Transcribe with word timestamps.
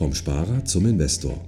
Vom 0.00 0.14
Sparer 0.14 0.64
zum 0.64 0.86
Investor. 0.86 1.38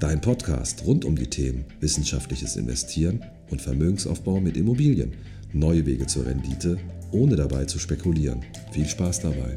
Dein 0.00 0.18
Podcast 0.18 0.86
rund 0.86 1.04
um 1.04 1.16
die 1.16 1.28
Themen 1.28 1.66
wissenschaftliches 1.80 2.56
Investieren 2.56 3.22
und 3.50 3.60
Vermögensaufbau 3.60 4.40
mit 4.40 4.56
Immobilien. 4.56 5.12
Neue 5.52 5.84
Wege 5.84 6.06
zur 6.06 6.24
Rendite, 6.24 6.78
ohne 7.12 7.36
dabei 7.36 7.66
zu 7.66 7.78
spekulieren. 7.78 8.40
Viel 8.72 8.86
Spaß 8.86 9.20
dabei. 9.20 9.52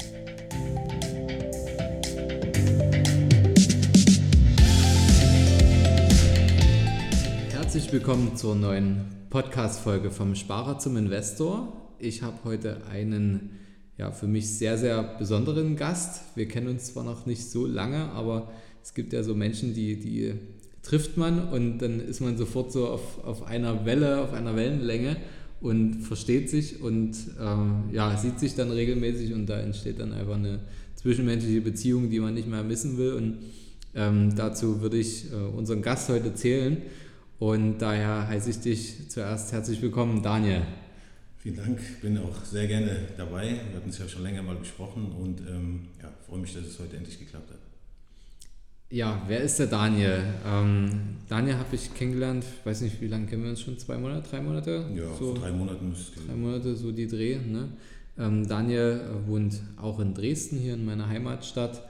Herzlich 7.50 7.90
willkommen 7.90 8.36
zur 8.36 8.54
neuen 8.56 9.06
Podcast-Folge 9.30 10.10
vom 10.10 10.34
Sparer 10.34 10.78
zum 10.78 10.98
Investor. 10.98 11.94
Ich 11.98 12.20
habe 12.20 12.36
heute 12.44 12.84
einen 12.92 13.67
ja, 13.98 14.12
für 14.12 14.26
mich 14.26 14.48
sehr, 14.48 14.78
sehr 14.78 15.02
besonderen 15.18 15.76
Gast. 15.76 16.22
Wir 16.36 16.46
kennen 16.46 16.68
uns 16.68 16.92
zwar 16.92 17.04
noch 17.04 17.26
nicht 17.26 17.50
so 17.50 17.66
lange, 17.66 18.10
aber 18.10 18.50
es 18.82 18.94
gibt 18.94 19.12
ja 19.12 19.22
so 19.22 19.34
Menschen, 19.34 19.74
die, 19.74 19.96
die 19.96 20.34
trifft 20.82 21.16
man 21.16 21.48
und 21.48 21.78
dann 21.78 22.00
ist 22.00 22.20
man 22.20 22.38
sofort 22.38 22.72
so 22.72 22.88
auf, 22.88 23.24
auf 23.24 23.46
einer 23.46 23.84
Welle, 23.84 24.20
auf 24.20 24.32
einer 24.32 24.56
Wellenlänge 24.56 25.16
und 25.60 26.02
versteht 26.02 26.48
sich 26.48 26.80
und 26.80 27.12
äh, 27.38 27.94
ja, 27.94 28.16
sieht 28.16 28.38
sich 28.38 28.54
dann 28.54 28.70
regelmäßig 28.70 29.34
und 29.34 29.46
da 29.46 29.58
entsteht 29.58 29.98
dann 29.98 30.12
einfach 30.12 30.36
eine 30.36 30.60
zwischenmenschliche 30.94 31.60
Beziehung, 31.60 32.10
die 32.10 32.20
man 32.20 32.34
nicht 32.34 32.48
mehr 32.48 32.62
missen 32.62 32.98
will. 32.98 33.14
Und 33.14 33.38
ähm, 33.94 34.34
dazu 34.36 34.80
würde 34.80 34.96
ich 34.96 35.32
äh, 35.32 35.34
unseren 35.34 35.82
Gast 35.82 36.08
heute 36.08 36.34
zählen. 36.34 36.78
Und 37.38 37.78
daher 37.78 38.28
heiße 38.28 38.50
ich 38.50 38.60
dich 38.60 39.08
zuerst 39.08 39.52
herzlich 39.52 39.80
willkommen, 39.82 40.22
Daniel. 40.22 40.62
Vielen 41.40 41.56
Dank, 41.56 41.78
bin 42.02 42.18
auch 42.18 42.44
sehr 42.44 42.66
gerne 42.66 42.96
dabei. 43.16 43.60
Wir 43.70 43.76
hatten 43.76 43.90
es 43.90 43.98
ja 43.98 44.08
schon 44.08 44.24
länger 44.24 44.42
mal 44.42 44.56
besprochen 44.56 45.12
und 45.12 45.40
ähm, 45.48 45.88
ja, 46.02 46.12
freue 46.26 46.40
mich, 46.40 46.52
dass 46.52 46.64
es 46.64 46.78
heute 46.80 46.96
endlich 46.96 47.18
geklappt 47.18 47.50
hat. 47.50 47.58
Ja, 48.90 49.22
wer 49.28 49.40
ist 49.42 49.58
der 49.58 49.66
Daniel? 49.66 50.24
Ähm, 50.46 51.18
Daniel 51.28 51.56
habe 51.56 51.76
ich 51.76 51.94
kennengelernt, 51.94 52.44
ich 52.44 52.66
weiß 52.66 52.80
nicht, 52.80 53.00
wie 53.00 53.06
lange 53.06 53.26
kennen 53.26 53.42
wir 53.44 53.50
uns 53.50 53.60
schon? 53.60 53.78
Zwei 53.78 53.98
Monate, 53.98 54.28
drei 54.30 54.40
Monate? 54.40 54.86
Ja, 54.96 55.08
so, 55.10 55.26
vor 55.26 55.34
drei 55.34 55.52
Monaten 55.52 55.90
müsste 55.90 56.20
Drei 56.26 56.34
Monate, 56.34 56.74
so 56.74 56.90
die 56.90 57.06
Dreh. 57.06 57.36
Ne? 57.36 57.68
Ähm, 58.18 58.48
Daniel 58.48 59.02
wohnt 59.26 59.60
auch 59.76 60.00
in 60.00 60.14
Dresden, 60.14 60.56
hier 60.56 60.74
in 60.74 60.86
meiner 60.86 61.08
Heimatstadt 61.08 61.82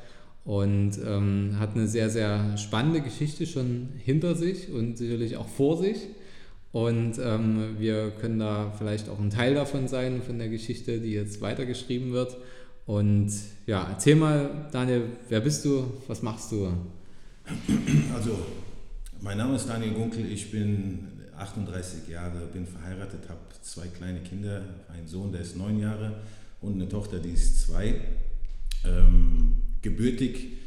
und 0.45 0.99
ähm, 1.07 1.57
hat 1.59 1.75
eine 1.75 1.87
sehr, 1.87 2.11
sehr 2.11 2.57
spannende 2.59 3.01
Geschichte 3.01 3.47
schon 3.47 3.91
hinter 3.97 4.35
sich 4.35 4.71
und 4.73 4.99
sicherlich 4.99 5.37
auch 5.37 5.49
vor 5.49 5.79
sich. 5.79 5.99
Und 6.79 7.19
ähm, 7.19 7.75
wir 7.81 8.13
können 8.21 8.39
da 8.39 8.73
vielleicht 8.79 9.09
auch 9.09 9.19
ein 9.19 9.31
Teil 9.31 9.55
davon 9.55 9.89
sein, 9.89 10.23
von 10.23 10.39
der 10.39 10.49
Geschichte, 10.49 11.01
die 11.01 11.11
jetzt 11.11 11.41
weitergeschrieben 11.41 12.13
wird. 12.13 12.37
Und 12.87 13.33
ja, 13.67 13.89
erzähl 13.91 14.15
mal, 14.15 14.69
Daniel, 14.71 15.03
wer 15.29 15.41
bist 15.41 15.65
du? 15.65 15.93
Was 16.07 16.23
machst 16.23 16.53
du? 16.53 16.73
Also, 18.15 18.39
mein 19.21 19.39
Name 19.39 19.57
ist 19.57 19.69
Daniel 19.69 19.93
Gunkel, 19.93 20.31
ich 20.31 20.53
bin 20.53 21.09
38 21.37 22.09
Jahre, 22.09 22.47
bin 22.53 22.65
verheiratet, 22.65 23.29
habe 23.29 23.41
zwei 23.61 23.89
kleine 23.89 24.21
Kinder, 24.21 24.63
einen 24.95 25.09
Sohn, 25.09 25.33
der 25.33 25.41
ist 25.41 25.57
neun 25.57 25.81
Jahre 25.81 26.21
und 26.61 26.75
eine 26.75 26.89
Tochter, 26.89 27.19
die 27.19 27.31
ist 27.31 27.61
zwei. 27.61 28.03
Ähm, 28.85 29.57
gebürtig 29.83 30.59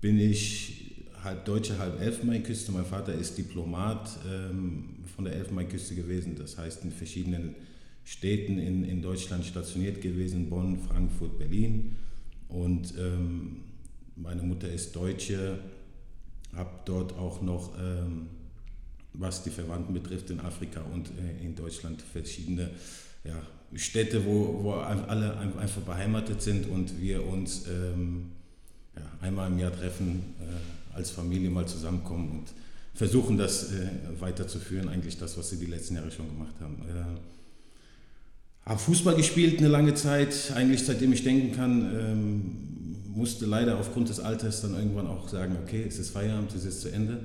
bin 0.00 0.18
ich 0.18 0.80
halb 1.22 1.44
Deutsche, 1.44 1.78
halb 1.78 2.00
Elfenbeinküste. 2.00 2.72
Mein 2.72 2.86
Vater 2.86 3.12
ist 3.12 3.36
Diplomat 3.36 4.08
ähm, 4.26 4.99
von 5.20 5.26
der 5.26 5.34
Elfenbeinküste 5.34 5.94
gewesen, 5.94 6.34
das 6.38 6.56
heißt 6.56 6.82
in 6.82 6.92
verschiedenen 6.92 7.54
Städten 8.04 8.58
in, 8.58 8.84
in 8.84 9.02
Deutschland 9.02 9.44
stationiert 9.44 10.00
gewesen, 10.00 10.48
Bonn, 10.48 10.78
Frankfurt, 10.78 11.38
Berlin. 11.38 11.94
Und 12.48 12.94
ähm, 12.98 13.56
meine 14.16 14.42
Mutter 14.42 14.72
ist 14.72 14.96
Deutsche, 14.96 15.58
habe 16.56 16.70
dort 16.86 17.12
auch 17.18 17.42
noch, 17.42 17.78
ähm, 17.78 18.28
was 19.12 19.42
die 19.42 19.50
Verwandten 19.50 19.92
betrifft, 19.92 20.30
in 20.30 20.40
Afrika 20.40 20.80
und 20.80 21.10
äh, 21.10 21.44
in 21.44 21.54
Deutschland 21.54 22.00
verschiedene 22.00 22.70
ja, 23.22 23.42
Städte, 23.74 24.24
wo, 24.24 24.64
wo 24.64 24.72
alle 24.72 25.36
einfach 25.36 25.82
beheimatet 25.82 26.40
sind 26.40 26.66
und 26.66 26.98
wir 26.98 27.26
uns 27.26 27.66
ähm, 27.68 28.30
ja, 28.96 29.02
einmal 29.20 29.50
im 29.50 29.58
Jahr 29.58 29.76
treffen, 29.76 30.22
äh, 30.40 30.96
als 30.96 31.10
Familie 31.10 31.50
mal 31.50 31.68
zusammenkommen 31.68 32.30
und 32.30 32.54
versuchen, 33.00 33.38
das 33.38 33.72
äh, 33.72 33.88
weiterzuführen, 34.20 34.90
eigentlich 34.90 35.16
das, 35.16 35.38
was 35.38 35.48
sie 35.48 35.56
die 35.56 35.64
letzten 35.64 35.94
Jahre 35.94 36.10
schon 36.10 36.28
gemacht 36.28 36.52
haben. 36.60 36.82
Äh, 36.86 38.68
habe 38.68 38.78
Fußball 38.78 39.16
gespielt 39.16 39.58
eine 39.58 39.68
lange 39.68 39.94
Zeit, 39.94 40.52
eigentlich 40.54 40.84
seitdem 40.84 41.10
ich 41.14 41.24
denken 41.24 41.56
kann, 41.56 41.90
ähm, 41.98 43.14
musste 43.14 43.46
leider 43.46 43.78
aufgrund 43.78 44.10
des 44.10 44.20
Alters 44.20 44.60
dann 44.60 44.74
irgendwann 44.74 45.06
auch 45.06 45.30
sagen, 45.30 45.56
okay, 45.62 45.82
es 45.88 45.98
ist 45.98 46.10
Feierabend, 46.10 46.54
es 46.54 46.66
ist 46.66 46.82
zu 46.82 46.90
Ende, 46.90 47.24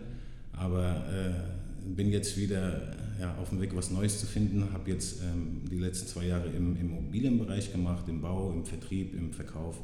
aber 0.53 1.03
äh, 1.13 1.89
bin 1.93 2.09
jetzt 2.09 2.37
wieder 2.37 2.93
ja, 3.19 3.35
auf 3.35 3.49
dem 3.49 3.59
Weg, 3.59 3.75
was 3.75 3.91
Neues 3.91 4.21
zu 4.21 4.27
finden, 4.27 4.71
habe 4.71 4.89
jetzt 4.89 5.17
ähm, 5.23 5.63
die 5.69 5.77
letzten 5.77 6.07
zwei 6.07 6.25
Jahre 6.25 6.47
im, 6.51 6.77
im 6.77 6.89
Immobilienbereich 6.89 7.73
gemacht, 7.73 8.05
im 8.07 8.21
Bau, 8.21 8.53
im 8.53 8.65
Vertrieb, 8.65 9.13
im 9.13 9.33
Verkauf, 9.33 9.75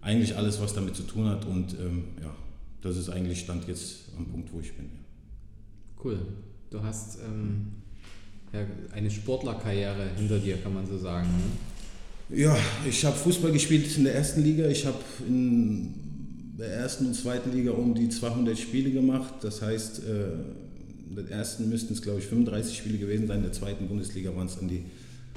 eigentlich 0.00 0.36
alles, 0.36 0.60
was 0.60 0.74
damit 0.74 0.96
zu 0.96 1.04
tun 1.04 1.28
hat 1.28 1.44
und 1.44 1.74
ähm, 1.74 2.06
ja, 2.20 2.34
das 2.80 2.96
ist 2.96 3.08
eigentlich 3.08 3.38
Stand 3.38 3.68
jetzt 3.68 4.08
am 4.18 4.26
Punkt, 4.26 4.52
wo 4.52 4.58
ich 4.58 4.72
bin. 4.76 4.86
Ja. 4.86 5.01
Cool. 6.02 6.18
Du 6.70 6.82
hast 6.82 7.18
ähm, 7.20 7.66
ja, 8.52 8.60
eine 8.92 9.10
Sportlerkarriere 9.10 10.10
hinter 10.16 10.38
dir, 10.38 10.56
kann 10.56 10.74
man 10.74 10.86
so 10.86 10.98
sagen. 10.98 11.28
Ne? 11.28 12.38
Ja, 12.38 12.56
ich 12.88 13.04
habe 13.04 13.16
Fußball 13.16 13.52
gespielt 13.52 13.96
in 13.96 14.04
der 14.04 14.14
ersten 14.14 14.42
Liga. 14.42 14.66
Ich 14.66 14.86
habe 14.86 14.98
in 15.26 15.94
der 16.58 16.68
ersten 16.68 17.06
und 17.06 17.14
zweiten 17.14 17.52
Liga 17.52 17.72
um 17.72 17.94
die 17.94 18.08
200 18.08 18.58
Spiele 18.58 18.90
gemacht. 18.90 19.34
Das 19.42 19.62
heißt, 19.62 20.02
äh, 20.04 20.32
in 21.10 21.16
der 21.16 21.30
ersten 21.30 21.68
müssten 21.68 21.92
es, 21.92 22.02
glaube 22.02 22.20
ich, 22.20 22.26
35 22.26 22.76
Spiele 22.76 22.98
gewesen 22.98 23.26
sein. 23.26 23.38
In 23.38 23.44
der 23.44 23.52
zweiten 23.52 23.86
Bundesliga 23.86 24.34
waren 24.34 24.46
es 24.46 24.56
dann 24.56 24.68
die 24.68 24.84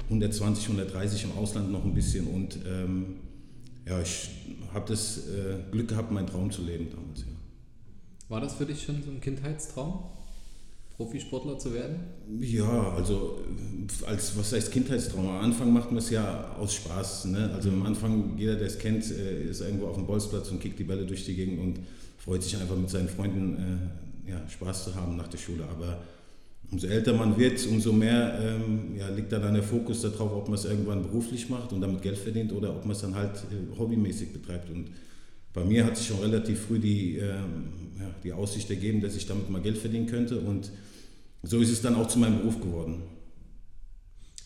120, 0.04 0.64
130 0.64 1.24
im 1.24 1.32
Ausland 1.32 1.70
noch 1.70 1.84
ein 1.84 1.94
bisschen. 1.94 2.26
Und 2.26 2.58
ähm, 2.66 3.16
ja, 3.86 4.00
ich 4.00 4.30
habe 4.72 4.88
das 4.88 5.18
äh, 5.28 5.70
Glück 5.70 5.88
gehabt, 5.88 6.10
meinen 6.10 6.26
Traum 6.26 6.50
zu 6.50 6.62
leben 6.62 6.88
damals. 6.90 7.20
Ja. 7.20 7.26
War 8.28 8.40
das 8.40 8.54
für 8.54 8.66
dich 8.66 8.82
schon 8.82 9.02
so 9.02 9.10
ein 9.10 9.20
Kindheitstraum? 9.20 10.15
Profisportler 10.96 11.58
zu 11.58 11.74
werden? 11.74 11.96
Ja, 12.40 12.94
also 12.94 13.38
als 14.06 14.36
was 14.38 14.52
heißt 14.52 14.72
Kindheitstraum? 14.72 15.28
Am 15.28 15.44
Anfang 15.44 15.72
macht 15.72 15.90
man 15.90 15.98
es 15.98 16.10
ja 16.10 16.54
aus 16.58 16.74
Spaß. 16.74 17.26
Ne? 17.26 17.50
Also 17.54 17.68
am 17.68 17.84
Anfang, 17.84 18.36
jeder, 18.38 18.56
der 18.56 18.66
es 18.66 18.78
kennt, 18.78 19.10
äh, 19.10 19.44
ist 19.44 19.60
irgendwo 19.60 19.86
auf 19.86 19.96
dem 19.96 20.06
Bolzplatz 20.06 20.50
und 20.50 20.60
kickt 20.60 20.78
die 20.78 20.84
Bälle 20.84 21.04
durch 21.04 21.24
die 21.24 21.34
Gegend 21.34 21.60
und 21.60 21.80
freut 22.18 22.42
sich 22.42 22.56
einfach 22.56 22.76
mit 22.76 22.88
seinen 22.88 23.08
Freunden 23.08 23.90
äh, 24.26 24.30
ja, 24.30 24.48
Spaß 24.48 24.84
zu 24.84 24.94
haben 24.94 25.16
nach 25.16 25.28
der 25.28 25.38
Schule. 25.38 25.64
Aber 25.70 25.98
umso 26.70 26.86
älter 26.86 27.12
man 27.12 27.36
wird, 27.38 27.64
umso 27.66 27.92
mehr 27.92 28.38
ähm, 28.40 28.96
ja, 28.96 29.08
liegt 29.08 29.30
dann 29.32 29.52
der 29.52 29.62
Fokus 29.62 30.00
darauf, 30.00 30.32
ob 30.32 30.48
man 30.48 30.58
es 30.58 30.64
irgendwann 30.64 31.02
beruflich 31.02 31.50
macht 31.50 31.72
und 31.74 31.82
damit 31.82 32.00
Geld 32.00 32.16
verdient 32.16 32.52
oder 32.52 32.70
ob 32.70 32.86
man 32.86 32.92
es 32.92 33.02
dann 33.02 33.14
halt 33.14 33.36
äh, 33.36 33.78
hobbymäßig 33.78 34.32
betreibt. 34.32 34.70
Und 34.70 34.86
bei 35.56 35.64
mir 35.64 35.86
hat 35.86 35.96
sich 35.96 36.08
schon 36.08 36.20
relativ 36.20 36.60
früh 36.60 36.78
die, 36.78 37.16
ähm, 37.16 37.72
ja, 37.98 38.14
die 38.22 38.32
Aussicht 38.34 38.68
ergeben, 38.68 39.00
dass 39.00 39.16
ich 39.16 39.26
damit 39.26 39.48
mal 39.48 39.62
Geld 39.62 39.78
verdienen 39.78 40.06
könnte 40.06 40.38
und 40.38 40.70
so 41.42 41.60
ist 41.60 41.70
es 41.70 41.80
dann 41.80 41.94
auch 41.94 42.08
zu 42.08 42.18
meinem 42.18 42.38
Beruf 42.38 42.60
geworden. 42.60 43.02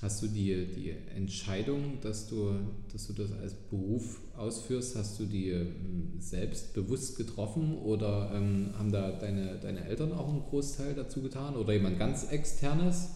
Hast 0.00 0.22
du 0.22 0.28
die, 0.28 0.66
die 0.66 0.94
Entscheidung, 1.16 1.99
dass 2.00 2.28
du, 2.28 2.53
dass 2.93 3.09
du 3.09 3.12
das 3.12 3.32
als 3.32 3.54
Beruf 3.54 4.20
ausführst, 4.37 4.94
hast 4.97 5.19
du 5.19 5.26
die 5.26 5.49
ähm, 5.50 6.12
selbst 6.20 6.75
bewusst 6.75 7.16
getroffen 7.16 7.76
oder 7.78 8.31
ähm, 8.32 8.70
haben 8.78 8.93
da 8.93 9.10
deine, 9.10 9.59
deine 9.60 9.84
Eltern 9.87 10.12
auch 10.12 10.28
einen 10.28 10.44
Großteil 10.44 10.94
dazu 10.94 11.22
getan 11.22 11.56
oder 11.56 11.72
jemand 11.72 11.99
ganz 11.99 12.31
externes? 12.31 13.09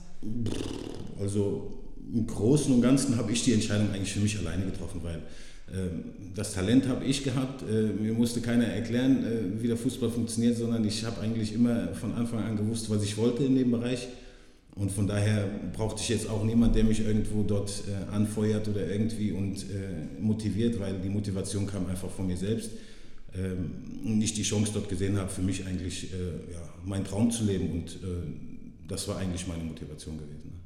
Also 1.21 1.85
im 2.13 2.27
Großen 2.27 2.75
und 2.75 2.83
Ganzen 2.83 3.17
habe 3.17 3.31
ich 3.31 3.45
die 3.45 3.53
Entscheidung 3.53 3.91
eigentlich 3.93 4.13
für 4.13 4.21
mich 4.21 4.37
alleine 4.37 4.65
getroffen, 4.65 5.01
weil 5.05 5.23
das 6.35 6.53
Talent 6.53 6.89
habe 6.89 7.05
ich 7.05 7.25
gehabt. 7.25 7.63
Äh, 7.63 8.03
mir 8.03 8.13
musste 8.13 8.41
keiner 8.41 8.67
erklären, 8.67 9.25
äh, 9.25 9.63
wie 9.63 9.69
der 9.69 9.77
Fußball 9.77 10.11
funktioniert, 10.11 10.57
sondern 10.57 10.85
ich 10.85 11.05
habe 11.05 11.21
eigentlich 11.21 11.55
immer 11.55 11.95
von 11.95 12.13
Anfang 12.15 12.41
an 12.41 12.57
gewusst, 12.57 12.91
was 12.91 13.03
ich 13.03 13.17
wollte 13.17 13.45
in 13.45 13.55
dem 13.57 13.71
Bereich. 13.71 14.09
Und 14.75 14.91
von 14.91 15.07
daher 15.07 15.49
brauchte 15.73 16.03
ich 16.03 16.09
jetzt 16.09 16.29
auch 16.29 16.45
niemanden, 16.45 16.75
der 16.75 16.85
mich 16.85 17.07
irgendwo 17.07 17.45
dort 17.45 17.85
äh, 17.89 18.13
anfeuert 18.13 18.67
oder 18.69 18.91
irgendwie 18.91 19.31
und 19.31 19.65
motiviert, 20.21 20.81
weil 20.81 20.95
die 20.99 21.09
Motivation 21.09 21.67
kam 21.67 21.87
einfach 21.87 22.11
von 22.11 22.27
mir 22.27 22.37
selbst. 22.37 22.73
Ähm, 23.37 23.71
und 24.05 24.21
ich 24.21 24.35
die 24.35 24.43
Chance 24.43 24.73
dort 24.75 24.89
gesehen 24.89 25.17
habe, 25.17 25.31
für 25.31 25.43
mich 25.43 25.65
eigentlich 25.65 26.11
ja, 26.11 26.59
meinen 26.85 27.05
Traum 27.05 27.31
zu 27.31 27.45
leben. 27.45 27.71
Und 27.71 27.99
das 28.87 29.09
war 29.09 29.17
eigentlich 29.17 29.47
meine 29.47 29.65
Motivation 29.65 30.19
gewesen. 30.19 30.64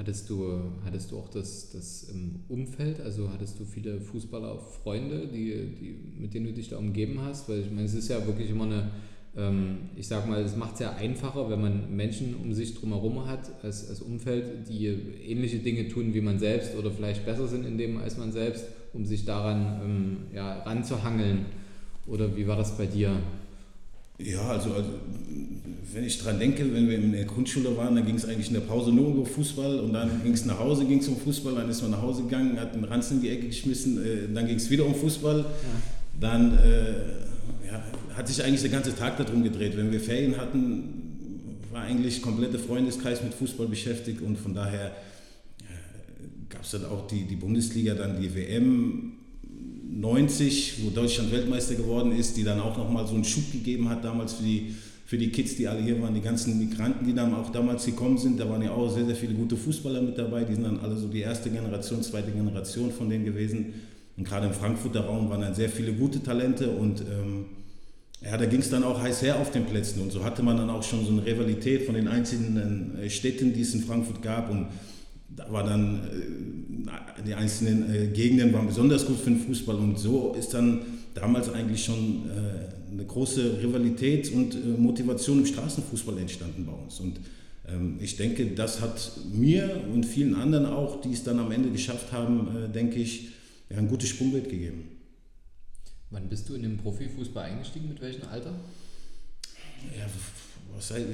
Hattest 0.00 0.30
du, 0.30 0.58
hattest 0.82 1.10
du 1.10 1.18
auch 1.18 1.28
das, 1.28 1.72
das 1.72 2.10
Umfeld, 2.48 3.02
also 3.02 3.30
hattest 3.30 3.60
du 3.60 3.66
viele 3.66 4.00
Fußballer, 4.00 4.58
Freunde, 4.58 5.28
die, 5.28 5.74
die, 5.78 5.94
mit 6.18 6.32
denen 6.32 6.46
du 6.46 6.52
dich 6.54 6.70
da 6.70 6.78
umgeben 6.78 7.20
hast? 7.20 7.50
Weil 7.50 7.60
ich 7.60 7.70
meine, 7.70 7.84
es 7.84 7.92
ist 7.92 8.08
ja 8.08 8.26
wirklich 8.26 8.48
immer 8.48 8.64
eine, 8.64 8.90
ähm, 9.36 9.90
ich 9.96 10.08
sag 10.08 10.26
mal, 10.26 10.40
es 10.40 10.56
macht 10.56 10.72
es 10.72 10.80
ja 10.80 10.94
einfacher, 10.94 11.50
wenn 11.50 11.60
man 11.60 11.94
Menschen 11.94 12.34
um 12.36 12.54
sich 12.54 12.74
drumherum 12.80 13.26
hat, 13.26 13.62
als, 13.62 13.90
als 13.90 14.00
Umfeld, 14.00 14.66
die 14.70 14.86
ähnliche 14.86 15.58
Dinge 15.58 15.86
tun 15.88 16.14
wie 16.14 16.22
man 16.22 16.38
selbst 16.38 16.74
oder 16.76 16.90
vielleicht 16.90 17.26
besser 17.26 17.46
sind 17.46 17.66
in 17.66 17.76
dem 17.76 17.98
als 17.98 18.16
man 18.16 18.32
selbst, 18.32 18.64
um 18.94 19.04
sich 19.04 19.26
daran 19.26 19.82
ähm, 19.84 20.16
ja, 20.34 20.62
ranzuhangeln. 20.62 21.44
Oder 22.06 22.34
wie 22.38 22.46
war 22.46 22.56
das 22.56 22.74
bei 22.78 22.86
dir? 22.86 23.20
Ja, 24.24 24.42
also, 24.48 24.72
also 24.72 24.90
wenn 25.92 26.04
ich 26.04 26.18
dran 26.18 26.38
denke, 26.38 26.72
wenn 26.72 26.88
wir 26.88 26.96
in 26.96 27.12
der 27.12 27.24
Grundschule 27.24 27.76
waren, 27.76 27.96
dann 27.96 28.06
ging 28.06 28.14
es 28.14 28.24
eigentlich 28.24 28.48
in 28.48 28.54
der 28.54 28.60
Pause 28.60 28.92
nur 28.92 29.08
um 29.08 29.26
Fußball 29.26 29.80
und 29.80 29.92
dann 29.92 30.22
ging 30.22 30.32
es 30.32 30.44
nach 30.44 30.58
Hause, 30.58 30.84
ging 30.84 31.00
es 31.00 31.08
um 31.08 31.16
Fußball, 31.16 31.54
dann 31.54 31.68
ist 31.68 31.82
man 31.82 31.92
nach 31.92 32.02
Hause 32.02 32.22
gegangen, 32.22 32.60
hat 32.60 32.74
einen 32.74 32.84
Ranzen 32.84 33.16
in 33.16 33.22
die 33.22 33.28
Ecke 33.30 33.46
geschmissen, 33.46 34.04
äh, 34.04 34.32
dann 34.32 34.46
ging 34.46 34.56
es 34.56 34.70
wieder 34.70 34.86
um 34.86 34.94
Fußball. 34.94 35.38
Ja. 35.38 35.46
Dann 36.20 36.58
äh, 36.58 37.66
ja, 37.66 37.82
hat 38.14 38.28
sich 38.28 38.42
eigentlich 38.44 38.60
der 38.60 38.70
ganze 38.70 38.94
Tag 38.94 39.16
darum 39.16 39.42
gedreht. 39.42 39.76
Wenn 39.76 39.90
wir 39.90 40.00
Ferien 40.00 40.36
hatten, 40.36 41.58
war 41.72 41.82
eigentlich 41.82 42.22
komplette 42.22 42.58
Freundeskreis 42.58 43.22
mit 43.22 43.34
Fußball 43.34 43.66
beschäftigt 43.66 44.20
und 44.20 44.38
von 44.38 44.54
daher 44.54 44.92
gab 46.50 46.62
es 46.62 46.72
dann 46.72 46.84
auch 46.84 47.06
die, 47.06 47.24
die 47.24 47.36
Bundesliga, 47.36 47.94
dann 47.94 48.20
die 48.20 48.34
WM 48.34 49.12
90, 49.92 50.84
wo 50.84 50.90
Deutschland 50.90 51.32
Weltmeister 51.32 51.74
geworden 51.74 52.12
ist, 52.12 52.36
die 52.36 52.44
dann 52.44 52.60
auch 52.60 52.76
nochmal 52.76 53.06
so 53.06 53.14
einen 53.14 53.24
Schub 53.24 53.50
gegeben 53.52 53.88
hat 53.88 54.04
damals 54.04 54.34
für 54.34 54.42
die, 54.42 54.74
für 55.04 55.18
die 55.18 55.30
Kids, 55.30 55.56
die 55.56 55.66
alle 55.66 55.82
hier 55.82 56.00
waren, 56.00 56.14
die 56.14 56.20
ganzen 56.20 56.58
Migranten, 56.58 57.04
die 57.04 57.14
dann 57.14 57.34
auch 57.34 57.50
damals 57.50 57.84
gekommen 57.84 58.18
sind. 58.18 58.38
Da 58.38 58.48
waren 58.48 58.62
ja 58.62 58.70
auch 58.70 58.88
sehr, 58.88 59.06
sehr 59.06 59.16
viele 59.16 59.34
gute 59.34 59.56
Fußballer 59.56 60.02
mit 60.02 60.16
dabei. 60.16 60.44
Die 60.44 60.54
sind 60.54 60.64
dann 60.64 60.80
alle 60.80 60.96
so 60.96 61.08
die 61.08 61.20
erste 61.20 61.50
Generation, 61.50 62.02
zweite 62.02 62.30
Generation 62.30 62.92
von 62.92 63.10
denen 63.10 63.24
gewesen. 63.24 63.74
Und 64.16 64.24
gerade 64.28 64.46
im 64.46 64.52
Frankfurter 64.52 65.00
Raum 65.00 65.30
waren 65.30 65.40
dann 65.40 65.54
sehr 65.54 65.68
viele 65.68 65.92
gute 65.92 66.22
Talente 66.22 66.70
und 66.70 67.00
ähm, 67.00 67.46
ja, 68.22 68.36
da 68.36 68.44
ging 68.44 68.60
es 68.60 68.68
dann 68.68 68.84
auch 68.84 69.00
heiß 69.00 69.22
her 69.22 69.40
auf 69.40 69.50
den 69.50 69.64
Plätzen 69.64 70.02
und 70.02 70.12
so 70.12 70.22
hatte 70.22 70.42
man 70.42 70.58
dann 70.58 70.68
auch 70.68 70.82
schon 70.82 71.06
so 71.06 71.10
eine 71.10 71.24
Rivalität 71.24 71.86
von 71.86 71.94
den 71.94 72.06
einzelnen 72.06 72.98
äh, 73.00 73.08
Städten, 73.08 73.54
die 73.54 73.62
es 73.62 73.72
in 73.72 73.82
Frankfurt 73.82 74.20
gab 74.20 74.50
und 74.50 74.66
da 75.36 75.50
war 75.50 75.64
dann 75.64 76.00
äh, 77.18 77.22
die 77.22 77.34
einzelnen 77.34 77.94
äh, 77.94 78.06
Gegenden 78.08 78.52
waren 78.52 78.66
besonders 78.66 79.06
gut 79.06 79.18
für 79.18 79.30
den 79.30 79.40
Fußball 79.40 79.76
und 79.76 79.98
so 79.98 80.34
ist 80.34 80.54
dann 80.54 80.82
damals 81.14 81.52
eigentlich 81.52 81.84
schon 81.84 82.28
äh, 82.28 82.92
eine 82.92 83.04
große 83.04 83.62
Rivalität 83.62 84.32
und 84.32 84.78
Motivation 84.78 85.40
im 85.40 85.46
Straßenfußball 85.46 86.18
entstanden 86.18 86.66
bei 86.66 86.72
uns 86.72 86.98
und 87.00 87.20
ähm, 87.68 87.98
ich 88.00 88.16
denke, 88.16 88.46
das 88.46 88.80
hat 88.80 89.12
mir 89.32 89.80
und 89.92 90.04
vielen 90.04 90.34
anderen 90.34 90.66
auch, 90.66 91.00
die 91.00 91.12
es 91.12 91.22
dann 91.22 91.38
am 91.38 91.52
Ende 91.52 91.70
geschafft 91.70 92.12
haben, 92.12 92.72
denke 92.74 92.96
ich, 92.98 93.28
ein 93.70 93.86
gutes 93.86 94.08
Sprungbild 94.08 94.48
gegeben. 94.48 94.88
Wann 96.10 96.28
bist 96.28 96.48
du 96.48 96.54
in 96.54 96.62
den 96.62 96.76
Profifußball 96.76 97.44
eingestiegen? 97.44 97.88
Mit 97.88 98.00
welchem 98.00 98.26
Alter? 98.28 98.52
Ja, 99.96 100.06
was 100.74 100.88
sei, 100.88 101.04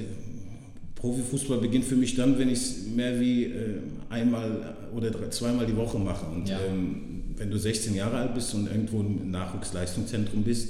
Profifußball 0.97 1.59
beginnt 1.59 1.85
für 1.85 1.95
mich 1.95 2.15
dann, 2.15 2.37
wenn 2.39 2.49
ich 2.49 2.59
es 2.59 2.87
mehr 2.87 3.19
wie 3.19 3.45
äh, 3.45 3.79
einmal 4.09 4.75
oder 4.95 5.11
drei, 5.11 5.29
zweimal 5.29 5.65
die 5.65 5.75
Woche 5.75 5.99
mache. 5.99 6.25
Und 6.25 6.49
ja. 6.49 6.59
ähm, 6.67 7.35
wenn 7.35 7.51
du 7.51 7.57
16 7.57 7.95
Jahre 7.95 8.17
alt 8.17 8.33
bist 8.33 8.53
und 8.55 8.67
irgendwo 8.67 9.01
im 9.01 9.29
Nachwuchsleistungszentrum 9.29 10.43
bist, 10.43 10.69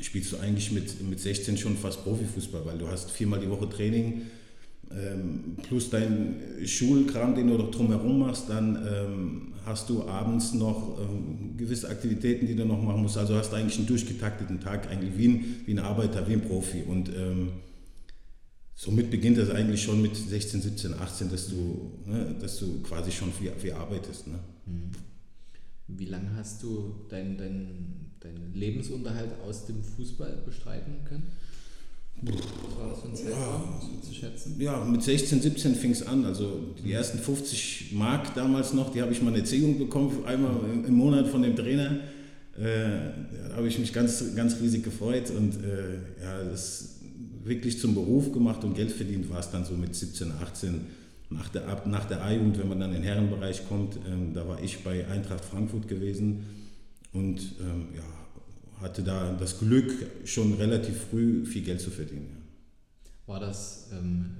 spielst 0.00 0.32
du 0.32 0.38
eigentlich 0.38 0.72
mit, 0.72 1.00
mit 1.08 1.20
16 1.20 1.56
schon 1.56 1.76
fast 1.76 2.02
Profifußball, 2.02 2.66
weil 2.66 2.78
du 2.78 2.88
hast 2.88 3.10
viermal 3.12 3.38
die 3.38 3.48
Woche 3.48 3.68
Training 3.68 4.22
ähm, 4.90 5.56
plus 5.62 5.90
dein 5.90 6.36
Schulkram, 6.64 7.34
den 7.34 7.48
du 7.48 7.56
doch 7.56 7.70
drumherum 7.70 8.18
machst, 8.18 8.48
dann 8.48 8.76
ähm, 8.76 9.52
hast 9.64 9.88
du 9.88 10.02
abends 10.04 10.54
noch 10.54 10.98
ähm, 10.98 11.56
gewisse 11.56 11.88
Aktivitäten, 11.88 12.46
die 12.46 12.54
du 12.54 12.64
noch 12.64 12.82
machen 12.82 13.02
musst. 13.02 13.16
Also 13.16 13.34
hast 13.34 13.50
du 13.50 13.56
eigentlich 13.56 13.78
einen 13.78 13.86
durchgetakteten 13.86 14.60
Tag, 14.60 14.90
eigentlich 14.90 15.16
wie 15.16 15.28
ein, 15.28 15.44
wie 15.66 15.72
ein 15.72 15.78
Arbeiter, 15.78 16.26
wie 16.28 16.34
ein 16.34 16.42
Profi. 16.42 16.82
Und 16.86 17.08
ähm, 17.08 17.48
somit 18.74 19.10
beginnt 19.10 19.38
das 19.38 19.50
eigentlich 19.50 19.82
schon 19.82 20.02
mit 20.02 20.16
16, 20.16 20.62
17, 20.62 20.94
18, 20.94 21.30
dass 21.30 21.48
du, 21.48 21.92
ne, 22.06 22.34
dass 22.40 22.58
du 22.58 22.80
quasi 22.82 23.10
schon 23.10 23.32
viel, 23.32 23.52
viel 23.52 23.72
arbeitest. 23.72 24.26
Ne? 24.26 24.38
Mhm. 24.66 24.90
Wie 25.86 26.06
lange 26.06 26.34
hast 26.36 26.62
du 26.62 26.94
deinen 27.08 27.36
dein, 27.36 28.10
dein 28.20 28.54
Lebensunterhalt 28.54 29.30
aus 29.46 29.66
dem 29.66 29.82
Fußball 29.82 30.42
bestreiten 30.44 31.04
können? 31.04 31.24
Was 32.22 32.78
war 32.78 32.88
das 32.88 33.00
für 33.00 33.08
ein 33.08 33.16
Zeitraum 33.16 33.80
ja, 33.80 34.02
zu 34.02 34.14
schätzen? 34.14 34.56
Ja, 34.58 34.84
mit 34.84 35.02
16, 35.02 35.42
17 35.42 35.74
fing 35.74 35.90
es 35.90 36.06
an. 36.06 36.24
Also 36.24 36.74
die 36.82 36.92
ersten 36.92 37.18
50 37.18 37.92
Mark 37.92 38.34
damals 38.34 38.72
noch, 38.72 38.92
die 38.92 39.02
habe 39.02 39.12
ich 39.12 39.20
mal 39.20 39.28
eine 39.28 39.40
Erziehung 39.40 39.78
bekommen, 39.78 40.24
einmal 40.24 40.54
im 40.86 40.94
Monat 40.94 41.28
von 41.28 41.42
dem 41.42 41.54
Trainer. 41.54 41.98
Äh, 42.56 43.10
da 43.48 43.56
habe 43.56 43.68
ich 43.68 43.78
mich 43.78 43.92
ganz, 43.92 44.24
ganz 44.36 44.60
riesig 44.60 44.84
gefreut 44.84 45.30
und 45.30 45.56
äh, 45.56 46.22
ja, 46.22 46.44
das 46.44 46.93
wirklich 47.44 47.78
zum 47.78 47.94
Beruf 47.94 48.32
gemacht 48.32 48.64
und 48.64 48.74
Geld 48.74 48.90
verdient 48.90 49.28
war 49.30 49.40
es 49.40 49.50
dann 49.50 49.64
so 49.64 49.74
mit 49.74 49.94
17, 49.94 50.32
18 50.32 50.86
nach 51.30 51.48
der, 51.48 51.82
nach 51.86 52.04
der 52.06 52.22
A-Jugend, 52.22 52.58
wenn 52.58 52.68
man 52.68 52.80
dann 52.80 52.90
in 52.90 52.96
den 52.96 53.04
Herrenbereich 53.04 53.66
kommt. 53.68 53.98
Ähm, 54.08 54.34
da 54.34 54.46
war 54.46 54.62
ich 54.62 54.82
bei 54.84 55.06
Eintracht 55.08 55.44
Frankfurt 55.44 55.88
gewesen 55.88 56.44
und 57.12 57.40
ähm, 57.60 57.88
ja, 57.96 58.02
hatte 58.80 59.02
da 59.02 59.34
das 59.38 59.58
Glück, 59.58 59.92
schon 60.24 60.54
relativ 60.54 60.96
früh 61.10 61.44
viel 61.44 61.62
Geld 61.62 61.80
zu 61.80 61.90
verdienen. 61.90 62.28
Ja. 62.30 63.32
War 63.32 63.40
das 63.40 63.88
ähm, 63.92 64.36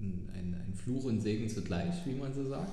ein, 0.00 0.28
ein, 0.34 0.74
Fluch 0.74 1.04
und 1.04 1.20
Segen 1.20 1.48
zugleich, 1.48 1.94
wie 2.06 2.14
man 2.14 2.32
so 2.32 2.48
sagt? 2.48 2.72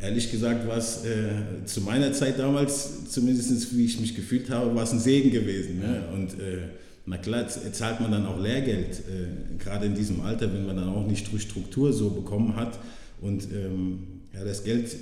Ehrlich 0.00 0.30
gesagt 0.30 0.68
war 0.68 0.76
es 0.76 1.04
äh, 1.04 1.64
zu 1.64 1.80
meiner 1.80 2.12
Zeit 2.12 2.38
damals, 2.38 3.10
zumindest 3.10 3.76
wie 3.76 3.84
ich 3.84 3.98
mich 3.98 4.14
gefühlt 4.14 4.48
habe, 4.48 4.72
war 4.76 4.84
es 4.84 4.92
ein 4.92 5.00
Segen 5.00 5.32
gewesen. 5.32 5.80
Ne? 5.80 6.04
Und 6.14 6.38
äh, 6.38 6.68
na 7.06 7.18
klar, 7.18 7.48
zahlt 7.48 8.00
man 8.00 8.12
dann 8.12 8.26
auch 8.26 8.40
Lehrgeld, 8.40 9.00
äh, 9.00 9.58
gerade 9.58 9.86
in 9.86 9.94
diesem 9.94 10.20
Alter, 10.20 10.52
wenn 10.52 10.66
man 10.66 10.76
dann 10.76 10.88
auch 10.88 11.06
nicht 11.06 11.32
durch 11.32 11.42
Struktur 11.42 11.92
so 11.92 12.10
bekommen 12.10 12.56
hat. 12.56 12.78
Und 13.20 13.44
ähm, 13.52 14.22
ja, 14.32 14.44
das 14.44 14.64
Geld 14.64 14.96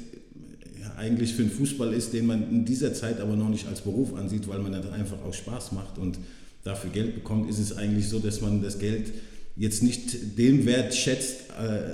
eigentlich 0.96 1.34
für 1.34 1.42
den 1.42 1.50
Fußball 1.50 1.92
ist, 1.92 2.12
den 2.12 2.26
man 2.26 2.50
in 2.50 2.64
dieser 2.64 2.92
Zeit 2.92 3.20
aber 3.20 3.36
noch 3.36 3.48
nicht 3.48 3.68
als 3.68 3.80
Beruf 3.80 4.14
ansieht, 4.14 4.48
weil 4.48 4.58
man 4.58 4.72
dann 4.72 4.90
einfach 4.90 5.22
auch 5.22 5.34
Spaß 5.34 5.72
macht 5.72 5.98
und 5.98 6.18
dafür 6.64 6.90
Geld 6.90 7.14
bekommt, 7.14 7.48
ist 7.48 7.58
es 7.58 7.76
eigentlich 7.76 8.08
so, 8.08 8.18
dass 8.18 8.40
man 8.40 8.62
das 8.62 8.78
Geld 8.78 9.12
jetzt 9.56 9.82
nicht 9.82 10.38
den 10.38 10.66
Wert 10.66 10.94
schätzt, 10.94 11.50
äh, 11.60 11.90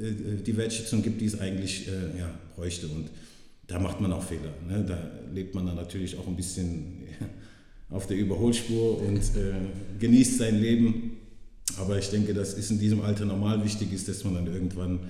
äh, 0.00 0.42
die 0.44 0.56
Wertschätzung 0.56 1.02
gibt, 1.02 1.20
die 1.20 1.26
es 1.26 1.40
eigentlich 1.40 1.88
äh, 1.88 2.18
ja, 2.18 2.30
bräuchte. 2.56 2.88
Und 2.88 3.10
da 3.66 3.78
macht 3.78 4.00
man 4.00 4.12
auch 4.12 4.22
Fehler. 4.22 4.52
Ne? 4.68 4.84
Da 4.86 4.98
lebt 5.34 5.54
man 5.54 5.66
dann 5.66 5.76
natürlich 5.76 6.16
auch 6.16 6.26
ein 6.26 6.36
bisschen 6.36 7.02
auf 7.92 8.06
der 8.06 8.16
Überholspur 8.16 9.00
und 9.00 9.18
äh, 9.36 9.98
genießt 9.98 10.38
sein 10.38 10.60
Leben. 10.60 11.18
Aber 11.78 11.98
ich 11.98 12.08
denke, 12.10 12.34
dass 12.34 12.56
es 12.56 12.70
in 12.70 12.78
diesem 12.78 13.00
Alter 13.00 13.24
normal 13.24 13.64
wichtig 13.64 13.92
ist, 13.92 14.08
dass 14.08 14.24
man 14.24 14.34
dann 14.34 14.46
irgendwann 14.46 15.00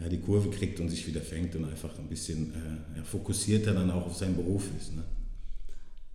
ja, 0.00 0.08
die 0.08 0.18
Kurve 0.18 0.50
kriegt 0.50 0.80
und 0.80 0.88
sich 0.88 1.06
wieder 1.06 1.20
fängt 1.20 1.54
und 1.56 1.64
einfach 1.64 1.98
ein 1.98 2.08
bisschen 2.08 2.52
äh, 2.52 2.98
ja, 2.98 3.04
fokussierter 3.04 3.74
dann 3.74 3.90
auch 3.90 4.06
auf 4.06 4.16
seinen 4.16 4.36
Beruf 4.36 4.68
ist. 4.78 4.92
Ne? 4.94 5.04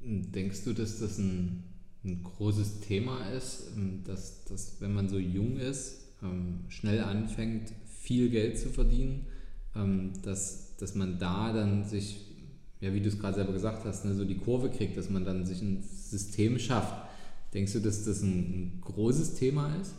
Denkst 0.02 0.64
du, 0.66 0.74
dass 0.74 1.00
das 1.00 1.18
ein, 1.18 1.64
ein 2.04 2.24
großes 2.24 2.82
Thema 2.82 3.30
ist, 3.32 3.72
ähm, 3.76 4.02
dass, 4.06 4.44
dass 4.46 4.80
wenn 4.80 4.94
man 4.94 5.10
so 5.10 5.18
jung 5.18 5.58
ist, 5.58 6.00
ähm, 6.22 6.66
schnell 6.68 7.02
anfängt, 7.02 7.72
viel 8.02 8.30
Geld 8.30 8.58
zu 8.58 8.70
verdienen, 8.70 9.26
ähm, 9.76 10.12
dass, 10.24 10.76
dass 10.78 10.96
man 10.96 11.20
da 11.20 11.54
dann 11.54 11.86
sich, 11.86 12.26
ja, 12.82 12.94
wie 12.94 13.02
du 13.02 13.10
es 13.10 13.20
gerade 13.20 13.36
selber 13.36 13.54
gesagt 13.54 13.86
hast, 13.86 14.06
ne, 14.06 14.16
so 14.16 14.26
die 14.26 14.38
Kurve 14.38 14.70
kriegt, 14.70 14.98
dass 14.98 15.10
man 15.10 15.26
dann 15.26 15.46
sich 15.46 15.62
ein 15.62 15.84
System 16.10 16.60
schafft. 16.60 16.94
Denkst 17.54 17.74
du, 17.74 17.80
dass 17.80 18.06
das 18.06 18.22
ein, 18.22 18.38
ein 18.38 18.82
großes 18.82 19.36
Thema 19.36 19.76
ist? 19.82 19.94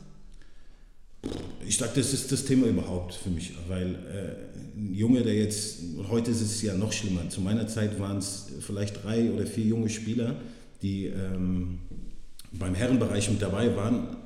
Ich 1.66 1.76
sage, 1.76 1.92
das 1.96 2.14
ist 2.14 2.32
das 2.32 2.44
Thema 2.44 2.66
überhaupt 2.66 3.14
für 3.14 3.28
mich, 3.28 3.52
weil 3.68 3.94
äh, 3.94 4.78
ein 4.78 4.94
Junge, 4.94 5.22
der 5.22 5.34
jetzt, 5.34 5.80
heute 6.08 6.30
ist 6.30 6.40
es 6.40 6.62
ja 6.62 6.74
noch 6.74 6.92
schlimmer, 6.92 7.28
zu 7.28 7.42
meiner 7.42 7.68
Zeit 7.68 8.00
waren 8.00 8.18
es 8.18 8.46
vielleicht 8.60 9.04
drei 9.04 9.30
oder 9.30 9.46
vier 9.46 9.66
junge 9.66 9.90
Spieler, 9.90 10.36
die 10.80 11.06
ähm, 11.06 11.80
beim 12.52 12.74
Herrenbereich 12.74 13.30
mit 13.30 13.42
dabei 13.42 13.76
waren, 13.76 14.16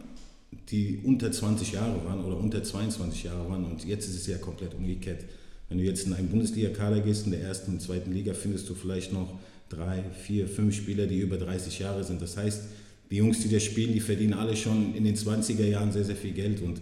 die 0.70 1.00
unter 1.02 1.32
20 1.32 1.72
Jahre 1.72 2.04
waren 2.04 2.24
oder 2.24 2.36
unter 2.36 2.62
22 2.62 3.24
Jahre 3.24 3.50
waren 3.50 3.64
und 3.64 3.84
jetzt 3.84 4.08
ist 4.08 4.14
es 4.14 4.26
ja 4.28 4.38
komplett 4.38 4.74
umgekehrt. 4.74 5.24
Wenn 5.68 5.78
du 5.78 5.84
jetzt 5.84 6.06
in 6.06 6.12
einen 6.12 6.28
Bundesliga-Kader 6.28 7.00
gehst, 7.00 7.26
in 7.26 7.32
der 7.32 7.40
ersten 7.40 7.72
und 7.72 7.82
zweiten 7.82 8.12
Liga, 8.12 8.34
findest 8.34 8.68
du 8.68 8.74
vielleicht 8.74 9.12
noch 9.12 9.38
drei, 9.68 10.04
vier, 10.24 10.48
fünf 10.48 10.74
Spieler, 10.74 11.06
die 11.06 11.18
über 11.18 11.36
30 11.36 11.78
Jahre 11.78 12.04
sind. 12.04 12.20
Das 12.22 12.36
heißt, 12.36 12.62
die 13.10 13.16
Jungs, 13.16 13.40
die 13.40 13.48
da 13.48 13.60
spielen, 13.60 13.92
die 13.92 14.00
verdienen 14.00 14.34
alle 14.34 14.56
schon 14.56 14.94
in 14.94 15.04
den 15.04 15.16
20er 15.16 15.66
Jahren 15.66 15.92
sehr, 15.92 16.04
sehr 16.04 16.16
viel 16.16 16.32
Geld. 16.32 16.62
Und 16.62 16.80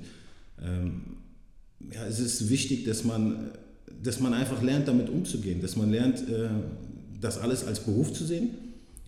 ähm, 0.62 1.03
ja, 1.93 2.07
es 2.07 2.19
ist 2.19 2.49
wichtig, 2.49 2.85
dass 2.85 3.05
man, 3.05 3.51
dass 4.03 4.21
man 4.21 4.35
einfach 4.35 4.62
lernt, 4.62 4.89
damit 4.89 5.09
umzugehen, 5.09 5.61
dass 5.61 5.77
man 5.77 5.91
lernt, 5.91 6.29
äh, 6.29 6.49
das 7.21 7.39
alles 7.39 7.65
als 7.65 7.81
Beruf 7.81 8.12
zu 8.12 8.25
sehen 8.25 8.51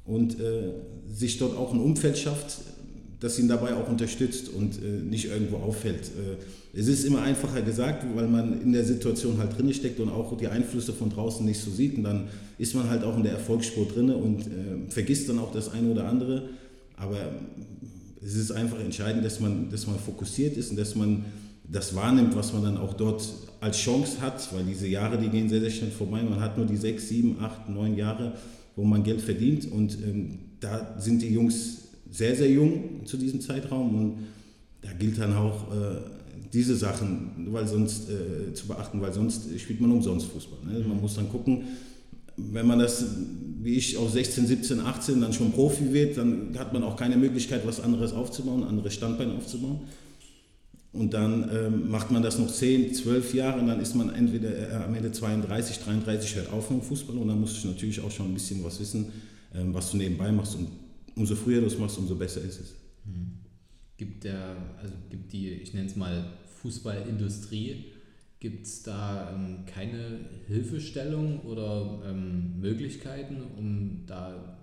und 0.05 0.39
äh, 0.41 0.73
sich 1.13 1.39
dort 1.39 1.57
auch 1.57 1.73
ein 1.73 1.81
Umfeld 1.81 2.19
schafft, 2.19 2.59
das 3.25 3.39
ihn 3.39 3.49
dabei 3.49 3.75
auch 3.75 3.89
unterstützt 3.89 4.51
und 4.51 4.77
äh, 4.77 5.03
nicht 5.03 5.25
irgendwo 5.25 5.57
auffällt. 5.57 6.09
Äh, 6.09 6.79
es 6.79 6.89
ist 6.89 7.07
immer 7.07 7.23
einfacher 7.23 7.63
gesagt, 7.63 8.05
weil 8.15 8.29
man 8.29 8.61
in 8.61 8.75
der 8.75 8.85
Situation 8.85 9.39
halt 9.39 9.57
drin 9.57 9.73
steckt 9.73 9.99
und 9.99 10.11
auch 10.11 10.37
die 10.37 10.47
Einflüsse 10.47 10.93
von 10.93 11.09
draußen 11.09 11.45
nicht 11.47 11.59
so 11.59 11.71
sieht. 11.71 11.97
Und 11.97 12.05
dann 12.05 12.29
ist 12.59 12.75
man 12.75 12.91
halt 12.91 13.03
auch 13.03 13.17
in 13.17 13.23
der 13.23 13.33
Erfolgsspur 13.33 13.87
drin 13.87 14.11
und 14.11 14.43
äh, 14.43 14.91
vergisst 14.91 15.31
dann 15.31 15.39
auch 15.39 15.53
das 15.53 15.73
eine 15.73 15.91
oder 15.91 16.07
andere. 16.07 16.51
Aber 16.97 17.17
es 18.23 18.35
ist 18.35 18.51
einfach 18.51 18.79
entscheidend, 18.79 19.25
dass 19.25 19.41
man, 19.41 19.71
dass 19.71 19.87
man 19.87 19.99
fokussiert 19.99 20.59
ist 20.59 20.71
und 20.71 20.77
dass 20.77 20.95
man 20.95 21.25
das 21.67 21.97
wahrnimmt, 21.97 22.37
was 22.37 22.53
man 22.53 22.63
dann 22.63 22.77
auch 22.77 22.93
dort 22.93 23.27
als 23.63 23.79
Chance 23.79 24.21
hat, 24.21 24.55
weil 24.55 24.65
diese 24.65 24.87
Jahre, 24.87 25.17
die 25.17 25.31
gehen 25.31 25.49
sehr, 25.49 25.61
sehr 25.61 25.71
schnell 25.71 25.91
vorbei. 25.91 26.23
Man 26.23 26.41
hat 26.41 26.59
nur 26.59 26.67
die 26.67 26.77
sechs, 26.77 27.09
sieben, 27.09 27.39
acht, 27.41 27.71
neun 27.71 27.97
Jahre, 27.97 28.35
wo 28.77 28.85
man 28.85 29.03
Geld 29.03 29.23
verdient. 29.23 29.73
Und 29.73 29.97
ähm, 30.03 30.41
da 30.61 30.95
sind 30.99 31.23
die 31.23 31.33
Jungs 31.33 31.84
sehr, 32.15 32.37
sehr 32.37 32.51
jung 32.51 33.05
zu 33.05 33.17
diesem 33.17 33.41
Zeitraum 33.41 33.95
und 33.95 34.19
da 34.83 34.93
gilt 34.93 35.19
dann 35.19 35.35
auch 35.35 35.73
äh, 35.73 35.97
diese 36.53 36.77
Sachen 36.77 37.49
weil 37.51 37.67
sonst, 37.67 38.09
äh, 38.09 38.55
zu 38.55 38.69
beachten, 38.69 39.01
weil 39.01 39.13
sonst 39.13 39.49
spielt 39.59 39.81
man 39.81 39.91
umsonst 39.91 40.27
Fußball. 40.29 40.59
Ne? 40.65 40.85
Man 40.87 41.01
muss 41.01 41.17
dann 41.17 41.29
gucken, 41.29 41.65
wenn 42.37 42.67
man 42.67 42.79
das, 42.79 43.05
wie 43.63 43.75
ich, 43.75 43.97
auf 43.97 44.11
16, 44.11 44.47
17, 44.47 44.81
18 44.81 45.21
dann 45.21 45.33
schon 45.33 45.53
Profi 45.53 45.93
wird, 45.93 46.17
dann 46.17 46.57
hat 46.59 46.73
man 46.73 46.83
auch 46.83 46.97
keine 46.97 47.17
Möglichkeit, 47.17 47.67
was 47.67 47.81
anderes 47.81 48.13
aufzubauen, 48.13 48.65
anderes 48.65 48.95
Standbein 48.95 49.31
aufzubauen. 49.37 49.81
Und 50.93 51.13
dann 51.13 51.51
ähm, 51.53 51.91
macht 51.91 52.13
man 52.13 52.23
das 52.23 52.39
noch 52.39 52.51
10, 52.51 52.95
12 52.95 53.35
Jahre 53.35 53.59
und 53.59 53.67
dann 53.67 53.81
ist 53.81 53.97
man 53.97 54.15
entweder 54.15 54.71
äh, 54.71 54.85
am 54.85 54.95
Ende 54.95 55.11
32, 55.11 55.81
33, 55.81 56.37
hört 56.37 56.53
auf 56.53 56.69
dem 56.69 56.83
Fußball 56.83 57.17
und 57.17 57.27
dann 57.27 57.41
musst 57.41 57.63
du 57.65 57.69
natürlich 57.69 58.01
auch 58.01 58.13
schon 58.13 58.27
ein 58.27 58.35
bisschen 58.35 58.63
was 58.63 58.79
wissen, 58.79 59.07
ähm, 59.57 59.75
was 59.75 59.91
du 59.91 59.97
nebenbei 59.97 60.31
machst. 60.31 60.55
Und 60.55 60.69
umso 61.17 61.35
früher 61.37 61.61
du 61.61 61.67
es 61.67 61.79
machst, 61.79 61.99
umso 61.99 62.17
besser 62.17 62.43
ist 62.43 62.61
es. 62.61 62.75
Mhm. 63.05 63.39
Gibt, 63.97 64.25
der, 64.25 64.57
also 64.81 64.95
gibt 65.11 65.33
die, 65.33 65.51
ich 65.51 65.73
nenne 65.75 65.87
es 65.87 65.97
mal 65.97 66.25
Fußballindustrie, 66.61 67.93
gibt 68.41 68.67
es 68.67 68.83
da 68.83 69.33
ähm, 69.35 69.65
keine 69.67 70.21
Hilfestellung 70.47 71.41
oder 71.41 72.03
ähm, 72.07 72.61
Möglichkeiten, 72.61 73.43
um 73.57 74.05
da 74.07 74.54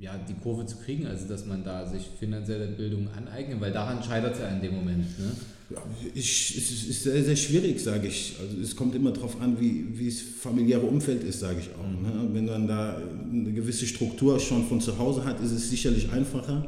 ja, 0.00 0.16
die 0.28 0.34
Kurve 0.34 0.64
zu 0.66 0.76
kriegen, 0.76 1.06
also 1.06 1.26
dass 1.26 1.44
man 1.46 1.64
da 1.64 1.84
sich 1.86 2.08
finanzielle 2.18 2.68
Bildung 2.68 3.08
aneignet, 3.16 3.60
weil 3.60 3.72
daran 3.72 4.02
scheitert 4.02 4.34
es 4.34 4.40
ja 4.40 4.48
in 4.48 4.60
dem 4.60 4.76
Moment. 4.76 5.18
Ne? 5.18 5.32
Ja, 5.70 5.82
ich, 6.14 6.56
es 6.56 6.88
ist 6.88 7.02
sehr, 7.02 7.22
sehr 7.22 7.36
schwierig, 7.36 7.80
sage 7.80 8.06
ich. 8.06 8.36
Also 8.40 8.62
es 8.62 8.74
kommt 8.74 8.94
immer 8.94 9.10
darauf 9.10 9.40
an, 9.40 9.60
wie, 9.60 9.86
wie 9.98 10.06
das 10.06 10.20
familiäre 10.20 10.86
Umfeld 10.86 11.24
ist, 11.24 11.40
sage 11.40 11.58
ich 11.60 11.70
auch. 11.74 12.00
Ne? 12.00 12.28
Wenn 12.32 12.46
man 12.46 12.68
da 12.68 12.96
eine 13.30 13.52
gewisse 13.52 13.86
Struktur 13.86 14.38
schon 14.38 14.64
von 14.66 14.80
zu 14.80 14.96
Hause 14.98 15.24
hat, 15.24 15.42
ist 15.42 15.52
es 15.52 15.68
sicherlich 15.68 16.10
einfacher. 16.10 16.64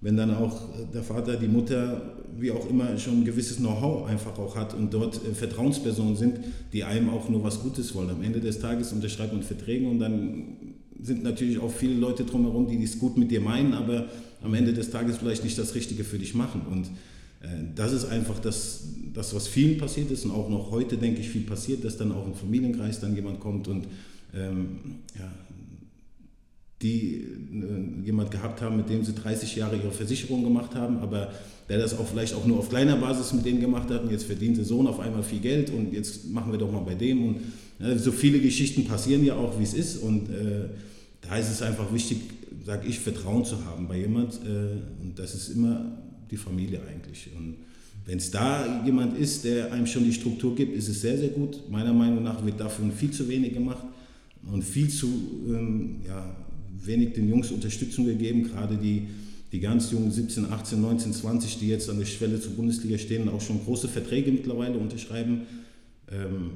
Wenn 0.00 0.16
dann 0.16 0.32
auch 0.34 0.62
der 0.94 1.02
Vater, 1.02 1.36
die 1.36 1.48
Mutter, 1.48 2.14
wie 2.38 2.52
auch 2.52 2.70
immer, 2.70 2.96
schon 2.96 3.22
ein 3.22 3.24
gewisses 3.24 3.56
Know-how 3.56 4.06
einfach 4.06 4.38
auch 4.38 4.54
hat 4.54 4.72
und 4.72 4.94
dort 4.94 5.16
äh, 5.16 5.34
Vertrauenspersonen 5.34 6.14
sind, 6.14 6.38
die 6.72 6.84
einem 6.84 7.10
auch 7.10 7.28
nur 7.28 7.42
was 7.42 7.60
Gutes 7.60 7.92
wollen. 7.96 8.10
Am 8.10 8.22
Ende 8.22 8.40
des 8.40 8.60
Tages 8.60 8.92
unterschreibt 8.92 9.32
man 9.32 9.42
Verträge 9.42 9.88
und 9.88 9.98
dann 9.98 10.67
sind 11.00 11.22
natürlich 11.22 11.58
auch 11.58 11.70
viele 11.70 11.94
Leute 11.94 12.24
drumherum, 12.24 12.68
die 12.68 12.82
es 12.82 12.98
gut 12.98 13.16
mit 13.16 13.30
dir 13.30 13.40
meinen, 13.40 13.72
aber 13.74 14.08
am 14.42 14.54
Ende 14.54 14.72
des 14.72 14.90
Tages 14.90 15.18
vielleicht 15.18 15.44
nicht 15.44 15.58
das 15.58 15.74
Richtige 15.74 16.04
für 16.04 16.18
dich 16.18 16.34
machen. 16.34 16.62
Und 16.70 16.86
äh, 17.40 17.64
das 17.74 17.92
ist 17.92 18.04
einfach 18.06 18.38
das, 18.38 18.84
das, 19.14 19.34
was 19.34 19.48
vielen 19.48 19.78
passiert 19.78 20.10
ist 20.10 20.24
und 20.24 20.32
auch 20.32 20.48
noch 20.48 20.70
heute, 20.70 20.96
denke 20.96 21.20
ich, 21.20 21.28
viel 21.28 21.42
passiert, 21.42 21.84
dass 21.84 21.96
dann 21.96 22.12
auch 22.12 22.26
im 22.26 22.34
Familienkreis 22.34 23.00
dann 23.00 23.14
jemand 23.14 23.40
kommt 23.40 23.68
und 23.68 23.86
ähm, 24.34 24.78
ja, 25.18 25.30
die 26.82 27.16
äh, 27.16 28.04
jemand 28.04 28.30
gehabt 28.30 28.60
haben, 28.60 28.76
mit 28.76 28.88
dem 28.88 29.04
sie 29.04 29.14
30 29.14 29.56
Jahre 29.56 29.76
ihre 29.76 29.90
Versicherung 29.90 30.44
gemacht 30.44 30.74
haben, 30.74 30.98
aber 30.98 31.32
der 31.68 31.78
das 31.78 31.98
auch 31.98 32.06
vielleicht 32.06 32.34
auch 32.34 32.46
nur 32.46 32.58
auf 32.58 32.68
kleiner 32.68 32.96
Basis 32.96 33.32
mit 33.32 33.44
denen 33.44 33.60
gemacht 33.60 33.90
hat 33.90 34.02
und 34.02 34.10
jetzt 34.10 34.24
verdient 34.24 34.56
der 34.56 34.64
Sohn 34.64 34.86
auf 34.86 35.00
einmal 35.00 35.22
viel 35.22 35.40
Geld 35.40 35.70
und 35.70 35.92
jetzt 35.92 36.28
machen 36.30 36.52
wir 36.52 36.58
doch 36.58 36.70
mal 36.70 36.80
bei 36.80 36.94
dem 36.94 37.26
und 37.26 37.36
so 37.78 38.12
viele 38.12 38.40
Geschichten 38.40 38.84
passieren 38.84 39.24
ja 39.24 39.34
auch, 39.34 39.58
wie 39.58 39.64
es 39.64 39.74
ist 39.74 39.98
und 39.98 40.30
äh, 40.30 40.68
da 41.20 41.36
ist 41.36 41.50
es 41.50 41.62
einfach 41.62 41.92
wichtig, 41.92 42.18
sage 42.64 42.88
ich, 42.88 42.98
Vertrauen 42.98 43.44
zu 43.44 43.64
haben 43.64 43.88
bei 43.88 43.98
jemand 43.98 44.34
äh, 44.44 45.02
und 45.02 45.18
das 45.18 45.34
ist 45.34 45.50
immer 45.50 45.98
die 46.30 46.36
Familie 46.36 46.80
eigentlich 46.88 47.28
und 47.36 47.56
wenn 48.08 48.16
es 48.16 48.30
da 48.30 48.82
jemand 48.86 49.18
ist, 49.18 49.44
der 49.44 49.70
einem 49.70 49.86
schon 49.86 50.02
die 50.02 50.14
Struktur 50.14 50.56
gibt, 50.56 50.74
ist 50.74 50.88
es 50.88 51.02
sehr, 51.02 51.18
sehr 51.18 51.28
gut. 51.28 51.60
Meiner 51.70 51.92
Meinung 51.92 52.22
nach 52.22 52.42
wird 52.42 52.58
dafür 52.58 52.90
viel 52.90 53.10
zu 53.10 53.28
wenig 53.28 53.52
gemacht 53.52 53.84
und 54.50 54.64
viel 54.64 54.88
zu 54.88 55.06
ähm, 55.46 55.96
ja, 56.06 56.34
wenig 56.82 57.12
den 57.12 57.28
Jungs 57.28 57.50
Unterstützung 57.50 58.06
gegeben, 58.06 58.44
gerade 58.44 58.78
die, 58.78 59.08
die 59.52 59.60
ganz 59.60 59.90
jungen 59.90 60.10
17, 60.10 60.50
18, 60.50 60.80
19, 60.80 61.12
20, 61.12 61.58
die 61.58 61.68
jetzt 61.68 61.90
an 61.90 61.98
der 61.98 62.06
Schwelle 62.06 62.40
zur 62.40 62.52
Bundesliga 62.52 62.96
stehen 62.96 63.28
und 63.28 63.28
auch 63.28 63.42
schon 63.42 63.62
große 63.62 63.88
Verträge 63.88 64.32
mittlerweile 64.32 64.78
unterschreiben. 64.78 65.42
Ähm, 66.10 66.52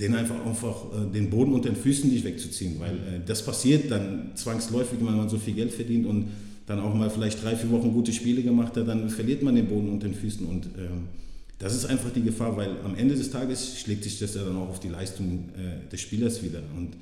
denen 0.00 0.14
einfach, 0.14 0.44
einfach 0.44 0.86
äh, 0.92 1.12
den 1.12 1.30
Boden 1.30 1.52
unter 1.52 1.68
den 1.68 1.76
Füßen 1.76 2.10
nicht 2.10 2.24
wegzuziehen, 2.24 2.76
weil 2.78 2.94
äh, 2.94 3.20
das 3.24 3.44
passiert 3.44 3.90
dann 3.90 4.32
zwangsläufig, 4.34 4.98
wenn 5.00 5.16
man 5.16 5.28
so 5.28 5.38
viel 5.38 5.54
Geld 5.54 5.72
verdient 5.72 6.06
und 6.06 6.28
dann 6.66 6.80
auch 6.80 6.94
mal 6.94 7.10
vielleicht 7.10 7.42
drei, 7.42 7.56
vier 7.56 7.70
Wochen 7.70 7.92
gute 7.92 8.12
Spiele 8.12 8.42
gemacht 8.42 8.76
hat, 8.76 8.88
dann 8.88 9.10
verliert 9.10 9.42
man 9.42 9.54
den 9.54 9.66
Boden 9.66 9.88
unter 9.90 10.06
den 10.06 10.14
Füßen 10.14 10.46
und 10.46 10.66
ähm, 10.78 11.08
das 11.58 11.74
ist 11.74 11.84
einfach 11.84 12.10
die 12.10 12.22
Gefahr, 12.22 12.56
weil 12.56 12.76
am 12.84 12.96
Ende 12.96 13.14
des 13.14 13.30
Tages 13.30 13.78
schlägt 13.78 14.04
sich 14.04 14.18
das 14.18 14.34
ja 14.34 14.44
dann 14.44 14.56
auch 14.56 14.68
auf 14.68 14.80
die 14.80 14.88
Leistung 14.88 15.50
äh, 15.56 15.88
des 15.90 16.00
Spielers 16.00 16.42
wieder 16.42 16.62
und 16.76 16.94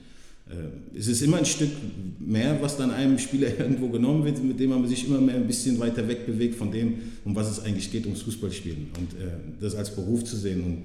äh, 0.50 0.98
es 0.98 1.06
ist 1.06 1.22
immer 1.22 1.38
ein 1.38 1.46
Stück 1.46 1.70
mehr, 2.18 2.58
was 2.60 2.76
dann 2.76 2.90
einem 2.90 3.18
Spieler 3.18 3.48
irgendwo 3.58 3.88
genommen 3.88 4.24
wird, 4.24 4.42
mit 4.42 4.58
dem 4.58 4.70
man 4.70 4.86
sich 4.86 5.06
immer 5.06 5.20
mehr 5.20 5.36
ein 5.36 5.46
bisschen 5.46 5.78
weiter 5.78 6.06
wegbewegt 6.08 6.56
von 6.56 6.70
dem, 6.70 6.94
um 7.24 7.34
was 7.34 7.50
es 7.50 7.64
eigentlich 7.64 7.90
geht, 7.90 8.06
ums 8.06 8.22
Fußballspielen 8.22 8.88
und 8.98 9.12
äh, 9.20 9.30
das 9.60 9.74
als 9.74 9.94
Beruf 9.94 10.24
zu 10.24 10.36
sehen 10.36 10.62
und 10.64 10.82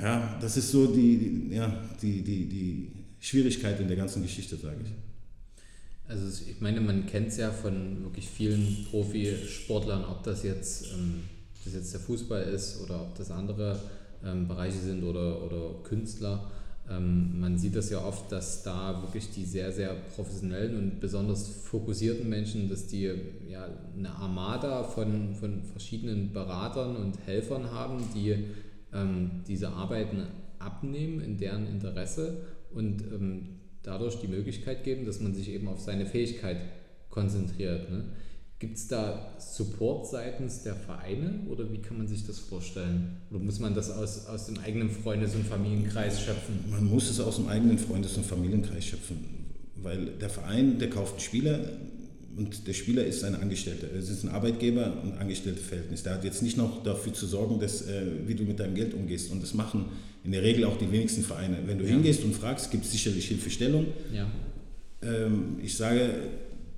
ja, 0.00 0.38
das 0.40 0.56
ist 0.56 0.70
so 0.70 0.86
die, 0.86 1.48
ja, 1.50 1.72
die, 2.00 2.22
die, 2.22 2.48
die 2.48 2.92
Schwierigkeit 3.20 3.78
in 3.80 3.88
der 3.88 3.96
ganzen 3.96 4.22
Geschichte, 4.22 4.56
sage 4.56 4.78
ich. 4.84 4.90
Also 6.08 6.26
ich 6.48 6.60
meine, 6.60 6.80
man 6.80 7.06
kennt 7.06 7.28
es 7.28 7.36
ja 7.36 7.52
von 7.52 8.02
wirklich 8.02 8.28
vielen 8.28 8.86
Profisportlern, 8.90 10.04
ob 10.04 10.24
das 10.24 10.42
jetzt, 10.42 10.92
ähm, 10.92 11.22
das 11.64 11.74
jetzt 11.74 11.92
der 11.92 12.00
Fußball 12.00 12.42
ist 12.42 12.80
oder 12.82 13.00
ob 13.00 13.14
das 13.14 13.30
andere 13.30 13.78
ähm, 14.24 14.48
Bereiche 14.48 14.78
sind 14.78 15.04
oder, 15.04 15.42
oder 15.42 15.82
Künstler. 15.84 16.50
Ähm, 16.90 17.38
man 17.38 17.58
sieht 17.58 17.76
das 17.76 17.90
ja 17.90 18.04
oft, 18.04 18.32
dass 18.32 18.64
da 18.64 19.00
wirklich 19.02 19.30
die 19.30 19.44
sehr, 19.44 19.70
sehr 19.70 19.94
professionellen 20.16 20.76
und 20.76 21.00
besonders 21.00 21.46
fokussierten 21.48 22.28
Menschen, 22.28 22.68
dass 22.68 22.88
die 22.88 23.12
ja 23.48 23.68
eine 23.96 24.10
Armada 24.10 24.82
von, 24.82 25.36
von 25.36 25.62
verschiedenen 25.62 26.32
Beratern 26.32 26.96
und 26.96 27.18
Helfern 27.26 27.70
haben, 27.70 28.02
die 28.14 28.46
ähm, 28.92 29.42
diese 29.46 29.70
Arbeiten 29.70 30.26
abnehmen 30.58 31.20
in 31.20 31.38
deren 31.38 31.66
Interesse 31.66 32.42
und 32.72 33.02
ähm, 33.12 33.60
dadurch 33.82 34.16
die 34.20 34.28
Möglichkeit 34.28 34.84
geben, 34.84 35.06
dass 35.06 35.20
man 35.20 35.34
sich 35.34 35.48
eben 35.48 35.68
auf 35.68 35.80
seine 35.80 36.06
Fähigkeit 36.06 36.58
konzentriert. 37.08 37.90
Ne? 37.90 38.04
Gibt 38.58 38.76
es 38.76 38.88
da 38.88 39.34
Support 39.38 40.06
seitens 40.06 40.62
der 40.62 40.74
Vereine 40.74 41.40
oder 41.48 41.72
wie 41.72 41.78
kann 41.78 41.96
man 41.96 42.06
sich 42.06 42.26
das 42.26 42.38
vorstellen? 42.38 43.16
Oder 43.30 43.40
muss 43.40 43.58
man 43.58 43.74
das 43.74 43.90
aus, 43.90 44.26
aus 44.26 44.46
dem 44.46 44.58
eigenen 44.58 44.90
Freundes- 44.90 45.34
und 45.34 45.46
Familienkreis 45.46 46.20
schöpfen? 46.20 46.64
Man 46.70 46.84
muss 46.84 47.08
es 47.08 47.20
aus 47.20 47.36
dem 47.36 47.48
eigenen 47.48 47.78
Freundes- 47.78 48.18
und 48.18 48.26
Familienkreis 48.26 48.84
schöpfen, 48.84 49.46
weil 49.76 50.10
der 50.18 50.28
Verein, 50.28 50.78
der 50.78 50.90
kauft 50.90 51.12
einen 51.12 51.20
Spieler, 51.20 51.58
und 52.40 52.66
der 52.66 52.72
Spieler 52.72 53.04
ist 53.04 53.22
ein 53.22 53.34
Angestellter. 53.34 53.86
Es 53.94 54.08
ist 54.08 54.24
ein 54.24 54.30
Arbeitgeber- 54.30 54.94
und 55.02 55.12
Angestellteverhältnis. 55.18 56.02
Der 56.04 56.14
hat 56.14 56.24
jetzt 56.24 56.42
nicht 56.42 56.56
noch 56.56 56.82
dafür 56.82 57.12
zu 57.12 57.26
sorgen, 57.26 57.60
dass, 57.60 57.82
äh, 57.82 58.02
wie 58.26 58.34
du 58.34 58.44
mit 58.44 58.58
deinem 58.58 58.74
Geld 58.74 58.94
umgehst. 58.94 59.30
Und 59.30 59.42
das 59.42 59.52
machen 59.52 59.84
in 60.24 60.32
der 60.32 60.42
Regel 60.42 60.64
auch 60.64 60.78
die 60.78 60.90
wenigsten 60.90 61.22
Vereine. 61.22 61.58
Wenn 61.66 61.76
du 61.76 61.84
ja. 61.84 61.90
hingehst 61.90 62.24
und 62.24 62.34
fragst, 62.34 62.70
gibt 62.70 62.86
es 62.86 62.92
sicherlich 62.92 63.28
Hilfestellung. 63.28 63.88
Ja. 64.10 64.26
Ähm, 65.02 65.58
ich 65.62 65.76
sage, 65.76 66.14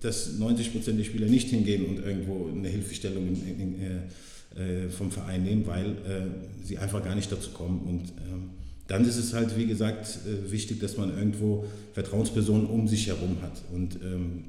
dass 0.01 0.37
90 0.37 0.73
Prozent 0.73 0.99
der 0.99 1.05
Spieler 1.05 1.29
nicht 1.29 1.49
hingehen 1.51 1.87
und 1.87 2.05
irgendwo 2.05 2.49
eine 2.49 2.69
Hilfestellung 2.69 3.29
in, 3.29 3.61
in, 3.61 3.81
äh, 3.81 4.87
äh, 4.87 4.89
vom 4.89 5.13
Verein 5.13 5.45
nehmen, 5.45 5.65
weil 5.65 5.91
äh, 5.91 6.65
sie 6.65 6.77
einfach 6.77 7.05
gar 7.05 7.15
nicht 7.15 7.31
dazu 7.31 7.51
kommen. 7.51 7.83
Und 7.83 8.09
ähm, 8.29 8.51
dann 8.89 9.05
ist 9.05 9.17
es 9.17 9.33
halt, 9.33 9.57
wie 9.57 9.67
gesagt, 9.67 10.19
äh, 10.27 10.51
wichtig, 10.51 10.81
dass 10.81 10.97
man 10.97 11.17
irgendwo 11.17 11.67
Vertrauenspersonen 11.93 12.67
um 12.67 12.89
sich 12.89 13.07
herum 13.07 13.37
hat. 13.43 13.63
Und 13.73 13.95
ähm, 14.03 14.45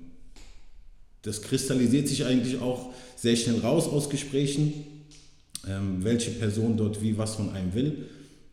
das 1.24 1.42
kristallisiert 1.42 2.08
sich 2.08 2.26
eigentlich 2.26 2.60
auch 2.62 2.92
sehr 3.16 3.36
schnell 3.36 3.60
raus 3.60 3.88
aus 3.88 4.10
Gesprächen, 4.10 4.74
ähm, 5.68 6.04
welche 6.04 6.32
Person 6.32 6.78
dort 6.78 7.02
wie 7.02 7.18
was 7.18 7.36
von 7.36 7.50
einem 7.52 7.74
will. 7.74 8.06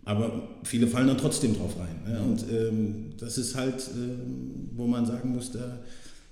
Aber 0.05 0.49
viele 0.65 0.87
fallen 0.87 1.09
dann 1.09 1.19
trotzdem 1.19 1.55
drauf 1.55 1.77
rein. 1.79 2.01
Ja, 2.11 2.23
und 2.23 2.45
ähm, 2.51 3.13
das 3.19 3.39
ist 3.39 3.55
halt, 3.55 3.81
äh, 3.81 4.75
wo 4.75 4.87
man 4.87 5.05
sagen 5.05 5.35
muss, 5.35 5.53
da 5.53 5.79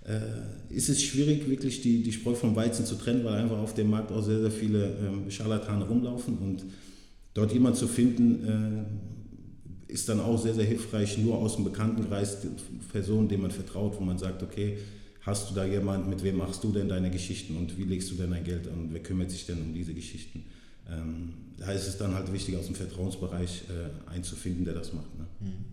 äh, 0.07 0.75
ist 0.75 0.89
es 0.89 1.03
schwierig, 1.03 1.49
wirklich 1.49 1.83
die, 1.83 2.03
die 2.03 2.13
Spreu 2.13 2.35
vom 2.35 2.57
Weizen 2.57 2.87
zu 2.87 2.95
trennen, 2.95 3.25
weil 3.25 3.35
einfach 3.35 3.59
auf 3.59 3.75
dem 3.75 3.91
Markt 3.91 4.11
auch 4.11 4.23
sehr, 4.23 4.41
sehr 4.41 4.51
viele 4.51 4.97
ähm, 5.07 5.31
Scharlatane 5.31 5.85
rumlaufen. 5.85 6.39
Und 6.39 6.65
dort 7.35 7.53
jemand 7.53 7.77
zu 7.77 7.87
finden, 7.87 8.89
äh, 9.89 9.93
ist 9.93 10.09
dann 10.09 10.21
auch 10.21 10.41
sehr, 10.41 10.55
sehr 10.55 10.65
hilfreich, 10.65 11.19
nur 11.19 11.39
aus 11.39 11.57
dem 11.57 11.65
Bekanntenkreis, 11.65 12.39
Personen, 12.93 13.29
denen 13.29 13.43
man 13.43 13.51
vertraut, 13.51 13.97
wo 13.99 14.05
man 14.05 14.19
sagt, 14.19 14.43
okay, 14.43 14.79
Hast 15.29 15.51
du 15.51 15.55
da 15.55 15.67
jemanden, 15.67 16.09
mit 16.09 16.23
wem 16.23 16.39
machst 16.39 16.65
du 16.65 16.73
denn 16.73 16.89
deine 16.89 17.11
Geschichten 17.11 17.59
und 17.59 17.77
wie 17.77 17.83
legst 17.83 18.11
du 18.11 18.15
denn 18.15 18.31
dein 18.31 18.45
Geld 18.45 18.67
an? 18.67 18.89
Wer 18.91 19.03
kümmert 19.03 19.31
sich 19.31 19.45
denn 19.45 19.61
um 19.61 19.75
diese 19.75 19.93
Geschichten? 19.93 20.47
Ähm, 20.91 21.35
da 21.59 21.71
ist 21.71 21.87
es 21.87 21.99
dann 21.99 22.15
halt 22.15 22.33
wichtig, 22.33 22.57
aus 22.57 22.65
dem 22.65 22.75
Vertrauensbereich 22.75 23.65
äh, 23.69 24.11
einzufinden, 24.11 24.65
der 24.65 24.73
das 24.73 24.95
macht. 24.95 25.19
Ne? 25.19 25.27
Mhm. 25.41 25.65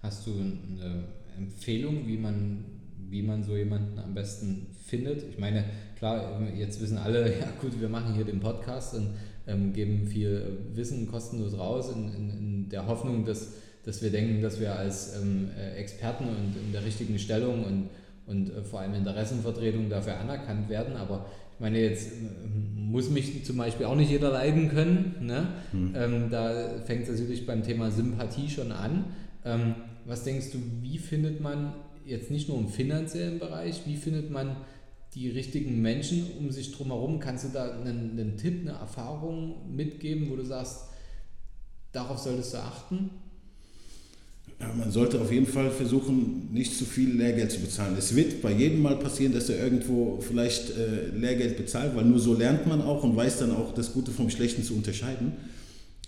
Hast 0.00 0.26
du 0.26 0.32
eine 0.32 1.04
Empfehlung, 1.38 2.08
wie 2.08 2.16
man, 2.16 2.64
wie 3.08 3.22
man 3.22 3.44
so 3.44 3.56
jemanden 3.56 3.96
am 4.00 4.12
besten 4.12 4.66
findet? 4.84 5.22
Ich 5.22 5.38
meine, 5.38 5.66
klar, 5.96 6.42
jetzt 6.56 6.80
wissen 6.80 6.98
alle, 6.98 7.38
ja 7.38 7.48
gut, 7.60 7.80
wir 7.80 7.88
machen 7.88 8.14
hier 8.14 8.24
den 8.24 8.40
Podcast 8.40 8.94
und 8.94 9.10
ähm, 9.46 9.72
geben 9.72 10.08
viel 10.08 10.58
Wissen 10.74 11.06
kostenlos 11.06 11.56
raus 11.56 11.92
in, 11.94 12.12
in, 12.12 12.30
in 12.30 12.68
der 12.70 12.88
Hoffnung, 12.88 13.24
dass 13.24 13.52
dass 13.82 14.02
wir 14.02 14.10
denken, 14.10 14.42
dass 14.42 14.60
wir 14.60 14.76
als 14.76 15.16
ähm, 15.16 15.48
äh, 15.56 15.76
Experten 15.76 16.24
und 16.24 16.54
in 16.54 16.70
der 16.70 16.84
richtigen 16.84 17.18
Stellung 17.18 17.64
und, 17.64 17.88
und 18.26 18.50
äh, 18.50 18.62
vor 18.62 18.80
allem 18.80 18.94
Interessenvertretung 18.94 19.88
dafür 19.88 20.18
anerkannt 20.18 20.68
werden. 20.68 20.96
Aber 20.96 21.26
ich 21.54 21.60
meine, 21.60 21.80
jetzt 21.80 22.12
äh, 22.12 22.14
muss 22.76 23.10
mich 23.10 23.44
zum 23.44 23.56
Beispiel 23.56 23.86
auch 23.86 23.96
nicht 23.96 24.10
jeder 24.10 24.30
leiden 24.30 24.68
können. 24.68 25.16
Ne? 25.20 25.48
Mhm. 25.72 25.94
Ähm, 25.94 26.30
da 26.30 26.80
fängt 26.84 27.02
es 27.02 27.20
natürlich 27.20 27.46
beim 27.46 27.62
Thema 27.62 27.90
Sympathie 27.90 28.48
schon 28.48 28.72
an. 28.72 29.06
Ähm, 29.44 29.74
was 30.04 30.24
denkst 30.24 30.52
du, 30.52 30.58
wie 30.82 30.98
findet 30.98 31.40
man 31.40 31.74
jetzt 32.04 32.30
nicht 32.30 32.48
nur 32.48 32.58
im 32.58 32.68
finanziellen 32.68 33.38
Bereich, 33.38 33.82
wie 33.86 33.96
findet 33.96 34.30
man 34.30 34.56
die 35.14 35.28
richtigen 35.28 35.80
Menschen 35.82 36.26
um 36.38 36.50
sich 36.50 36.72
drumherum? 36.72 37.20
Kannst 37.20 37.44
du 37.44 37.48
da 37.48 37.72
einen, 37.72 38.18
einen 38.18 38.36
Tipp, 38.36 38.60
eine 38.62 38.78
Erfahrung 38.78 39.74
mitgeben, 39.74 40.30
wo 40.30 40.36
du 40.36 40.44
sagst, 40.44 40.88
darauf 41.92 42.18
solltest 42.18 42.54
du 42.54 42.58
achten? 42.58 43.10
Man 44.76 44.90
sollte 44.90 45.18
auf 45.20 45.32
jeden 45.32 45.46
Fall 45.46 45.70
versuchen, 45.70 46.48
nicht 46.52 46.76
zu 46.76 46.84
viel 46.84 47.16
Lehrgeld 47.16 47.50
zu 47.50 47.60
bezahlen. 47.60 47.94
Es 47.98 48.14
wird 48.14 48.42
bei 48.42 48.52
jedem 48.52 48.82
Mal 48.82 48.96
passieren, 48.96 49.32
dass 49.32 49.48
er 49.48 49.62
irgendwo 49.62 50.20
vielleicht 50.20 50.76
äh, 50.76 51.16
Lehrgeld 51.16 51.56
bezahlt, 51.56 51.96
weil 51.96 52.04
nur 52.04 52.18
so 52.18 52.34
lernt 52.34 52.66
man 52.66 52.82
auch 52.82 53.02
und 53.02 53.16
weiß 53.16 53.38
dann 53.38 53.52
auch 53.52 53.72
das 53.72 53.94
Gute 53.94 54.10
vom 54.10 54.28
Schlechten 54.28 54.62
zu 54.62 54.74
unterscheiden. 54.74 55.32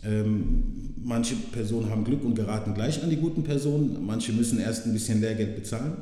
Ähm, 0.04 0.92
manche 1.02 1.35
Personen 1.35 1.88
haben 1.88 2.04
Glück 2.04 2.25
und 2.25 2.35
geraten 2.35 2.75
gleich 2.75 3.02
an 3.02 3.09
die 3.09 3.16
guten 3.16 3.42
Personen, 3.42 4.04
manche 4.04 4.32
müssen 4.32 4.61
erst 4.61 4.85
ein 4.85 4.92
bisschen 4.92 5.23
Lehrgeld 5.23 5.56
bezahlen. 5.56 5.94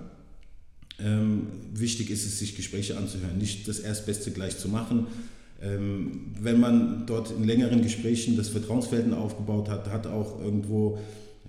Ähm, 0.98 1.46
wichtig 1.72 2.10
ist 2.10 2.26
es, 2.26 2.38
sich 2.40 2.56
Gespräche 2.56 2.96
anzuhören, 2.96 3.38
nicht 3.38 3.68
das 3.68 3.78
Erstbeste 3.78 4.32
gleich 4.32 4.58
zu 4.58 4.68
machen. 4.68 5.06
Ähm, 5.62 6.32
wenn 6.40 6.58
man 6.58 7.04
dort 7.06 7.30
in 7.30 7.44
längeren 7.44 7.82
Gesprächen 7.82 8.36
das 8.36 8.48
Vertrauensverhältnis 8.48 9.16
aufgebaut 9.16 9.68
hat, 9.68 9.90
hat 9.90 10.06
auch 10.06 10.40
irgendwo 10.40 10.98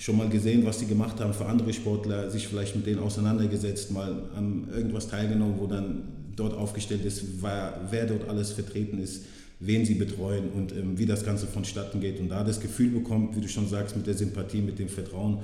schon 0.01 0.17
mal 0.17 0.29
gesehen, 0.29 0.65
was 0.65 0.79
die 0.79 0.88
gemacht 0.88 1.20
haben 1.20 1.34
für 1.34 1.46
andere 1.46 1.72
Sportler, 1.74 2.29
sich 2.29 2.48
vielleicht 2.48 2.75
mit 2.75 2.86
denen 2.86 3.00
auseinandergesetzt, 3.00 3.91
mal 3.91 4.29
an 4.36 4.67
irgendwas 4.74 5.08
teilgenommen, 5.08 5.55
wo 5.60 5.67
dann 5.67 6.03
dort 6.36 6.53
aufgestellt 6.53 7.05
ist, 7.05 7.24
wer, 7.41 7.79
wer 7.89 8.05
dort 8.08 8.27
alles 8.27 8.51
vertreten 8.51 9.00
ist 9.00 9.22
wen 9.62 9.86
sie 9.86 9.93
betreuen 9.93 10.50
und 10.50 10.74
ähm, 10.74 10.98
wie 10.98 11.05
das 11.05 11.24
Ganze 11.24 11.46
vonstatten 11.46 12.01
geht 12.01 12.20
und 12.20 12.29
da 12.29 12.43
das 12.43 12.60
Gefühl 12.60 12.89
bekommt, 12.89 13.36
wie 13.36 13.41
du 13.41 13.48
schon 13.48 13.67
sagst, 13.67 13.96
mit 13.96 14.08
der 14.08 14.15
Sympathie, 14.15 14.62
mit 14.62 14.79
dem 14.79 14.89
Vertrauen, 14.89 15.38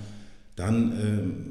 dann 0.55 0.91
ähm, 0.91 1.45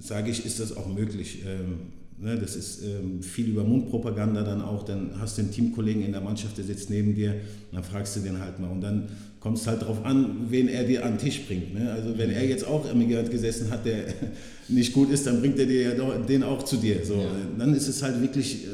sage 0.00 0.30
ich, 0.30 0.44
ist 0.44 0.58
das 0.58 0.76
auch 0.76 0.88
möglich. 0.88 1.42
Ähm, 1.46 1.92
ne, 2.22 2.38
das 2.38 2.56
ist 2.56 2.82
ähm, 2.82 3.22
viel 3.22 3.48
über 3.48 3.64
Mundpropaganda 3.64 4.42
dann 4.42 4.62
auch, 4.62 4.84
dann 4.84 5.10
hast 5.18 5.36
du 5.36 5.42
einen 5.42 5.50
Teamkollegen 5.50 6.02
in 6.02 6.12
der 6.12 6.20
Mannschaft, 6.20 6.56
der 6.56 6.64
sitzt 6.64 6.88
neben 6.88 7.14
dir, 7.14 7.34
dann 7.72 7.82
fragst 7.82 8.16
du 8.16 8.20
den 8.20 8.40
halt 8.40 8.58
mal 8.60 8.70
und 8.70 8.80
dann 8.80 9.08
kommt 9.40 9.58
es 9.58 9.66
halt 9.66 9.82
darauf 9.82 10.04
an, 10.04 10.46
wen 10.50 10.68
er 10.68 10.84
dir 10.84 11.04
an 11.04 11.14
den 11.14 11.18
Tisch 11.18 11.44
bringt. 11.46 11.74
Ne? 11.74 11.90
Also 11.90 12.16
wenn 12.16 12.30
er 12.30 12.46
jetzt 12.46 12.64
auch 12.64 12.88
immer 12.88 13.04
gesessen 13.04 13.70
hat, 13.70 13.84
der 13.84 14.04
nicht 14.68 14.92
gut 14.92 15.10
ist, 15.10 15.26
dann 15.26 15.40
bringt 15.40 15.58
er 15.58 15.66
dir 15.66 15.82
ja 15.82 16.18
den 16.18 16.44
auch 16.44 16.62
zu 16.62 16.76
dir. 16.76 17.04
So. 17.04 17.14
Ja. 17.14 17.26
Dann 17.58 17.74
ist 17.74 17.88
es 17.88 18.02
halt 18.02 18.20
wirklich, 18.22 18.64
äh, 18.64 18.68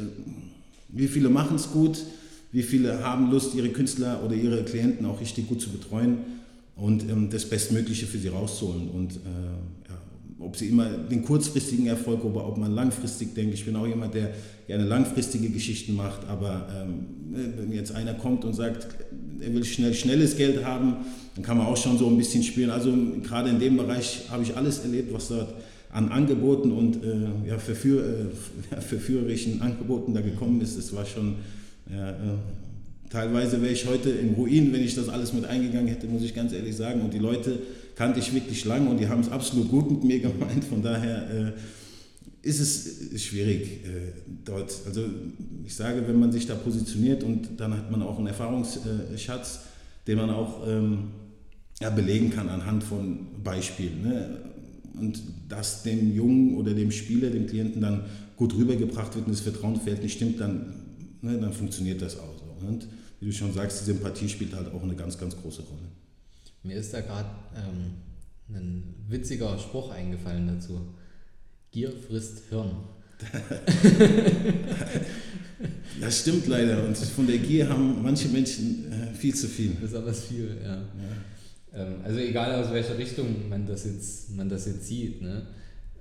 wie 0.91 1.09
viele 1.09 1.31
machen 1.31 1.57
es 1.57 1.71
gut, 1.71 2.05
wie 2.53 2.63
viele 2.63 3.03
haben 3.03 3.31
Lust, 3.31 3.55
ihre 3.55 3.71
Künstler 3.71 4.23
oder 4.25 4.35
ihre 4.35 4.63
Klienten 4.63 5.07
auch 5.07 5.21
richtig 5.21 5.49
gut 5.49 5.61
zu 5.63 5.71
betreuen 5.71 6.19
und 6.77 7.09
ähm, 7.09 7.31
das 7.31 7.47
Bestmögliche 7.47 8.07
für 8.07 8.19
sie 8.19 8.29
rauszuholen. 8.29 8.89
Und 8.91 9.13
äh, 9.13 9.89
ja, 9.89 9.99
ob 10.39 10.57
sie 10.57 10.69
immer 10.69 10.87
den 10.89 11.25
kurzfristigen 11.25 11.87
Erfolg 11.87 12.25
oder 12.25 12.47
ob 12.47 12.57
man 12.59 12.73
langfristig 12.73 13.35
denkt. 13.35 13.55
Ich 13.55 13.65
bin 13.65 13.75
auch 13.77 13.87
jemand, 13.87 14.15
der 14.15 14.33
gerne 14.67 14.85
langfristige 14.85 15.49
Geschichten 15.51 15.97
macht, 15.97 16.29
aber 16.29 16.69
ähm, 16.81 17.53
wenn 17.57 17.73
jetzt 17.73 17.93
einer 17.93 18.15
kommt 18.15 18.45
und 18.45 18.55
sagt, 18.55 18.87
er 19.41 19.55
will 19.55 19.65
schnell 19.65 19.95
schnelles 19.95 20.37
Geld 20.37 20.65
haben, 20.65 20.97
dann 21.35 21.45
kann 21.45 21.59
man 21.59 21.67
auch 21.67 21.77
schon 21.77 21.99
so 21.99 22.07
ein 22.09 22.17
bisschen 22.17 22.43
spielen. 22.43 22.71
Also 22.71 22.93
gerade 23.23 23.51
in 23.51 23.59
dem 23.59 23.77
Bereich 23.77 24.23
habe 24.31 24.43
ich 24.43 24.57
alles 24.57 24.81
erlebt, 24.81 25.13
was 25.13 25.29
dort 25.29 25.55
an 25.91 26.11
Angeboten 26.11 26.71
und 26.71 27.03
äh, 27.03 27.49
ja, 27.49 27.59
verführ, 27.59 28.05
äh, 28.05 28.81
verführerischen 28.81 29.61
Angeboten 29.63 30.15
da 30.15 30.21
gekommen 30.21 30.61
ist. 30.61 30.77
Es 30.77 30.95
war 30.95 31.07
schon 31.07 31.37
ja, 31.91 32.11
äh, 32.11 32.15
teilweise 33.11 33.63
wäre 33.63 33.73
ich 33.73 33.87
heute 33.87 34.11
im 34.11 34.35
Ruin, 34.35 34.73
wenn 34.73 34.85
ich 34.85 34.95
das 34.95 35.09
alles 35.09 35.33
mit 35.33 35.47
eingegangen 35.47 35.89
hätte, 35.89 36.07
muss 36.07 36.23
ich 36.23 36.35
ganz 36.35 36.53
ehrlich 36.53 36.77
sagen. 36.77 37.01
Und 37.01 37.15
die 37.15 37.19
Leute 37.19 37.59
kannte 37.99 38.21
ich 38.21 38.33
wirklich 38.33 38.65
lang 38.65 38.87
und 38.87 38.99
die 38.99 39.09
haben 39.09 39.21
es 39.21 39.29
absolut 39.29 39.69
gut 39.69 39.91
mit 39.91 40.05
mir 40.05 40.21
gemeint. 40.29 40.65
Von 40.65 40.83
daher 40.83 41.29
äh, 41.31 41.53
ist 42.43 42.61
es 42.61 43.21
schwierig 43.21 43.85
äh, 43.85 44.13
dort. 44.45 44.73
Also 44.87 45.05
ich 45.65 45.75
sage, 45.75 46.07
wenn 46.07 46.21
man 46.21 46.31
sich 46.31 46.47
da 46.47 46.55
positioniert 46.55 47.25
und 47.25 47.59
dann 47.59 47.75
hat 47.75 47.91
man 47.91 48.03
auch 48.03 48.19
einen 48.19 48.29
Erfahrungsschatz, 48.29 49.61
den 50.07 50.17
man 50.17 50.31
auch 50.31 50.65
ähm, 50.69 51.09
ja, 51.81 51.91
belegen 51.91 52.31
kann 52.31 52.49
anhand 52.49 52.85
von 52.85 53.27
Beispielen. 53.43 54.03
Ne? 54.03 54.39
Und 54.95 55.21
dass 55.49 55.83
dem 55.83 56.15
Jungen 56.15 56.57
oder 56.57 56.75
dem 56.75 56.93
Spieler, 56.93 57.31
dem 57.31 57.49
Klienten 57.49 57.83
dann 57.83 58.05
gut 58.37 58.55
rübergebracht 58.55 59.17
wird 59.17 59.27
und 59.27 59.33
das 59.33 59.41
Vertrauen 59.41 59.81
fällt 59.81 60.05
nicht 60.05 60.15
stimmt, 60.15 60.39
dann 60.39 60.73
ne, 61.21 61.37
dann 61.37 61.53
funktioniert 61.53 62.01
das 62.01 62.17
auch 62.17 62.39
so. 62.39 62.67
Und 62.67 62.87
wie 63.19 63.27
du 63.27 63.33
schon 63.33 63.53
sagst, 63.53 63.81
die 63.81 63.87
Sympathie 63.87 64.29
spielt 64.29 64.55
halt 64.55 64.73
auch 64.73 64.85
eine 64.85 64.95
ganz, 64.95 65.19
ganz 65.19 65.37
große 65.37 65.63
Rolle. 65.63 65.98
Mir 66.63 66.77
ist 66.77 66.93
da 66.93 67.01
gerade 67.01 67.29
ähm, 67.57 67.95
ein 68.55 68.95
witziger 69.09 69.59
Spruch 69.59 69.91
eingefallen 69.91 70.47
dazu. 70.47 70.95
Gier 71.71 71.93
frisst 71.93 72.43
Hirn. 72.49 72.71
das 76.01 76.21
stimmt 76.21 76.47
leider. 76.47 76.85
Und 76.85 76.97
von 76.97 77.27
der 77.27 77.39
Gier 77.39 77.69
haben 77.69 78.03
manche 78.03 78.29
Menschen 78.29 78.93
äh, 78.93 79.15
viel 79.15 79.35
zu 79.35 79.49
viel. 79.49 79.73
Besonders 79.81 80.25
viel, 80.25 80.57
ja. 80.63 80.77
ja. 80.77 80.83
Ähm, 81.75 81.97
also 82.05 82.19
egal 82.19 82.63
aus 82.63 82.73
welcher 82.73 82.97
Richtung 82.97 83.49
man 83.49 83.67
das 83.67 83.85
jetzt, 83.85 84.37
man 84.37 84.49
das 84.49 84.67
jetzt 84.67 84.87
sieht. 84.87 85.21
Ne? 85.23 85.47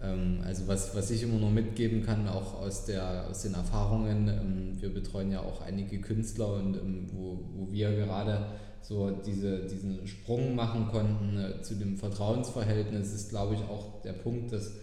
Ähm, 0.02 0.40
also 0.44 0.68
was, 0.68 0.96
was 0.96 1.12
ich 1.12 1.24
immer 1.24 1.40
noch 1.40 1.52
mitgeben 1.52 2.06
kann, 2.06 2.28
auch 2.28 2.54
aus, 2.56 2.86
der, 2.86 3.28
aus 3.30 3.42
den 3.44 3.56
Erfahrungen, 3.56 4.28
ähm, 4.28 4.82
wir 4.82 4.94
betreuen 4.94 5.32
ja 5.32 5.42
auch 5.42 5.62
einige 5.62 6.00
Künstler 6.00 6.54
und 6.54 6.78
ähm, 6.78 7.08
wo, 7.12 7.50
wo 7.56 7.72
wir 7.72 7.92
gerade 7.92 8.46
so 8.82 9.12
diese, 9.26 9.66
diesen 9.66 10.08
Sprung 10.08 10.56
machen 10.56 10.88
konnten 10.88 11.38
äh, 11.38 11.62
zu 11.62 11.76
dem 11.76 11.98
Vertrauensverhältnis, 11.98 13.14
ist 13.14 13.30
glaube 13.30 13.56
ich 13.56 13.62
auch 13.62 14.02
der 14.02 14.14
Punkt, 14.14 14.54
dass 14.54 14.74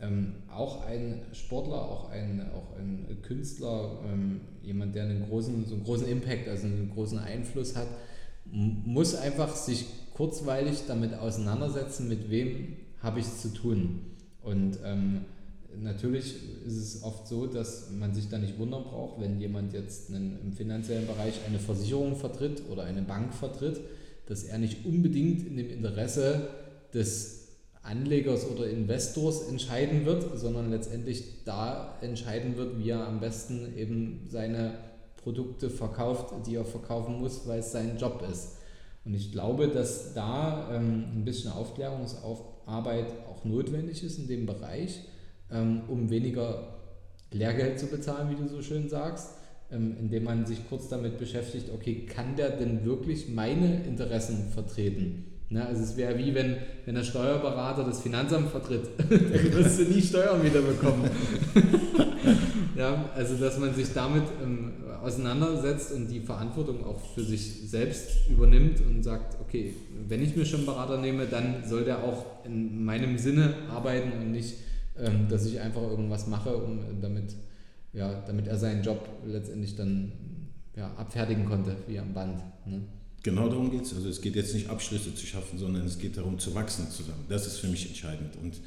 ähm, 0.00 0.34
auch 0.52 0.84
ein 0.84 1.22
Sportler, 1.32 1.82
auch 1.82 2.10
ein, 2.10 2.50
auch 2.54 2.76
ein 2.76 3.18
Künstler, 3.22 4.00
ähm, 4.04 4.42
jemand, 4.62 4.94
der 4.94 5.04
einen 5.04 5.26
großen, 5.26 5.64
so 5.64 5.74
einen 5.74 5.84
großen 5.84 6.06
Impact, 6.06 6.48
also 6.48 6.66
einen 6.66 6.90
großen 6.92 7.18
Einfluss 7.18 7.76
hat, 7.76 7.88
muss 8.44 9.14
einfach 9.14 9.54
sich 9.56 9.86
kurzweilig 10.14 10.82
damit 10.86 11.14
auseinandersetzen, 11.14 12.08
mit 12.08 12.30
wem 12.30 12.76
habe 13.02 13.20
ich 13.20 13.26
es 13.26 13.40
zu 13.42 13.48
tun. 13.48 14.00
Und 14.42 14.78
ähm, 14.84 15.24
natürlich 15.82 16.34
ist 16.66 16.76
es 16.76 17.02
oft 17.02 17.26
so, 17.26 17.46
dass 17.46 17.90
man 17.90 18.14
sich 18.14 18.28
da 18.28 18.38
nicht 18.38 18.58
wundern 18.58 18.84
braucht, 18.84 19.20
wenn 19.20 19.38
jemand 19.40 19.72
jetzt 19.72 20.10
einen, 20.10 20.38
im 20.42 20.52
finanziellen 20.52 21.06
Bereich 21.06 21.34
eine 21.46 21.58
Versicherung 21.58 22.16
vertritt 22.16 22.62
oder 22.70 22.84
eine 22.84 23.02
Bank 23.02 23.34
vertritt, 23.34 23.80
dass 24.26 24.44
er 24.44 24.58
nicht 24.58 24.84
unbedingt 24.84 25.46
in 25.46 25.56
dem 25.56 25.70
Interesse 25.70 26.48
des 26.92 27.48
Anlegers 27.82 28.48
oder 28.50 28.68
Investors 28.68 29.48
entscheiden 29.48 30.04
wird, 30.04 30.38
sondern 30.38 30.70
letztendlich 30.70 31.44
da 31.44 31.96
entscheiden 32.00 32.56
wird, 32.56 32.78
wie 32.78 32.90
er 32.90 33.06
am 33.06 33.20
besten 33.20 33.76
eben 33.76 34.26
seine 34.28 34.74
Produkte 35.22 35.70
verkauft, 35.70 36.34
die 36.46 36.56
er 36.56 36.64
verkaufen 36.64 37.20
muss, 37.20 37.46
weil 37.46 37.60
es 37.60 37.72
sein 37.72 37.96
Job 37.98 38.24
ist. 38.30 38.56
Und 39.04 39.14
ich 39.14 39.30
glaube, 39.30 39.68
dass 39.68 40.14
da 40.14 40.68
ähm, 40.72 41.04
ein 41.14 41.24
bisschen 41.24 41.52
Aufklärungsarbeit 41.52 43.06
auch 43.30 43.44
notwendig 43.44 44.02
ist 44.02 44.18
in 44.18 44.26
dem 44.26 44.46
Bereich, 44.46 45.00
ähm, 45.50 45.82
um 45.88 46.10
weniger 46.10 46.74
Lehrgeld 47.32 47.78
zu 47.78 47.86
bezahlen, 47.86 48.30
wie 48.30 48.42
du 48.42 48.48
so 48.48 48.62
schön 48.62 48.88
sagst, 48.88 49.30
ähm, 49.70 49.96
indem 49.98 50.24
man 50.24 50.46
sich 50.46 50.68
kurz 50.68 50.88
damit 50.88 51.18
beschäftigt, 51.18 51.70
okay, 51.74 52.06
kann 52.06 52.36
der 52.36 52.50
denn 52.50 52.84
wirklich 52.84 53.28
meine 53.28 53.84
Interessen 53.84 54.50
vertreten? 54.52 55.24
Ne, 55.48 55.64
also 55.64 55.82
es 55.82 55.96
wäre 55.96 56.18
wie 56.18 56.34
wenn, 56.34 56.56
wenn 56.86 56.96
der 56.96 57.04
Steuerberater 57.04 57.84
das 57.84 58.00
Finanzamt 58.00 58.50
vertritt, 58.50 58.90
dann 58.98 59.52
wirst 59.52 59.78
du 59.78 59.84
nie 59.84 60.02
Steuern 60.02 60.42
wiederbekommen. 60.42 61.08
ja, 62.76 63.08
also 63.14 63.36
dass 63.36 63.56
man 63.58 63.72
sich 63.72 63.92
damit 63.94 64.24
ähm, 64.42 64.72
auseinandersetzt 65.00 65.92
und 65.92 66.08
die 66.08 66.18
Verantwortung 66.18 66.84
auch 66.84 67.00
für 67.14 67.22
sich 67.22 67.70
selbst 67.70 68.28
übernimmt 68.28 68.80
und 68.80 69.04
sagt, 69.04 69.36
okay, 69.40 69.74
wenn 70.08 70.20
ich 70.20 70.34
mir 70.34 70.44
schon 70.44 70.60
einen 70.60 70.66
Berater 70.66 70.98
nehme, 70.98 71.26
dann 71.26 71.62
soll 71.64 71.84
der 71.84 72.02
auch 72.02 72.44
in 72.44 72.84
meinem 72.84 73.16
Sinne 73.16 73.54
arbeiten 73.70 74.12
und 74.20 74.32
nicht, 74.32 74.54
ähm, 74.98 75.28
dass 75.28 75.46
ich 75.46 75.60
einfach 75.60 75.82
irgendwas 75.82 76.26
mache, 76.26 76.56
um 76.56 76.80
damit, 77.00 77.34
ja, 77.92 78.22
damit 78.26 78.46
er 78.46 78.56
seinen 78.56 78.82
Job 78.82 79.08
letztendlich 79.26 79.76
dann 79.76 80.12
ja, 80.76 80.92
abfertigen 80.94 81.46
konnte, 81.46 81.76
wie 81.86 81.98
am 81.98 82.12
Band. 82.12 82.38
Ne? 82.66 82.82
Genau 83.22 83.48
darum 83.48 83.70
geht 83.70 83.82
es. 83.82 83.94
Also 83.94 84.08
es 84.08 84.20
geht 84.20 84.36
jetzt 84.36 84.54
nicht 84.54 84.68
Abschlüsse 84.68 85.14
zu 85.14 85.26
schaffen, 85.26 85.58
sondern 85.58 85.84
es 85.86 85.98
geht 85.98 86.16
darum 86.16 86.38
zu 86.38 86.54
wachsen 86.54 86.90
zusammen. 86.90 87.24
Das 87.28 87.46
ist 87.46 87.58
für 87.58 87.66
mich 87.66 87.86
entscheidend. 87.88 88.36
Und 88.42 88.60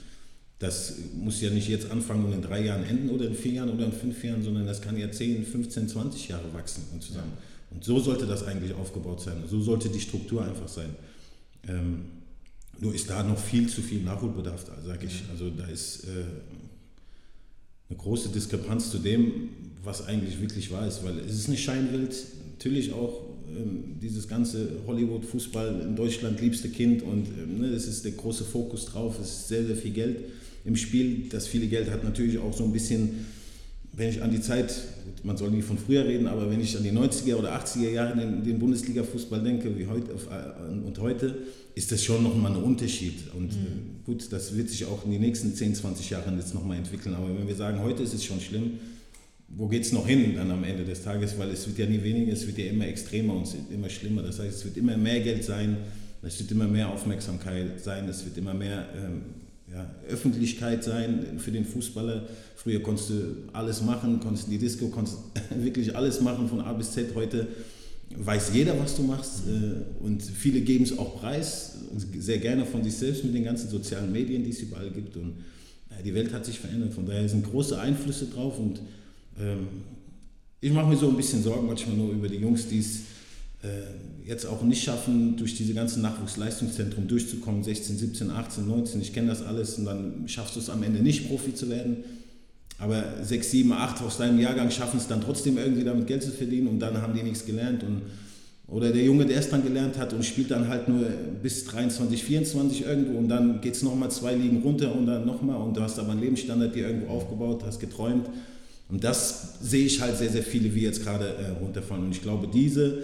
das 0.59 0.95
muss 1.15 1.39
ja 1.39 1.49
nicht 1.49 1.69
jetzt 1.69 1.89
anfangen 1.89 2.25
und 2.25 2.33
in 2.33 2.41
drei 2.41 2.65
Jahren 2.65 2.83
enden 2.83 3.09
oder 3.09 3.27
in 3.27 3.33
vier 3.33 3.53
Jahren 3.53 3.69
oder 3.69 3.85
in 3.85 3.93
fünf 3.93 4.21
Jahren, 4.23 4.43
sondern 4.43 4.65
das 4.65 4.81
kann 4.81 4.97
ja 4.97 5.09
10, 5.09 5.45
15, 5.45 5.87
20 5.87 6.27
Jahre 6.27 6.53
wachsen 6.53 6.83
und 6.91 7.01
zusammen. 7.01 7.31
Und 7.71 7.83
so 7.83 7.99
sollte 7.99 8.25
das 8.25 8.43
eigentlich 8.43 8.73
aufgebaut 8.73 9.21
sein. 9.21 9.43
So 9.47 9.61
sollte 9.61 9.89
die 9.89 10.01
Struktur 10.01 10.43
einfach 10.43 10.67
sein. 10.67 10.89
Ähm, 11.67 12.05
nur 12.79 12.93
ist 12.93 13.09
da 13.09 13.23
noch 13.23 13.39
viel 13.39 13.67
zu 13.67 13.81
viel 13.81 14.01
Nachholbedarf 14.01 14.63
da, 14.65 14.81
sage 14.85 15.05
ich. 15.05 15.23
Also 15.31 15.49
da 15.49 15.67
ist 15.67 16.05
äh, 16.05 16.23
eine 17.89 17.97
große 17.97 18.29
Diskrepanz 18.29 18.91
zu 18.91 18.99
dem, 18.99 19.49
was 19.83 20.05
eigentlich 20.05 20.39
wirklich 20.39 20.71
wahr 20.71 20.87
ist, 20.87 21.03
weil 21.03 21.19
es 21.19 21.33
ist 21.33 21.47
eine 21.47 21.57
Scheinwelt, 21.57 22.15
natürlich 22.57 22.93
auch 22.93 23.21
ähm, 23.55 23.99
dieses 24.01 24.27
ganze 24.27 24.69
Hollywood-Fußball. 24.85 25.81
In 25.81 25.95
Deutschland 25.95 26.39
liebste 26.41 26.69
Kind 26.69 27.01
und 27.01 27.27
ähm, 27.27 27.59
ne, 27.59 27.67
es 27.67 27.87
ist 27.87 28.05
der 28.05 28.11
große 28.11 28.43
Fokus 28.43 28.85
drauf, 28.85 29.19
es 29.19 29.29
ist 29.29 29.47
sehr, 29.47 29.65
sehr 29.65 29.75
viel 29.75 29.91
Geld 29.91 30.17
im 30.65 30.75
Spiel. 30.75 31.27
Das 31.29 31.47
viele 31.47 31.67
Geld 31.67 31.89
hat 31.89 32.03
natürlich 32.03 32.37
auch 32.37 32.55
so 32.55 32.63
ein 32.63 32.71
bisschen, 32.71 33.25
wenn 33.99 34.09
ich 34.09 34.23
an 34.23 34.31
die 34.31 34.39
Zeit, 34.39 34.73
man 35.23 35.35
soll 35.35 35.51
nie 35.51 35.61
von 35.61 35.77
früher 35.77 36.05
reden, 36.05 36.27
aber 36.27 36.49
wenn 36.49 36.61
ich 36.61 36.75
an 36.77 36.83
die 36.83 36.91
90er 36.91 37.35
oder 37.35 37.53
80er 37.53 37.89
Jahre 37.89 38.17
den, 38.17 38.43
den 38.45 38.57
Bundesliga-Fußball 38.57 39.43
denke 39.43 39.77
wie 39.77 39.87
heute 39.87 40.11
äh, 40.11 40.71
und 40.71 40.97
heute, 40.99 41.37
ist 41.75 41.91
das 41.91 42.01
schon 42.01 42.23
nochmal 42.23 42.53
ein 42.53 42.63
Unterschied. 42.63 43.33
Und 43.35 43.51
mhm. 43.51 43.57
Äh, 43.57 44.05
gut, 44.05 44.31
das 44.31 44.55
wird 44.55 44.69
sich 44.69 44.85
auch 44.85 45.03
in 45.03 45.11
den 45.11 45.19
nächsten 45.19 45.53
10, 45.53 45.75
20 45.75 46.09
Jahren 46.11 46.37
jetzt 46.37 46.53
nochmal 46.53 46.77
entwickeln. 46.77 47.13
Aber 47.13 47.27
wenn 47.27 47.45
wir 47.45 47.55
sagen, 47.55 47.81
heute 47.83 48.01
ist 48.03 48.13
es 48.13 48.23
schon 48.23 48.39
schlimm, 48.39 48.79
wo 49.49 49.67
geht 49.67 49.83
es 49.83 49.91
noch 49.91 50.07
hin 50.07 50.33
dann 50.35 50.49
am 50.49 50.63
Ende 50.63 50.85
des 50.85 51.03
Tages? 51.03 51.37
Weil 51.37 51.49
es 51.49 51.67
wird 51.67 51.77
ja 51.79 51.85
nie 51.85 52.01
weniger, 52.01 52.31
es 52.31 52.47
wird 52.47 52.57
ja 52.57 52.65
immer 52.67 52.87
extremer 52.87 53.35
und 53.35 53.53
immer 53.69 53.89
schlimmer. 53.89 54.21
Das 54.21 54.39
heißt, 54.39 54.59
es 54.59 54.65
wird 54.65 54.77
immer 54.77 54.95
mehr 54.95 55.19
Geld 55.19 55.43
sein, 55.43 55.75
es 56.21 56.39
wird 56.39 56.51
immer 56.51 56.67
mehr 56.67 56.89
Aufmerksamkeit 56.89 57.81
sein, 57.83 58.07
es 58.07 58.23
wird 58.23 58.37
immer 58.37 58.53
mehr 58.53 58.87
ähm, 58.95 59.21
ja, 59.71 59.89
Öffentlichkeit 60.07 60.83
sein 60.83 61.39
für 61.39 61.51
den 61.51 61.65
Fußballer. 61.65 62.27
Früher 62.55 62.81
konntest 62.81 63.09
du 63.09 63.13
alles 63.53 63.81
machen, 63.81 64.19
konntest 64.19 64.47
in 64.47 64.51
die 64.51 64.57
Disco, 64.57 64.87
konntest 64.87 65.17
wirklich 65.55 65.95
alles 65.95 66.21
machen 66.21 66.47
von 66.47 66.61
A 66.61 66.73
bis 66.73 66.91
Z. 66.91 67.13
Heute 67.15 67.47
weiß 68.15 68.51
jeder, 68.53 68.79
was 68.79 68.95
du 68.95 69.03
machst 69.03 69.43
äh, 69.47 70.03
und 70.03 70.23
viele 70.23 70.61
geben 70.61 70.83
es 70.83 70.97
auch 70.97 71.19
preis, 71.19 71.75
sehr 72.17 72.39
gerne 72.39 72.65
von 72.65 72.83
sich 72.83 72.95
selbst 72.95 73.23
mit 73.23 73.35
den 73.35 73.43
ganzen 73.43 73.69
sozialen 73.69 74.11
Medien, 74.11 74.43
die 74.43 74.49
es 74.49 74.61
überall 74.61 74.89
gibt. 74.89 75.15
Und 75.15 75.35
äh, 75.89 76.03
die 76.03 76.13
Welt 76.13 76.33
hat 76.33 76.45
sich 76.45 76.59
verändert, 76.59 76.93
von 76.93 77.05
daher 77.05 77.29
sind 77.29 77.45
große 77.45 77.79
Einflüsse 77.79 78.25
drauf 78.25 78.57
und 78.57 78.81
ähm, 79.39 79.67
ich 80.61 80.73
mache 80.73 80.87
mir 80.87 80.97
so 80.97 81.07
ein 81.07 81.15
bisschen 81.15 81.41
Sorgen 81.41 81.67
manchmal 81.67 81.95
nur 81.95 82.11
über 82.11 82.27
die 82.27 82.37
Jungs, 82.37 82.67
die 82.67 82.79
es 82.79 83.01
jetzt 84.25 84.45
auch 84.45 84.61
nicht 84.63 84.83
schaffen, 84.83 85.35
durch 85.35 85.55
diese 85.55 85.73
ganzen 85.73 86.01
Nachwuchsleistungszentren 86.01 87.07
durchzukommen, 87.07 87.63
16, 87.63 87.97
17, 87.97 88.31
18, 88.31 88.67
19, 88.67 89.01
ich 89.01 89.13
kenne 89.13 89.27
das 89.27 89.41
alles 89.41 89.75
und 89.75 89.85
dann 89.85 90.23
schaffst 90.27 90.55
du 90.55 90.59
es 90.59 90.69
am 90.69 90.81
Ende 90.83 90.99
nicht, 91.01 91.27
Profi 91.27 91.53
zu 91.53 91.69
werden. 91.69 91.97
Aber 92.77 93.03
6, 93.21 93.51
7, 93.51 93.73
8 93.73 94.01
aus 94.03 94.17
deinem 94.17 94.39
Jahrgang 94.39 94.71
schaffen 94.71 94.97
es 94.97 95.07
dann 95.07 95.19
trotzdem 95.19 95.57
irgendwie 95.57 95.83
damit 95.83 96.07
Geld 96.07 96.23
zu 96.23 96.31
verdienen 96.31 96.67
und 96.67 96.79
dann 96.79 97.01
haben 97.01 97.13
die 97.13 97.23
nichts 97.23 97.45
gelernt. 97.45 97.83
Und, 97.83 98.03
oder 98.67 98.91
der 98.91 99.03
Junge, 99.03 99.25
der 99.25 99.39
es 99.39 99.49
dann 99.49 99.63
gelernt 99.63 99.97
hat 99.97 100.13
und 100.13 100.23
spielt 100.23 100.51
dann 100.51 100.69
halt 100.69 100.87
nur 100.87 101.05
bis 101.43 101.65
23, 101.65 102.23
24 102.23 102.85
irgendwo 102.85 103.17
und 103.17 103.27
dann 103.27 103.59
geht 103.59 103.73
es 103.75 103.83
nochmal 103.83 104.09
zwei 104.11 104.35
Ligen 104.35 104.61
runter 104.61 104.95
und 104.95 105.07
dann 105.07 105.25
nochmal 105.25 105.57
und 105.57 105.75
du 105.75 105.81
hast 105.81 105.99
aber 105.99 106.11
einen 106.11 106.21
Lebensstandard 106.21 106.73
dir 106.73 106.87
irgendwo 106.87 107.07
aufgebaut, 107.07 107.63
hast 107.65 107.79
geträumt 107.79 108.29
und 108.89 109.03
das 109.03 109.59
sehe 109.61 109.85
ich 109.85 110.01
halt 110.01 110.17
sehr, 110.17 110.29
sehr 110.29 110.43
viele, 110.43 110.73
wie 110.73 110.81
jetzt 110.81 111.03
gerade 111.03 111.25
äh, 111.25 111.59
runterfallen. 111.61 112.05
Und 112.05 112.11
ich 112.11 112.23
glaube, 112.23 112.47
diese, 112.47 113.03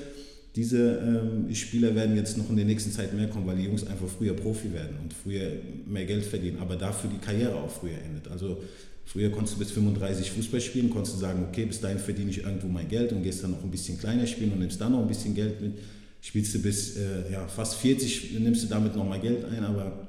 diese 0.55 0.99
ähm, 0.99 1.53
Spieler 1.53 1.93
werden 1.95 2.15
jetzt 2.15 2.37
noch 2.37 2.49
in 2.49 2.55
der 2.55 2.65
nächsten 2.65 2.91
Zeit 2.91 3.13
mehr 3.13 3.27
kommen, 3.27 3.45
weil 3.45 3.57
die 3.57 3.63
Jungs 3.63 3.85
einfach 3.85 4.07
früher 4.07 4.33
Profi 4.33 4.71
werden 4.71 4.95
und 5.03 5.13
früher 5.13 5.51
mehr 5.85 6.05
Geld 6.05 6.23
verdienen, 6.23 6.59
aber 6.59 6.77
dafür 6.77 7.09
die 7.13 7.17
Karriere 7.17 7.55
auch 7.55 7.69
früher 7.69 7.97
endet. 8.05 8.29
Also 8.29 8.61
früher 9.03 9.29
konntest 9.31 9.55
du 9.55 9.59
bis 9.59 9.71
35 9.71 10.31
Fußball 10.31 10.61
spielen, 10.61 10.89
konntest 10.89 11.17
du 11.17 11.19
sagen, 11.19 11.45
okay, 11.49 11.65
bis 11.65 11.81
dahin 11.81 11.99
verdiene 11.99 12.29
ich 12.29 12.43
irgendwo 12.43 12.67
mein 12.67 12.87
Geld 12.87 13.11
und 13.11 13.21
gehst 13.23 13.43
dann 13.43 13.51
noch 13.51 13.63
ein 13.63 13.71
bisschen 13.71 13.99
kleiner 13.99 14.25
spielen 14.25 14.53
und 14.53 14.59
nimmst 14.59 14.79
dann 14.79 14.93
noch 14.93 15.01
ein 15.01 15.07
bisschen 15.07 15.35
Geld 15.35 15.59
mit. 15.59 15.73
Spielst 16.21 16.55
du 16.55 16.59
bis 16.59 16.95
äh, 16.95 17.31
ja, 17.31 17.47
fast 17.47 17.75
40, 17.75 18.39
nimmst 18.39 18.63
du 18.63 18.67
damit 18.67 18.95
noch 18.95 19.07
mal 19.07 19.19
Geld 19.19 19.43
ein, 19.45 19.63
aber 19.63 20.07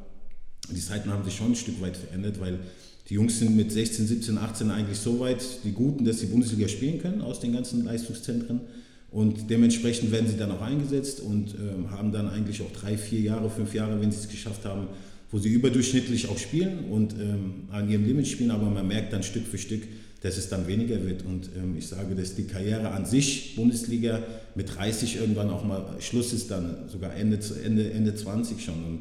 die 0.70 0.80
Zeiten 0.80 1.10
haben 1.10 1.24
sich 1.24 1.34
schon 1.34 1.52
ein 1.52 1.56
Stück 1.56 1.80
weit 1.80 1.96
verändert, 1.96 2.40
weil 2.40 2.60
die 3.08 3.14
Jungs 3.14 3.38
sind 3.38 3.56
mit 3.56 3.70
16, 3.70 4.06
17, 4.06 4.38
18 4.38 4.70
eigentlich 4.70 4.98
so 4.98 5.18
weit, 5.18 5.44
die 5.64 5.72
Guten, 5.72 6.04
dass 6.04 6.20
sie 6.20 6.26
Bundesliga 6.26 6.68
spielen 6.68 7.00
können 7.00 7.20
aus 7.20 7.40
den 7.40 7.52
ganzen 7.52 7.84
Leistungszentren. 7.84 8.60
Und 9.10 9.48
dementsprechend 9.50 10.10
werden 10.10 10.28
sie 10.28 10.36
dann 10.36 10.50
auch 10.50 10.60
eingesetzt 10.60 11.20
und 11.20 11.54
äh, 11.54 11.88
haben 11.90 12.12
dann 12.12 12.28
eigentlich 12.28 12.60
auch 12.62 12.72
drei, 12.72 12.98
vier 12.98 13.20
Jahre, 13.20 13.48
fünf 13.48 13.72
Jahre, 13.74 14.00
wenn 14.00 14.10
sie 14.10 14.18
es 14.18 14.28
geschafft 14.28 14.64
haben, 14.64 14.88
wo 15.30 15.38
sie 15.38 15.48
überdurchschnittlich 15.48 16.28
auch 16.28 16.38
spielen 16.38 16.90
und 16.90 17.14
ähm, 17.14 17.68
an 17.70 17.88
ihrem 17.88 18.04
Limit 18.04 18.26
spielen. 18.26 18.50
Aber 18.50 18.68
man 18.68 18.86
merkt 18.86 19.12
dann 19.12 19.22
Stück 19.22 19.46
für 19.46 19.58
Stück, 19.58 19.82
dass 20.22 20.36
es 20.36 20.48
dann 20.48 20.66
weniger 20.66 21.04
wird. 21.04 21.24
Und 21.24 21.50
ähm, 21.56 21.76
ich 21.78 21.86
sage, 21.86 22.14
dass 22.14 22.34
die 22.34 22.44
Karriere 22.44 22.90
an 22.90 23.06
sich, 23.06 23.54
Bundesliga, 23.54 24.22
mit 24.54 24.76
30 24.76 25.16
irgendwann 25.16 25.50
auch 25.50 25.64
mal 25.64 25.96
Schluss 26.00 26.32
ist, 26.32 26.50
dann 26.50 26.88
sogar 26.88 27.14
Ende, 27.14 27.38
Ende, 27.64 27.90
Ende 27.90 28.14
20 28.14 28.62
schon. 28.62 28.84
Und 28.84 29.00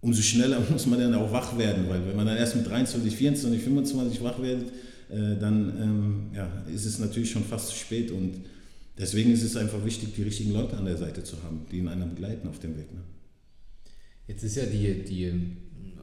umso 0.00 0.22
schneller 0.22 0.60
muss 0.70 0.86
man 0.86 0.98
dann 0.98 1.14
auch 1.14 1.32
wach 1.32 1.56
werden, 1.58 1.88
weil 1.88 2.06
wenn 2.06 2.16
man 2.16 2.26
dann 2.26 2.36
erst 2.36 2.56
mit 2.56 2.68
23, 2.68 3.14
24, 3.14 3.62
25 3.62 4.22
wach 4.22 4.40
wird, 4.40 4.62
äh, 5.10 5.38
dann 5.40 5.72
ähm, 5.80 6.30
ja, 6.34 6.50
ist 6.72 6.84
es 6.84 6.98
natürlich 6.98 7.30
schon 7.30 7.44
fast 7.44 7.68
zu 7.68 7.76
spät 7.76 8.10
und 8.10 8.40
deswegen 8.98 9.32
ist 9.32 9.42
es 9.42 9.56
einfach 9.56 9.84
wichtig, 9.84 10.14
die 10.14 10.22
richtigen 10.22 10.52
Leute 10.52 10.76
an 10.76 10.84
der 10.84 10.96
Seite 10.96 11.24
zu 11.24 11.42
haben, 11.42 11.66
die 11.70 11.78
ihn 11.78 11.88
einen 11.88 12.14
begleiten 12.14 12.48
auf 12.48 12.58
dem 12.58 12.76
Weg. 12.76 12.92
Ne? 12.92 13.00
Jetzt 14.26 14.42
ist 14.42 14.56
ja 14.56 14.66
die, 14.66 15.04
die 15.04 15.32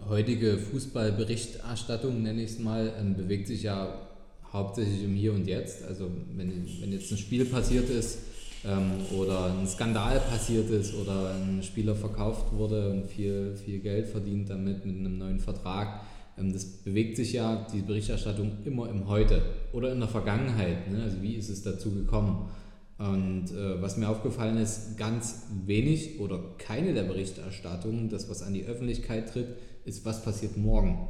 heutige 0.08 0.58
Fußballberichterstattung, 0.58 2.22
nenne 2.22 2.44
ich 2.44 2.52
es 2.52 2.60
mal, 2.60 2.94
ähm, 3.00 3.16
bewegt 3.16 3.48
sich 3.48 3.64
ja 3.64 4.08
hauptsächlich 4.52 5.04
im 5.04 5.16
Hier 5.16 5.34
und 5.34 5.48
Jetzt. 5.48 5.84
Also 5.84 6.10
wenn, 6.36 6.68
wenn 6.82 6.92
jetzt 6.92 7.12
ein 7.12 7.18
Spiel 7.18 7.46
passiert 7.46 7.90
ist, 7.90 8.20
ähm, 8.68 8.94
oder 9.18 9.54
ein 9.54 9.68
Skandal 9.68 10.20
passiert 10.20 10.70
ist 10.70 10.96
oder 10.96 11.36
ein 11.36 11.62
Spieler 11.62 11.96
verkauft 11.96 12.52
wurde 12.52 12.90
und 12.90 13.06
viel, 13.06 13.56
viel 13.56 13.80
Geld 13.80 14.08
verdient 14.08 14.50
damit 14.50 14.86
mit 14.86 14.98
einem 14.98 15.18
neuen 15.18 15.40
Vertrag. 15.40 16.02
Ähm, 16.38 16.52
das 16.54 16.66
bewegt 16.66 17.18
sich 17.18 17.34
ja, 17.34 17.68
die 17.72 17.82
Berichterstattung, 17.82 18.54
immer 18.66 18.90
im 18.90 19.08
Heute 19.08 19.42
oder 19.72 19.92
in 19.92 20.00
der 20.00 20.10
Vergangenheit. 20.10 20.92
Ne? 20.92 21.04
Also 21.04 21.22
wie 21.22 21.36
ist 21.36 21.50
es 21.50 21.62
dazu 21.62 21.92
gekommen? 21.92 22.50
Und 22.98 23.52
äh, 23.52 23.82
was 23.82 23.98
mir 23.98 24.10
aufgefallen 24.10 24.58
ist, 24.58 24.98
ganz 24.98 25.48
wenig 25.66 26.20
oder 26.20 26.40
keine 26.58 26.94
der 26.94 27.04
Berichterstattungen, 27.04 28.10
das 28.10 28.30
was 28.30 28.42
an 28.42 28.54
die 28.54 28.66
Öffentlichkeit 28.66 29.32
tritt, 29.32 29.50
ist, 29.84 30.06
was 30.06 30.24
passiert 30.24 30.56
morgen. 30.56 31.08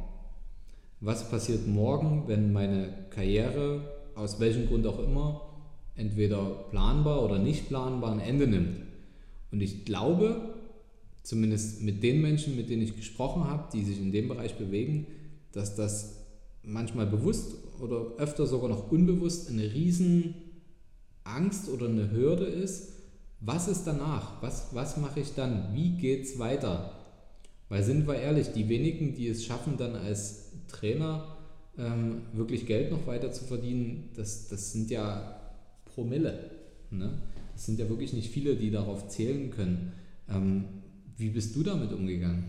Was 1.00 1.30
passiert 1.30 1.68
morgen, 1.68 2.24
wenn 2.26 2.52
meine 2.52 3.06
Karriere, 3.10 3.82
aus 4.16 4.40
welchem 4.40 4.66
Grund 4.66 4.86
auch 4.86 4.98
immer, 4.98 5.42
entweder 5.94 6.44
planbar 6.70 7.24
oder 7.24 7.38
nicht 7.38 7.68
planbar 7.68 8.12
ein 8.12 8.20
Ende 8.20 8.48
nimmt. 8.48 8.80
Und 9.52 9.60
ich 9.60 9.84
glaube, 9.84 10.54
zumindest 11.22 11.82
mit 11.82 12.02
den 12.02 12.20
Menschen, 12.20 12.56
mit 12.56 12.68
denen 12.68 12.82
ich 12.82 12.96
gesprochen 12.96 13.44
habe, 13.44 13.68
die 13.72 13.84
sich 13.84 13.98
in 14.00 14.12
dem 14.12 14.28
Bereich 14.28 14.56
bewegen, 14.56 15.06
dass 15.52 15.76
das 15.76 16.24
manchmal 16.62 17.06
bewusst 17.06 17.54
oder 17.80 18.12
öfter 18.18 18.46
sogar 18.46 18.68
noch 18.68 18.90
unbewusst 18.90 19.48
eine 19.50 19.72
riesen 19.72 20.34
Angst 21.26 21.68
oder 21.68 21.88
eine 21.88 22.10
Hürde 22.10 22.44
ist. 22.44 22.92
Was 23.40 23.68
ist 23.68 23.84
danach? 23.84 24.42
Was, 24.42 24.68
was 24.72 24.96
mache 24.96 25.20
ich 25.20 25.34
dann? 25.34 25.74
Wie 25.74 25.90
geht 25.90 26.24
es 26.24 26.38
weiter? 26.38 26.92
Weil 27.68 27.82
sind 27.82 28.06
wir 28.06 28.14
ehrlich, 28.14 28.52
die 28.52 28.68
wenigen, 28.68 29.14
die 29.14 29.28
es 29.28 29.44
schaffen, 29.44 29.76
dann 29.76 29.96
als 29.96 30.52
Trainer 30.68 31.36
ähm, 31.78 32.22
wirklich 32.32 32.66
Geld 32.66 32.90
noch 32.90 33.06
weiter 33.06 33.32
zu 33.32 33.44
verdienen, 33.44 34.10
das, 34.16 34.48
das 34.48 34.72
sind 34.72 34.90
ja 34.90 35.40
Promille. 35.94 36.50
Ne? 36.90 37.18
Es 37.54 37.66
sind 37.66 37.78
ja 37.78 37.88
wirklich 37.88 38.12
nicht 38.12 38.30
viele, 38.30 38.56
die 38.56 38.70
darauf 38.70 39.08
zählen 39.08 39.50
können. 39.50 39.92
Ähm, 40.28 40.64
wie 41.16 41.30
bist 41.30 41.56
du 41.56 41.62
damit 41.62 41.92
umgegangen? 41.92 42.44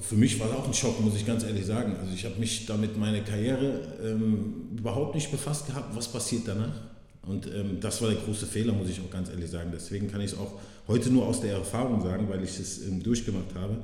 Für 0.00 0.16
mich 0.16 0.40
war 0.40 0.48
das 0.48 0.56
auch 0.56 0.66
ein 0.66 0.74
Schock, 0.74 1.00
muss 1.00 1.16
ich 1.16 1.26
ganz 1.26 1.44
ehrlich 1.44 1.64
sagen. 1.64 1.96
Also 1.96 2.12
ich 2.12 2.24
habe 2.24 2.38
mich 2.38 2.66
damit 2.66 2.98
meine 2.98 3.22
Karriere 3.22 3.96
ähm, 4.02 4.70
überhaupt 4.76 5.14
nicht 5.14 5.30
befasst 5.30 5.66
gehabt, 5.66 5.94
was 5.94 6.08
passiert 6.08 6.42
danach. 6.46 6.93
Und 7.26 7.46
ähm, 7.46 7.78
das 7.80 8.02
war 8.02 8.10
der 8.10 8.18
große 8.18 8.46
Fehler, 8.46 8.72
muss 8.72 8.88
ich 8.88 9.00
auch 9.00 9.10
ganz 9.10 9.30
ehrlich 9.30 9.50
sagen. 9.50 9.70
Deswegen 9.72 10.10
kann 10.10 10.20
ich 10.20 10.32
es 10.32 10.38
auch 10.38 10.60
heute 10.88 11.10
nur 11.10 11.26
aus 11.26 11.40
der 11.40 11.54
Erfahrung 11.54 12.02
sagen, 12.02 12.28
weil 12.28 12.42
ich 12.42 12.58
es 12.58 12.86
ähm, 12.86 13.02
durchgemacht 13.02 13.54
habe, 13.54 13.78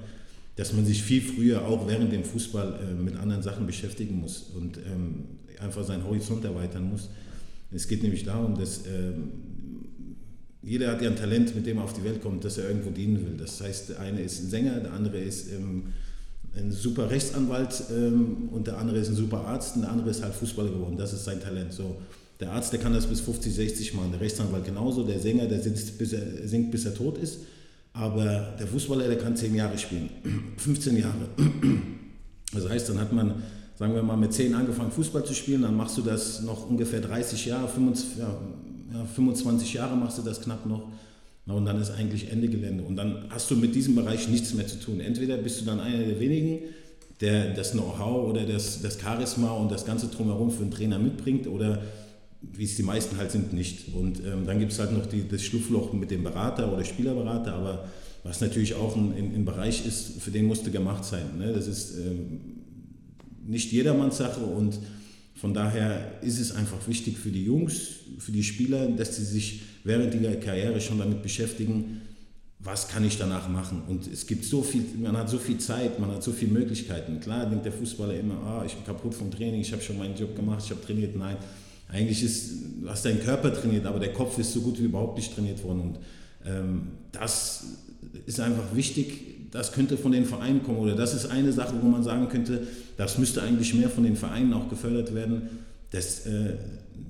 dass 0.56 0.72
man 0.72 0.84
sich 0.84 1.02
viel 1.02 1.22
früher 1.22 1.66
auch 1.66 1.88
während 1.88 2.12
dem 2.12 2.24
Fußball 2.24 2.80
äh, 2.82 3.02
mit 3.02 3.16
anderen 3.16 3.42
Sachen 3.42 3.66
beschäftigen 3.66 4.20
muss 4.20 4.50
und 4.56 4.78
ähm, 4.78 5.24
einfach 5.58 5.84
seinen 5.84 6.04
Horizont 6.04 6.44
erweitern 6.44 6.90
muss. 6.90 7.08
Es 7.72 7.86
geht 7.88 8.02
nämlich 8.02 8.24
darum, 8.24 8.58
dass 8.58 8.86
ähm, 8.86 9.30
jeder 10.62 10.90
hat 10.90 11.00
ja 11.00 11.08
ein 11.08 11.16
Talent, 11.16 11.54
mit 11.54 11.66
dem 11.66 11.78
er 11.78 11.84
auf 11.84 11.94
die 11.94 12.04
Welt 12.04 12.22
kommt, 12.22 12.44
dass 12.44 12.58
er 12.58 12.68
irgendwo 12.68 12.90
dienen 12.90 13.24
will. 13.24 13.36
Das 13.38 13.60
heißt, 13.60 13.90
der 13.90 14.00
eine 14.00 14.20
ist 14.20 14.42
ein 14.42 14.50
Sänger, 14.50 14.80
der 14.80 14.92
andere 14.92 15.18
ist 15.18 15.50
ähm, 15.52 15.94
ein 16.54 16.72
super 16.72 17.08
Rechtsanwalt 17.08 17.84
ähm, 17.90 18.48
und 18.50 18.66
der 18.66 18.78
andere 18.78 18.98
ist 18.98 19.08
ein 19.08 19.14
super 19.14 19.46
Arzt 19.46 19.76
und 19.76 19.82
der 19.82 19.92
andere 19.92 20.10
ist 20.10 20.22
halt 20.22 20.34
Fußballer 20.34 20.70
geworden. 20.70 20.96
Das 20.96 21.12
ist 21.12 21.24
sein 21.24 21.40
Talent. 21.40 21.72
So, 21.72 21.96
der 22.40 22.52
Arzt, 22.52 22.72
der 22.72 22.80
kann 22.80 22.92
das 22.92 23.06
bis 23.06 23.20
50, 23.20 23.54
60 23.54 23.94
machen, 23.94 24.12
der 24.12 24.20
Rechtsanwalt 24.20 24.64
genauso, 24.64 25.04
der 25.04 25.18
Sänger, 25.18 25.46
der 25.46 25.60
singt 25.60 25.98
bis 25.98 26.12
er, 26.12 26.48
singt, 26.48 26.70
bis 26.70 26.84
er 26.84 26.94
tot 26.94 27.18
ist. 27.18 27.40
Aber 27.92 28.54
der 28.58 28.66
Fußballer, 28.66 29.08
der 29.08 29.18
kann 29.18 29.36
10 29.36 29.54
Jahre 29.54 29.76
spielen, 29.76 30.10
15 30.56 30.96
Jahre. 30.96 31.28
Das 32.52 32.68
heißt, 32.68 32.88
dann 32.88 33.00
hat 33.00 33.12
man 33.12 33.42
sagen 33.80 33.94
wir 33.94 34.02
mal, 34.02 34.16
mit 34.16 34.34
10 34.34 34.54
angefangen 34.54 34.90
Fußball 34.90 35.24
zu 35.24 35.32
spielen, 35.32 35.62
dann 35.62 35.74
machst 35.74 35.96
du 35.96 36.02
das 36.02 36.42
noch 36.42 36.68
ungefähr 36.68 37.00
30 37.00 37.46
Jahre, 37.46 37.66
25, 37.66 38.18
ja, 38.18 38.38
25 39.14 39.72
Jahre 39.72 39.96
machst 39.96 40.18
du 40.18 40.22
das 40.22 40.42
knapp 40.42 40.66
noch. 40.66 40.88
Und 41.46 41.64
dann 41.64 41.80
ist 41.80 41.90
eigentlich 41.90 42.30
Ende 42.30 42.48
Gelände. 42.48 42.84
Und 42.84 42.96
dann 42.96 43.24
hast 43.30 43.50
du 43.50 43.56
mit 43.56 43.74
diesem 43.74 43.96
Bereich 43.96 44.28
nichts 44.28 44.52
mehr 44.54 44.66
zu 44.66 44.78
tun. 44.78 45.00
Entweder 45.00 45.36
bist 45.38 45.60
du 45.60 45.64
dann 45.64 45.80
einer 45.80 46.04
der 46.04 46.20
wenigen, 46.20 46.60
der 47.20 47.54
das 47.54 47.72
Know-how 47.72 48.28
oder 48.28 48.44
das, 48.44 48.82
das 48.82 49.00
Charisma 49.00 49.50
und 49.52 49.72
das 49.72 49.84
ganze 49.86 50.08
Drumherum 50.08 50.50
für 50.50 50.62
einen 50.62 50.70
Trainer 50.70 50.98
mitbringt 50.98 51.46
oder 51.48 51.82
wie 52.42 52.64
es 52.64 52.76
die 52.76 52.82
meisten 52.82 53.16
halt 53.16 53.30
sind, 53.30 53.52
nicht. 53.52 53.94
Und 53.94 54.20
ähm, 54.20 54.46
dann 54.46 54.58
gibt 54.58 54.72
es 54.72 54.78
halt 54.78 54.92
noch 54.92 55.06
die, 55.06 55.26
das 55.28 55.42
Schlupfloch 55.42 55.92
mit 55.92 56.10
dem 56.10 56.24
Berater 56.24 56.72
oder 56.72 56.84
Spielerberater, 56.84 57.54
aber 57.54 57.88
was 58.22 58.40
natürlich 58.40 58.74
auch 58.74 58.96
ein, 58.96 59.12
ein, 59.12 59.34
ein 59.34 59.44
Bereich 59.44 59.86
ist, 59.86 60.20
für 60.20 60.30
den 60.30 60.46
musste 60.46 60.70
gemacht 60.70 61.04
sein. 61.04 61.38
Ne? 61.38 61.52
Das 61.52 61.66
ist 61.66 61.96
ähm, 61.98 62.40
nicht 63.46 63.72
jedermanns 63.72 64.18
Sache 64.18 64.40
und 64.40 64.78
von 65.34 65.54
daher 65.54 66.22
ist 66.22 66.38
es 66.38 66.52
einfach 66.52 66.86
wichtig 66.86 67.16
für 67.16 67.30
die 67.30 67.44
Jungs, 67.44 67.88
für 68.18 68.32
die 68.32 68.42
Spieler, 68.42 68.88
dass 68.88 69.16
sie 69.16 69.24
sich 69.24 69.62
während 69.84 70.14
ihrer 70.14 70.36
Karriere 70.36 70.80
schon 70.80 70.98
damit 70.98 71.22
beschäftigen, 71.22 72.02
was 72.58 72.88
kann 72.88 73.04
ich 73.04 73.16
danach 73.16 73.48
machen? 73.48 73.82
Und 73.88 74.06
es 74.06 74.26
gibt 74.26 74.44
so 74.44 74.62
viel, 74.62 74.84
man 74.98 75.16
hat 75.16 75.30
so 75.30 75.38
viel 75.38 75.56
Zeit, 75.56 75.98
man 75.98 76.10
hat 76.10 76.22
so 76.22 76.30
viele 76.30 76.52
Möglichkeiten. 76.52 77.18
Klar 77.20 77.46
denkt 77.46 77.64
der 77.64 77.72
Fußballer 77.72 78.14
immer, 78.20 78.34
ah, 78.44 78.64
ich 78.66 78.74
bin 78.74 78.84
kaputt 78.84 79.14
vom 79.14 79.30
Training, 79.30 79.62
ich 79.62 79.72
habe 79.72 79.82
schon 79.82 79.96
meinen 79.96 80.14
Job 80.14 80.36
gemacht, 80.36 80.62
ich 80.62 80.70
habe 80.70 80.82
trainiert. 80.82 81.16
Nein, 81.16 81.38
eigentlich 81.92 82.22
ist, 82.22 82.50
du 82.82 82.88
hast 82.88 83.04
deinen 83.04 83.20
Körper 83.20 83.52
trainiert, 83.52 83.86
aber 83.86 83.98
der 83.98 84.12
Kopf 84.12 84.38
ist 84.38 84.52
so 84.52 84.60
gut 84.60 84.78
wie 84.78 84.84
überhaupt 84.84 85.16
nicht 85.16 85.34
trainiert 85.34 85.62
worden. 85.64 85.80
Und 85.80 85.98
ähm, 86.46 86.82
das 87.12 87.64
ist 88.26 88.40
einfach 88.40 88.74
wichtig, 88.74 89.50
das 89.50 89.72
könnte 89.72 89.96
von 89.96 90.12
den 90.12 90.24
Vereinen 90.24 90.62
kommen. 90.62 90.78
Oder 90.78 90.94
das 90.94 91.14
ist 91.14 91.26
eine 91.26 91.52
Sache, 91.52 91.74
wo 91.80 91.88
man 91.88 92.02
sagen 92.02 92.28
könnte, 92.28 92.66
das 92.96 93.18
müsste 93.18 93.42
eigentlich 93.42 93.74
mehr 93.74 93.90
von 93.90 94.04
den 94.04 94.16
Vereinen 94.16 94.52
auch 94.52 94.68
gefördert 94.68 95.14
werden, 95.14 95.42
dass, 95.90 96.26
äh, 96.26 96.54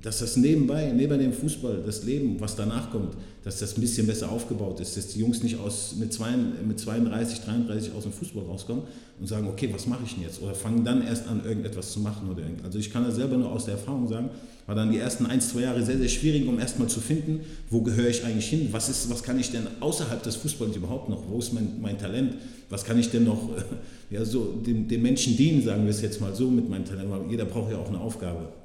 dass 0.02 0.20
das 0.20 0.36
nebenbei, 0.36 0.92
neben 0.92 1.18
dem 1.18 1.32
Fußball, 1.32 1.82
das 1.84 2.04
Leben, 2.04 2.40
was 2.40 2.56
danach 2.56 2.90
kommt, 2.90 3.14
dass 3.44 3.58
das 3.58 3.76
ein 3.76 3.80
bisschen 3.80 4.06
besser 4.06 4.30
aufgebaut 4.30 4.80
ist, 4.80 4.96
dass 4.96 5.08
die 5.08 5.20
Jungs 5.20 5.42
nicht 5.42 5.58
aus, 5.58 5.94
mit, 5.98 6.12
zwei, 6.12 6.32
mit 6.36 6.78
32, 6.78 7.40
33 7.40 7.92
aus 7.94 8.04
dem 8.04 8.12
Fußball 8.12 8.44
rauskommen 8.44 8.84
und 9.18 9.26
sagen, 9.26 9.46
okay, 9.48 9.68
was 9.72 9.86
mache 9.86 10.02
ich 10.04 10.14
denn 10.14 10.22
jetzt? 10.22 10.42
Oder 10.42 10.54
fangen 10.54 10.84
dann 10.84 11.02
erst 11.02 11.28
an, 11.28 11.42
irgendetwas 11.44 11.92
zu 11.92 12.00
machen. 12.00 12.30
Oder 12.30 12.44
also 12.64 12.78
ich 12.78 12.90
kann 12.90 13.04
das 13.04 13.16
selber 13.16 13.36
nur 13.36 13.50
aus 13.50 13.66
der 13.66 13.74
Erfahrung 13.74 14.08
sagen, 14.08 14.30
war 14.66 14.74
dann 14.74 14.90
die 14.90 14.98
ersten 14.98 15.26
ein, 15.26 15.40
zwei 15.40 15.62
Jahre 15.62 15.84
sehr, 15.84 15.98
sehr 15.98 16.08
schwierig, 16.08 16.46
um 16.46 16.58
erstmal 16.58 16.88
zu 16.88 17.00
finden, 17.00 17.40
wo 17.68 17.82
gehöre 17.82 18.08
ich 18.08 18.24
eigentlich 18.24 18.48
hin, 18.48 18.68
was, 18.70 18.88
ist, 18.88 19.10
was 19.10 19.22
kann 19.22 19.38
ich 19.38 19.50
denn 19.50 19.66
außerhalb 19.80 20.22
des 20.22 20.36
Fußballs 20.36 20.76
überhaupt 20.76 21.08
noch, 21.08 21.28
wo 21.28 21.38
ist 21.38 21.52
mein, 21.52 21.80
mein 21.80 21.98
Talent, 21.98 22.34
was 22.70 22.84
kann 22.84 22.98
ich 22.98 23.10
denn 23.10 23.24
noch 23.24 23.50
ja, 24.10 24.24
so 24.24 24.60
dem, 24.64 24.88
dem 24.88 25.02
Menschen 25.02 25.36
dienen, 25.36 25.62
sagen 25.62 25.84
wir 25.84 25.90
es 25.90 26.00
jetzt 26.00 26.20
mal 26.20 26.34
so 26.34 26.50
mit 26.50 26.70
meinem 26.70 26.84
Talent, 26.84 27.10
weil 27.10 27.30
jeder 27.30 27.44
braucht 27.44 27.72
ja 27.72 27.78
auch 27.78 27.88
eine 27.88 28.00
Aufgabe. 28.00 28.59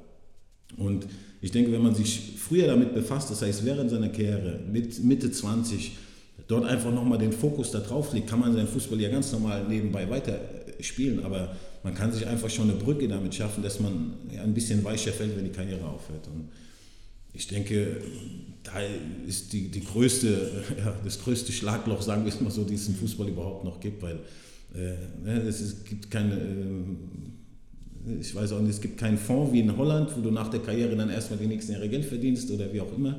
Und 0.76 1.06
ich 1.40 1.50
denke, 1.50 1.72
wenn 1.72 1.82
man 1.82 1.94
sich 1.94 2.32
früher 2.38 2.66
damit 2.66 2.94
befasst, 2.94 3.30
das 3.30 3.42
heißt 3.42 3.64
während 3.64 3.90
seiner 3.90 4.08
Karriere, 4.08 4.60
mit 4.70 5.02
Mitte 5.02 5.30
20, 5.30 5.92
dort 6.48 6.64
einfach 6.64 6.92
nochmal 6.92 7.18
den 7.18 7.32
Fokus 7.32 7.70
da 7.70 7.80
drauf 7.80 8.12
legt, 8.12 8.28
kann 8.28 8.40
man 8.40 8.52
seinen 8.52 8.68
Fußball 8.68 9.00
ja 9.00 9.08
ganz 9.08 9.32
normal 9.32 9.66
nebenbei 9.68 10.08
weiter 10.08 10.40
spielen, 10.80 11.24
aber 11.24 11.56
man 11.82 11.94
kann 11.94 12.12
sich 12.12 12.26
einfach 12.26 12.50
schon 12.50 12.70
eine 12.70 12.78
Brücke 12.78 13.08
damit 13.08 13.34
schaffen, 13.34 13.62
dass 13.62 13.80
man 13.80 14.14
ein 14.42 14.54
bisschen 14.54 14.84
weicher 14.84 15.12
fällt, 15.12 15.36
wenn 15.36 15.44
die 15.44 15.50
Karriere 15.50 15.84
aufhört. 15.86 16.26
Und 16.28 16.48
ich 17.32 17.46
denke, 17.46 18.00
da 18.62 18.72
ist 19.26 19.52
die, 19.52 19.68
die 19.68 19.84
größte, 19.84 20.64
ja, 20.78 20.96
das 21.04 21.20
größte 21.20 21.52
Schlagloch, 21.52 22.02
sagen 22.02 22.24
wir 22.24 22.32
es 22.32 22.40
mal 22.40 22.50
so, 22.50 22.64
die 22.64 22.74
es 22.74 22.88
im 22.88 22.94
Fußball 22.94 23.28
überhaupt 23.28 23.64
noch 23.64 23.80
gibt, 23.80 24.02
weil 24.02 24.20
äh, 24.74 24.94
ne, 25.24 25.42
es 25.42 25.84
gibt 25.84 26.10
keine, 26.10 26.34
äh, 26.34 26.82
ich 28.20 28.34
weiß 28.34 28.52
auch 28.52 28.60
nicht, 28.60 28.70
es 28.70 28.80
gibt 28.80 28.98
keinen 28.98 29.18
Fonds 29.18 29.52
wie 29.52 29.60
in 29.60 29.76
Holland, 29.76 30.10
wo 30.16 30.20
du 30.20 30.30
nach 30.30 30.48
der 30.48 30.60
Karriere 30.60 30.94
dann 30.96 31.10
erstmal 31.10 31.38
die 31.38 31.46
nächsten 31.46 31.72
Jahre 31.72 31.88
Geld 31.88 32.04
verdienst 32.04 32.50
oder 32.50 32.72
wie 32.72 32.80
auch 32.80 32.92
immer. 32.96 33.18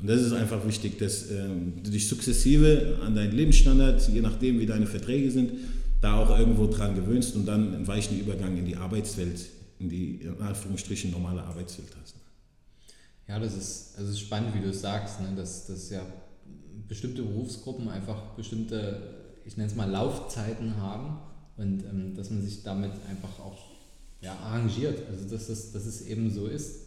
Und 0.00 0.08
das 0.08 0.20
ist 0.20 0.32
einfach 0.32 0.66
wichtig, 0.66 0.98
dass 0.98 1.30
ähm, 1.30 1.74
du 1.82 1.90
dich 1.90 2.06
sukzessive 2.06 2.98
an 3.04 3.14
deinen 3.14 3.32
Lebensstandard, 3.32 4.08
je 4.08 4.20
nachdem 4.20 4.60
wie 4.60 4.66
deine 4.66 4.86
Verträge 4.86 5.30
sind, 5.30 5.50
da 6.00 6.18
auch 6.18 6.38
irgendwo 6.38 6.66
dran 6.66 6.94
gewöhnst 6.94 7.34
und 7.34 7.46
dann 7.46 7.74
einen 7.74 7.86
weichen 7.86 8.18
Übergang 8.18 8.56
in 8.56 8.64
die 8.64 8.76
Arbeitswelt, 8.76 9.46
in 9.78 9.88
die 9.88 10.16
in 10.22 10.40
Anführungsstrichen 10.40 11.10
normale 11.10 11.42
Arbeitswelt 11.42 11.88
hast. 12.00 12.14
Ja, 13.28 13.38
das 13.38 13.56
ist, 13.56 13.94
das 13.96 14.08
ist 14.08 14.20
spannend, 14.20 14.54
wie 14.54 14.60
du 14.60 14.70
es 14.70 14.80
sagst, 14.80 15.20
ne? 15.20 15.28
dass, 15.36 15.66
dass 15.66 15.90
ja 15.90 16.02
bestimmte 16.88 17.22
Berufsgruppen 17.22 17.88
einfach 17.88 18.34
bestimmte, 18.36 19.00
ich 19.44 19.56
nenne 19.56 19.68
es 19.68 19.76
mal 19.76 19.88
Laufzeiten 19.88 20.76
haben 20.78 21.18
und 21.56 21.84
ähm, 21.84 22.14
dass 22.16 22.30
man 22.30 22.42
sich 22.42 22.62
damit 22.62 22.92
einfach 23.08 23.38
auch 23.38 23.70
ja, 24.20 24.34
arrangiert, 24.34 25.02
also 25.10 25.28
dass 25.28 25.46
das, 25.46 25.72
dass 25.72 25.86
es 25.86 26.06
eben 26.06 26.30
so 26.30 26.46
ist. 26.46 26.86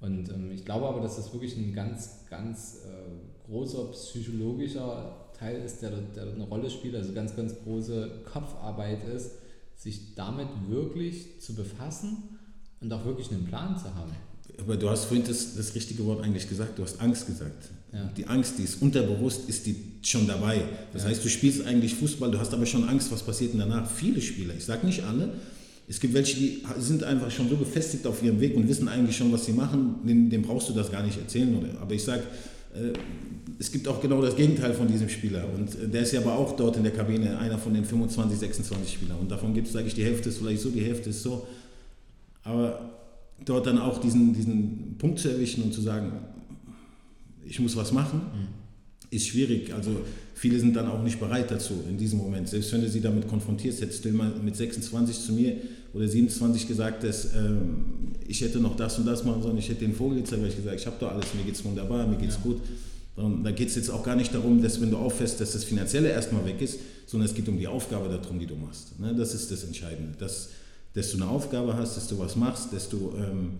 Und 0.00 0.30
ähm, 0.30 0.50
ich 0.50 0.64
glaube 0.64 0.86
aber, 0.88 1.00
dass 1.00 1.16
das 1.16 1.32
wirklich 1.32 1.56
ein 1.56 1.74
ganz, 1.74 2.26
ganz 2.30 2.78
äh, 2.86 3.50
großer 3.50 3.90
psychologischer 3.92 5.30
Teil 5.38 5.62
ist, 5.62 5.82
der, 5.82 5.90
der 5.90 6.32
eine 6.32 6.44
Rolle 6.44 6.70
spielt, 6.70 6.94
also 6.94 7.12
ganz, 7.12 7.36
ganz 7.36 7.54
große 7.64 8.22
Kopfarbeit 8.30 9.06
ist, 9.08 9.32
sich 9.76 10.14
damit 10.14 10.48
wirklich 10.68 11.40
zu 11.40 11.54
befassen 11.54 12.38
und 12.80 12.92
auch 12.92 13.04
wirklich 13.04 13.30
einen 13.30 13.46
Plan 13.46 13.76
zu 13.76 13.94
haben. 13.94 14.12
Aber 14.58 14.76
du 14.76 14.90
hast 14.90 15.04
vorhin 15.06 15.26
das, 15.26 15.56
das 15.56 15.74
richtige 15.74 16.04
Wort 16.04 16.22
eigentlich 16.22 16.48
gesagt, 16.48 16.78
du 16.78 16.82
hast 16.82 17.00
Angst 17.00 17.26
gesagt. 17.26 17.70
Ja. 17.92 18.04
Die 18.16 18.26
Angst, 18.26 18.58
die 18.58 18.64
ist 18.64 18.82
unterbewusst, 18.82 19.48
ist 19.48 19.66
die 19.66 19.76
schon 20.02 20.26
dabei. 20.26 20.62
Das 20.92 21.02
ja. 21.02 21.08
heißt, 21.08 21.24
du 21.24 21.28
spielst 21.28 21.64
eigentlich 21.64 21.94
Fußball, 21.94 22.30
du 22.30 22.38
hast 22.38 22.52
aber 22.52 22.66
schon 22.66 22.88
Angst, 22.88 23.10
was 23.10 23.22
passiert 23.22 23.52
denn 23.52 23.60
danach. 23.60 23.90
Viele 23.90 24.20
Spieler, 24.20 24.54
ich 24.54 24.64
sage 24.64 24.86
nicht 24.86 25.04
alle, 25.04 25.34
es 25.90 25.98
gibt 25.98 26.14
welche, 26.14 26.36
die 26.36 26.62
sind 26.78 27.02
einfach 27.02 27.32
schon 27.32 27.48
so 27.48 27.56
befestigt 27.56 28.06
auf 28.06 28.22
ihrem 28.22 28.40
Weg 28.40 28.54
und 28.54 28.68
wissen 28.68 28.86
eigentlich 28.86 29.16
schon, 29.16 29.32
was 29.32 29.44
sie 29.44 29.52
machen, 29.52 29.96
dem, 30.06 30.30
dem 30.30 30.42
brauchst 30.42 30.68
du 30.68 30.72
das 30.72 30.88
gar 30.88 31.02
nicht 31.02 31.18
erzählen. 31.18 31.52
Aber 31.80 31.92
ich 31.92 32.04
sage, 32.04 32.22
äh, 32.74 32.92
es 33.58 33.72
gibt 33.72 33.88
auch 33.88 34.00
genau 34.00 34.22
das 34.22 34.36
Gegenteil 34.36 34.72
von 34.72 34.86
diesem 34.86 35.08
Spieler. 35.08 35.44
Und 35.52 35.74
äh, 35.74 35.88
der 35.88 36.02
ist 36.02 36.12
ja 36.12 36.20
aber 36.20 36.38
auch 36.38 36.54
dort 36.54 36.76
in 36.76 36.84
der 36.84 36.92
Kabine 36.92 37.36
einer 37.36 37.58
von 37.58 37.74
den 37.74 37.84
25, 37.84 38.38
26 38.38 38.92
Spielern. 38.92 39.18
Und 39.18 39.32
davon 39.32 39.52
gibt 39.52 39.66
es, 39.66 39.72
sage 39.72 39.88
ich, 39.88 39.94
die 39.94 40.04
Hälfte 40.04 40.28
ist 40.28 40.38
vielleicht 40.38 40.60
so, 40.60 40.70
die 40.70 40.80
Hälfte 40.80 41.10
ist 41.10 41.24
so. 41.24 41.44
Aber 42.44 42.88
dort 43.44 43.66
dann 43.66 43.78
auch 43.78 44.00
diesen, 44.00 44.32
diesen 44.32 44.94
Punkt 44.96 45.18
zu 45.18 45.28
erwischen 45.28 45.64
und 45.64 45.74
zu 45.74 45.80
sagen, 45.80 46.12
ich 47.44 47.58
muss 47.58 47.74
was 47.74 47.90
machen, 47.90 48.20
mhm. 48.20 48.46
ist 49.10 49.26
schwierig. 49.26 49.74
Also 49.74 49.90
viele 50.34 50.60
sind 50.60 50.76
dann 50.76 50.86
auch 50.86 51.02
nicht 51.02 51.18
bereit 51.18 51.50
dazu 51.50 51.82
in 51.88 51.98
diesem 51.98 52.20
Moment. 52.20 52.48
Selbst 52.48 52.72
wenn 52.72 52.80
du 52.80 52.88
sie 52.88 53.00
damit 53.00 53.26
konfrontierst, 53.26 53.80
hättest 53.80 54.04
du 54.04 54.10
immer 54.10 54.30
mit 54.40 54.54
26 54.54 55.18
zu 55.18 55.32
mir 55.32 55.56
oder 55.92 56.06
27 56.06 56.68
gesagt, 56.68 57.04
dass 57.04 57.34
ähm, 57.34 58.12
ich 58.26 58.40
hätte 58.40 58.60
noch 58.60 58.76
das 58.76 58.98
und 58.98 59.06
das 59.06 59.24
machen 59.24 59.42
sollen, 59.42 59.58
ich 59.58 59.68
hätte 59.68 59.80
den 59.80 59.94
Vogel 59.94 60.18
gezeigt, 60.18 60.42
weil 60.42 60.50
ich 60.50 60.56
gesagt 60.56 60.80
ich 60.80 60.86
habe 60.86 60.96
doch 61.00 61.10
alles, 61.10 61.26
mir 61.34 61.44
geht 61.44 61.54
es 61.54 61.64
wunderbar, 61.64 62.06
mir 62.06 62.16
geht 62.16 62.30
es 62.30 62.36
ja. 62.36 62.42
gut. 62.42 62.60
Und 63.16 63.44
da 63.44 63.50
geht 63.50 63.68
es 63.68 63.74
jetzt 63.74 63.90
auch 63.90 64.02
gar 64.02 64.16
nicht 64.16 64.32
darum, 64.34 64.62
dass 64.62 64.80
wenn 64.80 64.90
du 64.90 64.96
auffällst, 64.96 65.40
dass 65.40 65.52
das 65.52 65.64
Finanzielle 65.64 66.08
erstmal 66.08 66.44
weg 66.46 66.60
ist, 66.62 66.78
sondern 67.06 67.28
es 67.28 67.34
geht 67.34 67.48
um 67.48 67.58
die 67.58 67.66
Aufgabe 67.66 68.08
darum, 68.08 68.38
die 68.38 68.46
du 68.46 68.54
machst. 68.54 68.98
Ne? 68.98 69.14
Das 69.14 69.34
ist 69.34 69.50
das 69.50 69.64
Entscheidende. 69.64 70.16
Dass, 70.18 70.50
dass 70.94 71.10
du 71.10 71.16
eine 71.16 71.28
Aufgabe 71.28 71.74
hast, 71.76 71.96
dass 71.96 72.08
du 72.08 72.18
was 72.18 72.36
machst, 72.36 72.72
dass 72.72 72.88
du 72.88 73.12
ähm, 73.18 73.58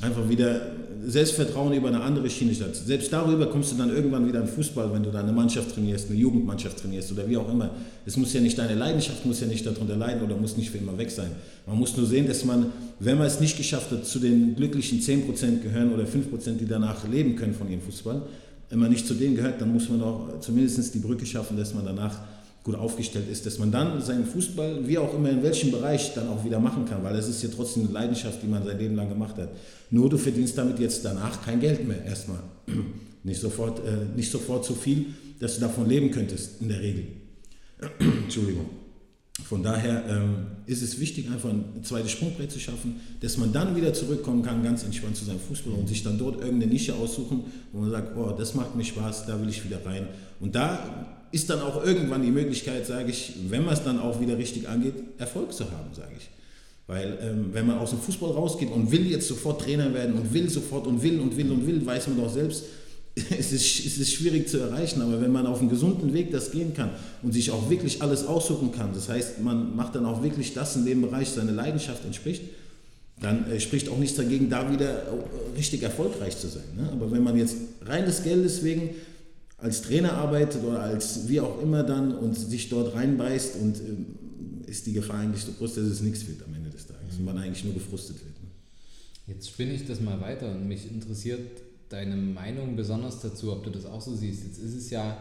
einfach 0.00 0.28
wieder 0.28 0.60
Selbstvertrauen 1.06 1.72
über 1.72 1.88
eine 1.88 2.00
andere 2.00 2.28
Schiene 2.28 2.54
statt. 2.54 2.74
Selbst 2.76 3.12
darüber 3.12 3.46
kommst 3.46 3.72
du 3.72 3.76
dann 3.76 3.90
irgendwann 3.90 4.26
wieder 4.26 4.40
in 4.40 4.46
Fußball, 4.46 4.92
wenn 4.92 5.02
du 5.02 5.10
da 5.10 5.20
eine 5.20 5.32
Mannschaft 5.32 5.74
trainierst, 5.74 6.08
eine 6.08 6.18
Jugendmannschaft 6.18 6.78
trainierst 6.78 7.12
oder 7.12 7.28
wie 7.28 7.36
auch 7.36 7.50
immer. 7.50 7.70
Es 8.06 8.16
muss 8.16 8.32
ja 8.32 8.40
nicht 8.40 8.58
deine 8.58 8.74
Leidenschaft, 8.74 9.24
muss 9.26 9.40
ja 9.40 9.46
nicht 9.46 9.64
darunter 9.66 9.96
leiden 9.96 10.22
oder 10.22 10.36
muss 10.36 10.56
nicht 10.56 10.70
für 10.70 10.78
immer 10.78 10.96
weg 10.96 11.10
sein. 11.10 11.30
Man 11.66 11.78
muss 11.78 11.96
nur 11.96 12.06
sehen, 12.06 12.26
dass 12.26 12.44
man, 12.44 12.66
wenn 12.98 13.18
man 13.18 13.26
es 13.26 13.40
nicht 13.40 13.56
geschafft 13.56 13.90
hat, 13.90 14.06
zu 14.06 14.18
den 14.18 14.56
glücklichen 14.56 15.00
10% 15.00 15.60
gehören 15.62 15.92
oder 15.92 16.04
5%, 16.04 16.56
die 16.58 16.66
danach 16.66 17.06
leben 17.08 17.36
können 17.36 17.54
von 17.54 17.70
ihrem 17.70 17.82
Fußball, 17.82 18.22
wenn 18.70 18.78
man 18.78 18.90
nicht 18.90 19.06
zu 19.06 19.14
denen 19.14 19.34
gehört, 19.34 19.60
dann 19.60 19.72
muss 19.72 19.88
man 19.88 20.00
auch 20.02 20.40
zumindest 20.40 20.94
die 20.94 21.00
Brücke 21.00 21.26
schaffen, 21.26 21.56
dass 21.56 21.74
man 21.74 21.84
danach 21.84 22.18
gut 22.62 22.74
aufgestellt 22.74 23.28
ist, 23.30 23.46
dass 23.46 23.58
man 23.58 23.72
dann 23.72 24.02
seinen 24.02 24.26
Fußball, 24.26 24.86
wie 24.86 24.98
auch 24.98 25.14
immer 25.14 25.30
in 25.30 25.42
welchem 25.42 25.70
Bereich, 25.70 26.12
dann 26.14 26.28
auch 26.28 26.44
wieder 26.44 26.60
machen 26.60 26.84
kann, 26.84 27.02
weil 27.02 27.16
es 27.16 27.28
ist 27.28 27.42
ja 27.42 27.48
trotzdem 27.54 27.84
eine 27.84 27.92
Leidenschaft, 27.92 28.42
die 28.42 28.46
man 28.46 28.64
sein 28.64 28.78
Leben 28.78 28.96
lang 28.96 29.08
gemacht 29.08 29.36
hat. 29.36 29.48
Nur 29.90 30.10
du 30.10 30.18
verdienst 30.18 30.58
damit 30.58 30.78
jetzt 30.78 31.04
danach 31.04 31.42
kein 31.42 31.60
Geld 31.60 31.86
mehr 31.86 32.04
erstmal. 32.04 32.40
Nicht 33.22 33.40
sofort, 33.40 33.80
äh, 33.80 34.16
nicht 34.16 34.30
sofort 34.30 34.64
so 34.64 34.72
viel, 34.72 35.04
dass 35.40 35.56
du 35.56 35.60
davon 35.60 35.86
leben 35.86 36.10
könntest, 36.10 36.62
in 36.62 36.70
der 36.70 36.80
Regel. 36.80 37.04
Entschuldigung. 37.98 38.64
Von 39.44 39.62
daher 39.62 40.04
ähm, 40.08 40.46
ist 40.66 40.82
es 40.82 41.00
wichtig, 41.00 41.30
einfach 41.30 41.50
ein 41.50 41.82
zweites 41.82 42.12
Sprungbrett 42.12 42.50
zu 42.50 42.58
schaffen, 42.58 43.00
dass 43.20 43.36
man 43.36 43.52
dann 43.52 43.76
wieder 43.76 43.92
zurückkommen 43.92 44.42
kann, 44.42 44.62
ganz 44.62 44.84
entspannt 44.84 45.16
zu 45.16 45.26
seinem 45.26 45.40
Fußball 45.40 45.74
und 45.74 45.88
sich 45.88 46.02
dann 46.02 46.18
dort 46.18 46.40
irgendeine 46.40 46.72
Nische 46.72 46.94
aussuchen, 46.94 47.44
wo 47.72 47.80
man 47.80 47.90
sagt, 47.90 48.16
oh, 48.16 48.32
das 48.36 48.54
macht 48.54 48.74
mir 48.74 48.84
Spaß, 48.84 49.26
da 49.26 49.40
will 49.40 49.48
ich 49.48 49.64
wieder 49.64 49.84
rein. 49.84 50.08
Und 50.40 50.54
da 50.54 51.19
ist 51.32 51.48
dann 51.48 51.60
auch 51.60 51.84
irgendwann 51.84 52.22
die 52.22 52.30
Möglichkeit, 52.30 52.86
sage 52.86 53.10
ich, 53.10 53.34
wenn 53.48 53.64
man 53.64 53.74
es 53.74 53.84
dann 53.84 53.98
auch 53.98 54.20
wieder 54.20 54.36
richtig 54.36 54.68
angeht, 54.68 54.94
Erfolg 55.18 55.52
zu 55.52 55.64
haben, 55.70 55.94
sage 55.94 56.12
ich. 56.18 56.28
Weil 56.86 57.18
ähm, 57.22 57.50
wenn 57.52 57.66
man 57.66 57.78
aus 57.78 57.90
dem 57.90 58.00
Fußball 58.00 58.32
rausgeht 58.32 58.70
und 58.70 58.90
will 58.90 59.08
jetzt 59.08 59.28
sofort 59.28 59.60
Trainer 59.60 59.94
werden 59.94 60.16
und 60.16 60.32
will 60.34 60.50
sofort 60.50 60.88
und 60.88 61.02
will 61.02 61.20
und 61.20 61.36
will 61.36 61.50
und 61.52 61.64
will, 61.66 61.86
weiß 61.86 62.08
man 62.08 62.16
doch 62.16 62.32
selbst, 62.32 62.64
es 63.14 63.52
ist, 63.52 63.86
es 63.86 63.98
ist 63.98 64.12
schwierig 64.12 64.48
zu 64.48 64.58
erreichen. 64.58 65.00
Aber 65.00 65.20
wenn 65.20 65.30
man 65.30 65.46
auf 65.46 65.60
einem 65.60 65.70
gesunden 65.70 66.12
Weg 66.12 66.32
das 66.32 66.50
gehen 66.50 66.74
kann 66.74 66.90
und 67.22 67.32
sich 67.32 67.52
auch 67.52 67.70
wirklich 67.70 68.02
alles 68.02 68.26
aussuchen 68.26 68.72
kann, 68.72 68.92
das 68.92 69.08
heißt, 69.08 69.40
man 69.40 69.76
macht 69.76 69.94
dann 69.94 70.04
auch 70.04 70.24
wirklich 70.24 70.52
das 70.52 70.74
in 70.74 70.84
dem 70.84 71.02
Bereich 71.02 71.28
seine 71.28 71.52
Leidenschaft 71.52 72.04
entspricht, 72.04 72.42
dann 73.20 73.48
äh, 73.50 73.60
spricht 73.60 73.88
auch 73.88 73.98
nichts 73.98 74.16
dagegen, 74.16 74.50
da 74.50 74.72
wieder 74.72 74.90
äh, 74.90 75.56
richtig 75.56 75.82
erfolgreich 75.84 76.38
zu 76.38 76.48
sein. 76.48 76.64
Ne? 76.76 76.88
Aber 76.90 77.12
wenn 77.12 77.22
man 77.22 77.36
jetzt 77.36 77.56
rein 77.86 78.04
des 78.04 78.24
Geldes 78.24 78.64
wegen 78.64 78.90
als 79.60 79.82
Trainer 79.82 80.14
arbeitet 80.14 80.62
oder 80.64 80.80
als 80.80 81.28
wie 81.28 81.40
auch 81.40 81.60
immer 81.62 81.82
dann 81.82 82.16
und 82.16 82.34
sich 82.34 82.68
dort 82.68 82.94
reinbeißt 82.94 83.56
und 83.56 83.78
ähm, 83.80 84.06
ist 84.66 84.86
die 84.86 84.92
Gefahr 84.92 85.20
eigentlich 85.20 85.44
so 85.44 85.52
groß, 85.52 85.74
dass 85.74 85.84
es 85.84 86.00
nichts 86.00 86.26
wird 86.26 86.42
am 86.46 86.54
Ende 86.54 86.70
des 86.70 86.86
Tages 86.86 87.16
und 87.18 87.24
man 87.24 87.36
eigentlich 87.36 87.64
nur 87.64 87.74
gefrustet 87.74 88.16
wird. 88.16 88.40
Ne? 88.42 88.48
Jetzt 89.26 89.48
spinne 89.48 89.72
ich 89.72 89.86
das 89.86 90.00
mal 90.00 90.20
weiter 90.20 90.50
und 90.50 90.66
mich 90.66 90.90
interessiert 90.90 91.40
deine 91.88 92.16
Meinung 92.16 92.76
besonders 92.76 93.20
dazu, 93.20 93.52
ob 93.52 93.64
du 93.64 93.70
das 93.70 93.84
auch 93.84 94.00
so 94.00 94.14
siehst. 94.14 94.44
Jetzt 94.44 94.58
ist 94.58 94.74
es 94.74 94.90
ja, 94.90 95.18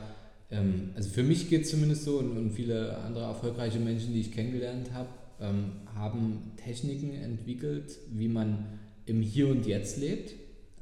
ähm, 0.52 0.91
also 0.95 1.10
für 1.10 1.23
mich 1.23 1.49
geht 1.49 1.63
es 1.63 1.71
zumindest 1.71 2.04
so 2.04 2.19
und, 2.19 2.38
und, 2.38 2.52
viele 2.52 2.97
andere 2.99 3.25
erfolgreiche 3.25 3.80
Menschen, 3.80 4.13
die 4.13 4.21
ich 4.21 4.32
kennengelernt 4.32 4.93
habe, 4.93 5.10
ähm, 5.41 5.71
haben 5.95 6.52
Techniken 6.63 7.13
entwickelt, 7.13 7.97
wie 8.12 8.28
man 8.28 8.65
im 9.06 9.21
Hier 9.21 9.47
und 9.47 9.65
Jetzt 9.65 9.97
lebt. 9.97 10.34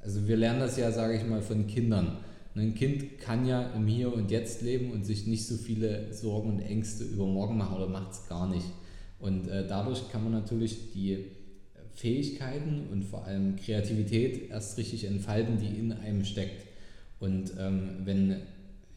Also 0.04 0.28
wir 0.28 0.36
lernen 0.36 0.60
das 0.60 0.78
ja, 0.78 0.92
sage 0.92 1.16
ich 1.16 1.26
mal, 1.26 1.42
von 1.42 1.68
Kindern. 1.68 2.18
Ein 2.58 2.74
Kind 2.74 3.20
kann 3.20 3.46
ja 3.46 3.72
im 3.74 3.86
Hier 3.88 4.14
und 4.14 4.32
Jetzt 4.32 4.62
leben 4.62 4.92
und 4.92 5.06
sich 5.06 5.28
nicht 5.28 5.46
so 5.46 5.56
viele 5.56 6.12
Sorgen 6.14 6.50
und 6.50 6.60
Ängste 6.60 7.04
über 7.04 7.26
morgen 7.26 7.58
machen 7.58 7.76
oder 7.76 7.88
macht 7.88 8.14
es 8.14 8.28
gar 8.28 8.50
nicht. 8.50 8.66
Und 9.20 9.48
äh, 9.48 9.68
dadurch 9.68 10.10
kann 10.12 10.24
man 10.24 10.34
natürlich 10.34 10.92
die 10.92 11.26
Fähigkeiten 11.94 12.88
und 12.92 13.04
vor 13.04 13.26
allem 13.26 13.56
Kreativität 13.56 14.50
erst 14.50 14.78
richtig 14.78 15.06
entfalten, 15.06 15.58
die 15.60 15.80
in 15.80 15.92
einem 15.92 16.24
steckt. 16.26 16.66
Und 17.20 17.54
ähm, 17.60 18.02
wenn 18.06 18.38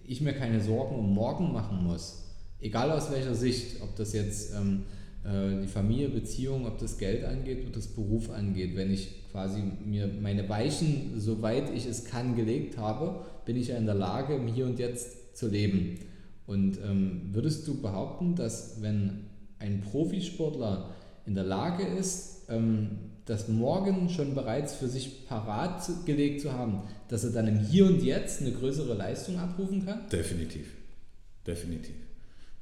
ich 0.05 0.21
mir 0.21 0.33
keine 0.33 0.61
Sorgen 0.61 0.97
um 0.97 1.15
morgen 1.15 1.53
machen 1.53 1.85
muss, 1.85 2.25
egal 2.61 2.91
aus 2.91 3.11
welcher 3.11 3.35
Sicht, 3.35 3.81
ob 3.83 3.97
das 3.97 4.13
jetzt 4.13 4.55
ähm, 4.55 4.85
äh, 5.25 5.63
die 5.63 5.69
Familie, 5.69 6.09
Beziehung, 6.09 6.67
ob 6.67 6.79
das 6.79 6.99
Geld 6.99 7.25
angeht, 7.25 7.65
ob 7.67 7.73
das 7.73 7.87
Beruf 7.89 8.31
angeht, 8.31 8.77
wenn 8.77 8.93
ich 8.93 9.31
quasi 9.31 9.63
mir 9.85 10.09
meine 10.21 10.49
Weichen, 10.49 11.19
soweit 11.19 11.75
ich 11.75 11.87
es 11.87 12.05
kann, 12.05 12.37
gelegt 12.37 12.77
habe, 12.77 13.25
bin 13.45 13.57
ich 13.57 13.69
ja 13.69 13.77
in 13.77 13.87
der 13.87 13.95
Lage, 13.95 14.35
im 14.35 14.47
Hier 14.47 14.67
und 14.67 14.79
Jetzt 14.79 15.37
zu 15.37 15.49
leben. 15.49 15.99
Und 16.47 16.79
ähm, 16.85 17.31
würdest 17.33 17.67
du 17.69 17.81
behaupten, 17.81 18.35
dass 18.35 18.83
wenn 18.83 19.27
ein 19.59 19.83
Profisportler 19.83 20.95
in 21.27 21.35
der 21.35 21.45
Lage 21.45 21.85
ist, 21.85 22.43
ähm, 22.49 22.99
das 23.27 23.47
Morgen 23.49 24.09
schon 24.09 24.35
bereits 24.35 24.75
für 24.75 24.89
sich 24.89 25.27
parat 25.27 25.89
gelegt 26.05 26.41
zu 26.41 26.53
haben, 26.53 26.83
dass 27.09 27.23
er 27.23 27.31
dann 27.31 27.47
im 27.47 27.61
Hier 27.61 27.87
und 27.87 28.03
Jetzt 28.03 28.41
eine 28.41 28.51
größere 28.51 28.95
Leistung 28.95 29.39
abrufen 29.39 29.85
kann? 29.85 30.09
Definitiv. 30.11 30.67
Definitiv. 31.47 31.95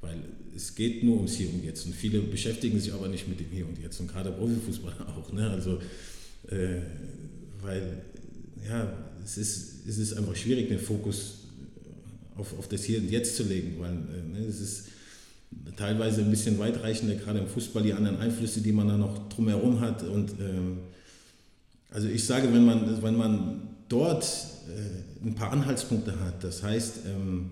Weil 0.01 0.17
es 0.55 0.75
geht 0.75 1.03
nur 1.03 1.15
ums 1.15 1.33
Hier 1.33 1.51
und 1.51 1.63
Jetzt. 1.63 1.85
Und 1.85 1.95
viele 1.95 2.21
beschäftigen 2.21 2.79
sich 2.79 2.93
aber 2.93 3.07
nicht 3.07 3.27
mit 3.27 3.39
dem 3.39 3.49
Hier 3.49 3.67
und 3.67 3.79
Jetzt. 3.79 3.99
Und 3.99 4.11
gerade 4.11 4.31
Profifußballer 4.31 5.17
auch. 5.17 5.33
Ne? 5.33 5.49
Also, 5.49 5.79
äh, 6.47 6.81
weil, 7.61 8.03
ja, 8.67 8.93
es 9.29 9.37
ist, 9.37 9.87
es 9.87 9.97
ist 9.97 10.17
einfach 10.17 10.35
schwierig, 10.35 10.69
den 10.69 10.79
Fokus 10.79 11.39
auf, 12.35 12.57
auf 12.57 12.67
das 12.67 12.83
Hier 12.83 12.99
und 12.99 13.11
Jetzt 13.11 13.35
zu 13.35 13.43
legen. 13.43 13.75
Weil 13.79 13.91
äh, 13.91 14.39
ne, 14.39 14.45
es 14.47 14.59
ist 14.59 14.85
teilweise 15.75 16.21
ein 16.21 16.29
bisschen 16.29 16.57
weitreichende, 16.57 17.15
gerade 17.17 17.39
im 17.39 17.47
Fußball, 17.47 17.83
die 17.83 17.93
anderen 17.93 18.17
Einflüsse, 18.17 18.61
die 18.61 18.71
man 18.71 18.87
da 18.87 18.97
noch 18.97 19.29
drumherum 19.29 19.79
hat. 19.81 20.03
Und 20.03 20.31
ähm, 20.39 20.79
also 21.91 22.07
ich 22.07 22.23
sage, 22.23 22.51
wenn 22.53 22.65
man, 22.65 23.01
wenn 23.01 23.17
man 23.17 23.61
dort 23.87 24.23
äh, 24.23 25.27
ein 25.27 25.35
paar 25.35 25.51
Anhaltspunkte 25.51 26.19
hat, 26.19 26.43
das 26.43 26.63
heißt, 26.63 27.01
ähm, 27.07 27.51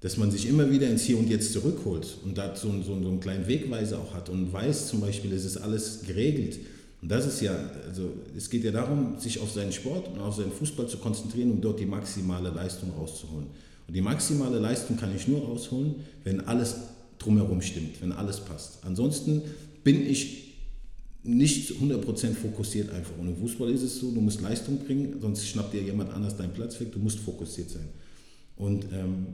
dass 0.00 0.16
man 0.16 0.30
sich 0.30 0.48
immer 0.48 0.70
wieder 0.70 0.88
ins 0.88 1.04
Hier 1.04 1.16
und 1.16 1.28
Jetzt 1.28 1.52
zurückholt 1.52 2.18
und 2.24 2.36
da 2.36 2.56
so, 2.56 2.68
so, 2.82 3.00
so 3.00 3.08
einen 3.08 3.20
kleinen 3.20 3.46
Wegweiser 3.46 3.98
auch 3.98 4.14
hat 4.14 4.28
und 4.28 4.52
weiß 4.52 4.88
zum 4.88 5.00
Beispiel, 5.00 5.32
es 5.32 5.44
ist 5.44 5.58
alles 5.58 6.02
geregelt. 6.04 6.58
Und 7.02 7.10
das 7.10 7.26
ist 7.26 7.40
ja, 7.40 7.52
also 7.86 8.10
es 8.36 8.48
geht 8.48 8.62
ja 8.62 8.70
darum, 8.70 9.18
sich 9.18 9.40
auf 9.40 9.50
seinen 9.50 9.72
Sport 9.72 10.08
und 10.08 10.20
auf 10.20 10.36
seinen 10.36 10.52
Fußball 10.52 10.86
zu 10.86 10.98
konzentrieren 10.98 11.50
und 11.50 11.60
dort 11.60 11.80
die 11.80 11.86
maximale 11.86 12.50
Leistung 12.50 12.92
rauszuholen. 12.96 13.48
Und 13.88 13.94
die 13.94 14.00
maximale 14.00 14.60
Leistung 14.60 14.96
kann 14.96 15.14
ich 15.14 15.26
nur 15.26 15.42
rausholen, 15.42 15.96
wenn 16.22 16.40
alles 16.40 16.76
drumherum 17.18 17.60
stimmt, 17.60 18.00
wenn 18.00 18.12
alles 18.12 18.40
passt. 18.40 18.78
Ansonsten 18.84 19.42
bin 19.82 20.06
ich 20.06 20.54
nicht 21.24 21.72
100% 21.72 22.34
fokussiert 22.34 22.90
einfach. 22.90 23.18
Und 23.18 23.28
im 23.28 23.36
Fußball 23.36 23.70
ist 23.70 23.82
es 23.82 23.98
so, 23.98 24.12
du 24.12 24.20
musst 24.20 24.40
Leistung 24.40 24.78
bringen, 24.78 25.16
sonst 25.20 25.46
schnappt 25.46 25.72
dir 25.72 25.82
jemand 25.82 26.12
anders 26.12 26.36
deinen 26.36 26.52
Platz 26.52 26.78
weg, 26.80 26.92
du 26.92 27.00
musst 27.00 27.18
fokussiert 27.18 27.70
sein. 27.70 27.88
Und 28.56 28.84
ähm, 28.92 29.26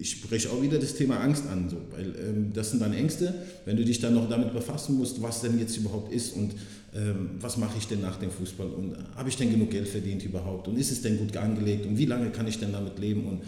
ich 0.00 0.10
spreche 0.10 0.50
auch 0.50 0.62
wieder 0.62 0.78
das 0.78 0.94
Thema 0.94 1.20
Angst 1.20 1.44
an, 1.46 1.68
so, 1.68 1.76
weil 1.90 2.14
ähm, 2.18 2.52
das 2.52 2.70
sind 2.70 2.80
dann 2.80 2.92
Ängste, 2.92 3.34
wenn 3.64 3.76
du 3.76 3.84
dich 3.84 4.00
dann 4.00 4.14
noch 4.14 4.28
damit 4.28 4.52
befassen 4.52 4.96
musst, 4.96 5.22
was 5.22 5.40
denn 5.40 5.58
jetzt 5.58 5.76
überhaupt 5.76 6.12
ist 6.12 6.34
und 6.34 6.52
ähm, 6.94 7.30
was 7.40 7.56
mache 7.56 7.78
ich 7.78 7.86
denn 7.86 8.00
nach 8.00 8.16
dem 8.16 8.30
Fußball 8.30 8.68
und 8.68 8.96
habe 9.14 9.28
ich 9.28 9.36
denn 9.36 9.50
genug 9.50 9.70
Geld 9.70 9.88
verdient 9.88 10.24
überhaupt 10.24 10.68
und 10.68 10.78
ist 10.78 10.90
es 10.90 11.02
denn 11.02 11.18
gut 11.18 11.36
angelegt 11.36 11.86
und 11.86 11.98
wie 11.98 12.06
lange 12.06 12.30
kann 12.30 12.46
ich 12.46 12.58
denn 12.58 12.72
damit 12.72 12.98
leben 12.98 13.26
und 13.26 13.42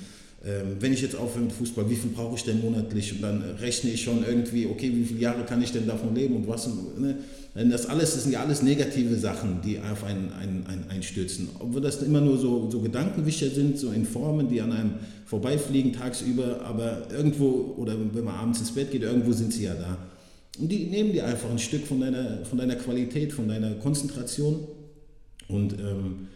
wenn 0.80 0.92
ich 0.92 1.02
jetzt 1.02 1.16
aufhöre 1.16 1.44
mit 1.44 1.52
Fußball, 1.52 1.90
wie 1.90 1.96
viel 1.96 2.10
brauche 2.10 2.36
ich 2.36 2.44
denn 2.44 2.60
monatlich? 2.60 3.12
Und 3.12 3.22
dann 3.22 3.42
rechne 3.60 3.90
ich 3.90 4.02
schon 4.02 4.24
irgendwie, 4.24 4.66
okay, 4.66 4.90
wie 4.94 5.04
viele 5.04 5.20
Jahre 5.20 5.44
kann 5.44 5.60
ich 5.62 5.72
denn 5.72 5.86
davon 5.86 6.14
leben 6.14 6.36
und 6.36 6.48
was? 6.48 6.68
Ne? 6.98 7.16
Das 7.54 7.86
alles, 7.86 8.14
das 8.14 8.22
sind 8.22 8.32
ja 8.32 8.40
alles 8.40 8.62
negative 8.62 9.16
Sachen, 9.16 9.60
die 9.62 9.78
auf 9.80 10.04
einen, 10.04 10.32
einen, 10.32 10.66
einen 10.66 10.84
einstürzen. 10.90 11.48
Obwohl 11.58 11.80
das 11.80 12.02
immer 12.02 12.20
nur 12.20 12.38
so, 12.38 12.70
so 12.70 12.80
Gedankenwischer 12.80 13.50
sind, 13.50 13.78
so 13.78 13.90
in 13.90 14.04
Formen, 14.04 14.48
die 14.48 14.60
an 14.60 14.72
einem 14.72 14.92
vorbeifliegen 15.26 15.92
tagsüber, 15.92 16.62
aber 16.64 17.08
irgendwo, 17.10 17.74
oder 17.76 17.96
wenn 17.98 18.24
man 18.24 18.34
abends 18.34 18.60
ins 18.60 18.70
Bett 18.70 18.92
geht, 18.92 19.02
irgendwo 19.02 19.32
sind 19.32 19.52
sie 19.52 19.64
ja 19.64 19.74
da. 19.74 19.98
Und 20.60 20.70
die 20.70 20.86
nehmen 20.86 21.12
dir 21.12 21.26
einfach 21.26 21.50
ein 21.50 21.58
Stück 21.58 21.86
von 21.86 22.00
deiner, 22.00 22.44
von 22.44 22.58
deiner 22.58 22.76
Qualität, 22.76 23.32
von 23.32 23.48
deiner 23.48 23.72
Konzentration. 23.74 24.66
Und 25.48 25.74
ähm, 25.74 26.28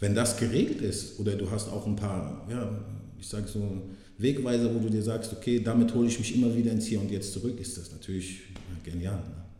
wenn 0.00 0.14
das 0.14 0.36
geregelt 0.36 0.82
ist, 0.82 1.18
oder 1.18 1.32
du 1.32 1.50
hast 1.50 1.68
auch 1.68 1.86
ein 1.86 1.96
paar, 1.96 2.46
ja, 2.50 2.70
ich 3.20 3.28
sage 3.28 3.46
so, 3.48 3.82
Wegweiser, 4.18 4.74
wo 4.74 4.78
du 4.78 4.90
dir 4.90 5.02
sagst, 5.02 5.32
okay, 5.32 5.60
damit 5.60 5.94
hole 5.94 6.08
ich 6.08 6.18
mich 6.18 6.34
immer 6.34 6.54
wieder 6.54 6.72
ins 6.72 6.86
Hier 6.86 7.00
und 7.00 7.10
Jetzt 7.10 7.32
zurück, 7.32 7.60
ist 7.60 7.76
das 7.76 7.92
natürlich 7.92 8.42
genial. 8.82 9.18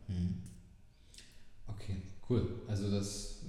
Ne? 0.08 0.14
Mhm. 0.14 0.34
Okay, 1.66 1.96
cool. 2.28 2.48
Also 2.66 2.90
das 2.90 3.42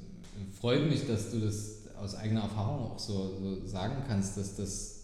freut 0.59 0.89
mich, 0.89 1.07
dass 1.07 1.31
du 1.31 1.39
das 1.39 1.87
aus 1.97 2.15
eigener 2.15 2.41
Erfahrung 2.41 2.91
auch 2.91 2.99
so, 2.99 3.37
so 3.41 3.65
sagen 3.65 4.03
kannst, 4.07 4.37
dass 4.37 4.55
das 4.55 4.97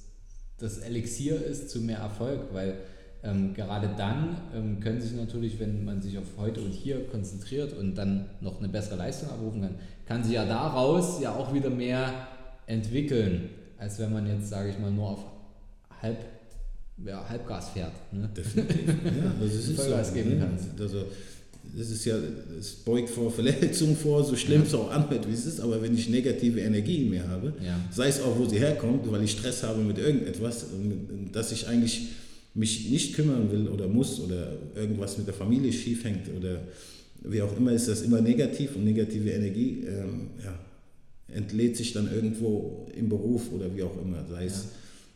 das 0.63 0.77
Elixier 0.77 1.43
ist 1.43 1.69
zu 1.69 1.81
mehr 1.81 1.97
Erfolg, 1.97 2.53
weil 2.53 2.77
ähm, 3.23 3.53
gerade 3.53 3.89
dann 3.97 4.37
ähm, 4.53 4.79
können 4.79 5.01
sich 5.01 5.13
natürlich, 5.13 5.59
wenn 5.59 5.85
man 5.85 6.01
sich 6.01 6.17
auf 6.17 6.25
heute 6.37 6.61
und 6.61 6.71
hier 6.71 7.05
konzentriert 7.07 7.73
und 7.73 7.95
dann 7.95 8.29
noch 8.41 8.59
eine 8.59 8.69
bessere 8.69 8.95
Leistung 8.95 9.29
abrufen 9.29 9.61
kann, 9.61 9.75
kann 10.05 10.23
sich 10.23 10.33
ja 10.33 10.45
daraus 10.45 11.21
ja 11.21 11.35
auch 11.35 11.53
wieder 11.53 11.69
mehr 11.69 12.27
entwickeln 12.65 13.49
als 13.77 13.99
wenn 13.99 14.13
man 14.13 14.27
jetzt, 14.27 14.49
sage 14.49 14.69
ich 14.69 14.79
mal, 14.79 14.91
nur 14.91 15.09
auf 15.09 15.19
Halb, 16.01 16.17
ja, 17.05 17.27
Halbgas 17.27 17.69
fährt. 17.69 17.93
Ne? 18.12 18.29
Definitiv. 18.36 18.88
Ja, 19.05 19.45
es 19.45 19.55
ist 19.55 19.75
Vollgas 19.75 20.09
so, 20.09 20.13
geben 20.13 20.29
ne? 20.31 20.39
kannst. 20.39 20.79
Also, 20.79 21.05
das 21.75 21.89
ist 21.89 22.05
ja, 22.05 22.15
es 22.59 22.71
beugt 22.71 23.09
vor 23.09 23.31
Verletzungen 23.31 23.95
vor, 23.95 24.23
so 24.23 24.36
schlimm 24.36 24.62
ja. 24.62 24.67
es 24.67 24.73
auch 24.73 24.91
anhört, 24.91 25.27
wie 25.27 25.33
es 25.33 25.45
ist, 25.45 25.59
aber 25.59 25.81
wenn 25.81 25.95
ich 25.95 26.09
negative 26.09 26.59
Energie 26.59 27.03
in 27.03 27.09
mir 27.09 27.27
habe, 27.27 27.53
ja. 27.65 27.79
sei 27.89 28.09
es 28.09 28.21
auch, 28.21 28.38
wo 28.38 28.45
sie 28.45 28.59
herkommt, 28.59 29.09
weil 29.09 29.23
ich 29.23 29.31
Stress 29.31 29.63
habe 29.63 29.81
mit 29.81 29.97
irgendetwas, 29.97 30.65
dass 31.31 31.51
ich 31.51 31.67
eigentlich 31.67 32.09
mich 32.53 32.89
nicht 32.89 33.15
kümmern 33.15 33.51
will 33.51 33.67
oder 33.67 33.88
muss 33.88 34.19
oder 34.19 34.53
irgendwas 34.75 35.17
mit 35.17 35.25
der 35.25 35.33
Familie 35.33 35.71
schief 35.73 36.03
hängt 36.03 36.29
oder 36.38 36.59
wie 37.23 37.41
auch 37.41 37.55
immer, 37.57 37.71
ist 37.71 37.88
das 37.88 38.01
immer 38.01 38.21
negativ 38.21 38.75
und 38.75 38.83
negative 38.83 39.29
Energie, 39.29 39.86
ähm, 39.88 40.29
ja, 40.43 40.53
entlädt 41.27 41.77
sich 41.77 41.93
dann 41.93 42.12
irgendwo 42.12 42.88
im 42.95 43.09
Beruf 43.09 43.51
oder 43.51 43.75
wie 43.75 43.83
auch 43.83 43.99
immer. 44.01 44.25
Sei 44.29 44.45
es, 44.45 44.55
ja. 44.55 44.69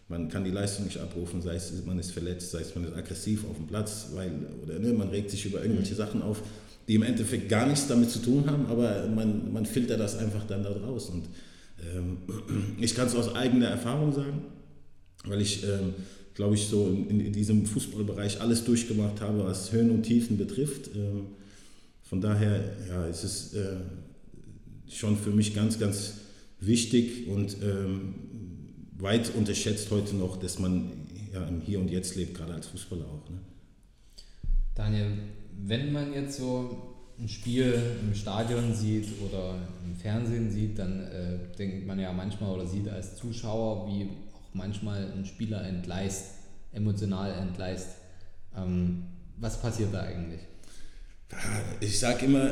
man 0.09 0.29
kann 0.29 0.43
die 0.43 0.51
Leistung 0.51 0.85
nicht 0.85 0.99
abrufen, 0.99 1.41
sei 1.41 1.55
es, 1.55 1.73
man 1.85 1.99
ist 1.99 2.11
verletzt, 2.11 2.51
sei 2.51 2.61
es, 2.61 2.75
man 2.75 2.85
ist 2.85 2.95
aggressiv 2.95 3.45
auf 3.49 3.57
dem 3.57 3.67
Platz, 3.67 4.07
weil, 4.13 4.31
oder 4.63 4.79
ne, 4.79 4.93
man 4.93 5.09
regt 5.09 5.29
sich 5.29 5.45
über 5.45 5.61
irgendwelche 5.61 5.93
mhm. 5.93 5.97
Sachen 5.97 6.21
auf, 6.21 6.41
die 6.87 6.95
im 6.95 7.03
Endeffekt 7.03 7.49
gar 7.49 7.67
nichts 7.67 7.87
damit 7.87 8.09
zu 8.09 8.19
tun 8.19 8.49
haben, 8.49 8.65
aber 8.67 9.07
man, 9.07 9.51
man 9.51 9.65
filtert 9.65 9.99
das 9.99 10.17
einfach 10.17 10.45
dann 10.47 10.63
da 10.63 10.69
draus. 10.69 11.09
Und 11.09 11.25
ähm, 11.93 12.17
ich 12.79 12.95
kann 12.95 13.07
es 13.07 13.15
aus 13.15 13.35
eigener 13.35 13.67
Erfahrung 13.67 14.13
sagen, 14.13 14.43
weil 15.25 15.41
ich, 15.41 15.63
ähm, 15.63 15.93
glaube 16.33 16.55
ich, 16.55 16.67
so 16.67 16.87
in, 16.87 17.19
in, 17.19 17.33
diesem 17.33 17.65
Fußballbereich 17.65 18.39
alles 18.39 18.63
durchgemacht 18.63 19.19
habe, 19.21 19.43
was 19.43 19.71
Höhen 19.71 19.91
und 19.91 20.03
Tiefen 20.03 20.37
betrifft. 20.37 20.89
Ähm, 20.95 21.27
von 22.03 22.21
daher, 22.21 22.63
ja, 22.87 23.07
es 23.07 23.23
ist 23.25 23.55
äh, 23.55 23.75
schon 24.89 25.17
für 25.17 25.31
mich 25.31 25.53
ganz, 25.53 25.79
ganz 25.79 26.15
wichtig 26.59 27.27
und 27.27 27.57
ähm, 27.61 28.15
weit 28.97 29.33
unterschätzt 29.35 29.91
heute 29.91 30.15
noch, 30.15 30.37
dass 30.37 30.59
man 30.59 30.91
ja 31.33 31.45
im 31.47 31.61
Hier 31.61 31.79
und 31.79 31.89
Jetzt 31.89 32.15
lebt, 32.15 32.35
gerade 32.35 32.53
als 32.53 32.67
Fußballer 32.67 33.05
auch. 33.05 33.29
Ne? 33.29 33.39
Daniel, 34.75 35.11
wenn 35.65 35.91
man 35.91 36.13
jetzt 36.13 36.37
so 36.37 36.95
ein 37.19 37.27
Spiel 37.27 37.79
im 38.01 38.13
Stadion 38.13 38.73
sieht 38.73 39.07
oder 39.27 39.55
im 39.83 39.95
Fernsehen 39.95 40.51
sieht, 40.51 40.77
dann 40.77 41.01
äh, 41.01 41.37
denkt 41.57 41.87
man 41.87 41.99
ja 41.99 42.13
manchmal 42.13 42.53
oder 42.53 42.67
sieht 42.67 42.87
als 42.87 43.15
Zuschauer, 43.15 43.87
wie 43.87 44.09
auch 44.33 44.53
manchmal 44.53 45.11
ein 45.11 45.25
Spieler 45.25 45.63
entgleist, 45.63 46.35
emotional 46.73 47.31
entgleist. 47.31 47.89
Ähm, 48.55 49.03
was 49.37 49.59
passiert 49.61 49.93
da 49.93 50.01
eigentlich? 50.01 50.41
Ich 51.79 51.99
sage 51.99 52.25
immer, 52.25 52.49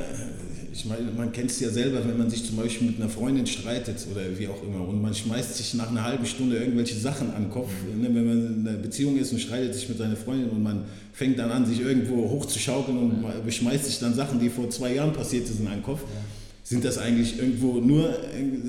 ich 0.72 0.84
meine, 0.84 1.10
man 1.16 1.32
kennt 1.32 1.50
es 1.50 1.62
ja 1.62 1.70
selber, 1.70 2.06
wenn 2.06 2.18
man 2.18 2.30
sich 2.30 2.46
zum 2.46 2.58
Beispiel 2.58 2.88
mit 2.88 3.00
einer 3.00 3.10
Freundin 3.10 3.48
streitet 3.48 4.06
oder 4.12 4.22
wie 4.38 4.48
auch 4.50 4.62
immer 4.62 4.86
und 4.86 5.02
man 5.02 5.14
schmeißt 5.14 5.56
sich 5.56 5.74
nach 5.76 5.90
einer 5.90 6.04
halben 6.04 6.26
Stunde 6.26 6.58
irgendwelche 6.58 6.96
Sachen 6.96 7.34
an 7.34 7.44
den 7.44 7.50
Kopf. 7.50 7.70
Mhm. 7.96 8.02
Ne, 8.02 8.10
wenn 8.14 8.26
man 8.26 8.56
in 8.60 8.68
einer 8.68 8.78
Beziehung 8.78 9.18
ist 9.18 9.32
und 9.32 9.40
streitet 9.40 9.74
sich 9.74 9.88
mit 9.88 9.98
seiner 9.98 10.18
Freundin 10.18 10.50
und 10.50 10.62
man 10.62 10.84
fängt 11.14 11.40
dann 11.40 11.50
an, 11.50 11.66
sich 11.66 11.80
irgendwo 11.80 12.30
hochzuschaukeln 12.30 12.98
und 12.98 13.24
ja. 13.24 13.40
beschmeißt 13.46 13.86
sich 13.86 14.00
dann 14.00 14.14
Sachen, 14.14 14.40
die 14.40 14.50
vor 14.50 14.70
zwei 14.70 14.96
Jahren 14.96 15.14
passiert 15.14 15.48
sind, 15.48 15.66
an 15.66 15.76
den 15.76 15.84
Kopf. 15.84 16.02
Ja. 16.02 16.22
Sind 16.64 16.84
das 16.84 16.98
eigentlich 16.98 17.38
irgendwo 17.38 17.80
nur, 17.80 18.10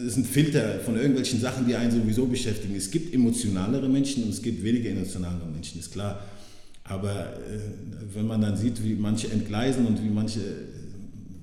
ist 0.07 0.17
ein 0.19 0.25
Filter 0.25 0.81
von 0.85 0.97
irgendwelchen 0.97 1.41
Sachen, 1.41 1.67
die 1.67 1.75
einen 1.75 1.91
sowieso 1.91 2.27
beschäftigen. 2.27 2.77
Es 2.77 2.91
gibt 2.91 3.13
emotionalere 3.15 3.89
Menschen 3.89 4.25
und 4.25 4.31
es 4.31 4.43
gibt 4.43 4.63
weniger 4.63 4.91
emotionalere 4.91 5.47
Menschen, 5.47 5.81
ist 5.81 5.93
klar. 5.93 6.21
Aber 6.89 7.13
äh, 7.13 7.59
wenn 8.15 8.27
man 8.27 8.41
dann 8.41 8.57
sieht, 8.57 8.83
wie 8.85 8.95
manche 8.95 9.31
entgleisen 9.31 9.87
und 9.87 10.03
wie 10.03 10.09
manche 10.09 10.41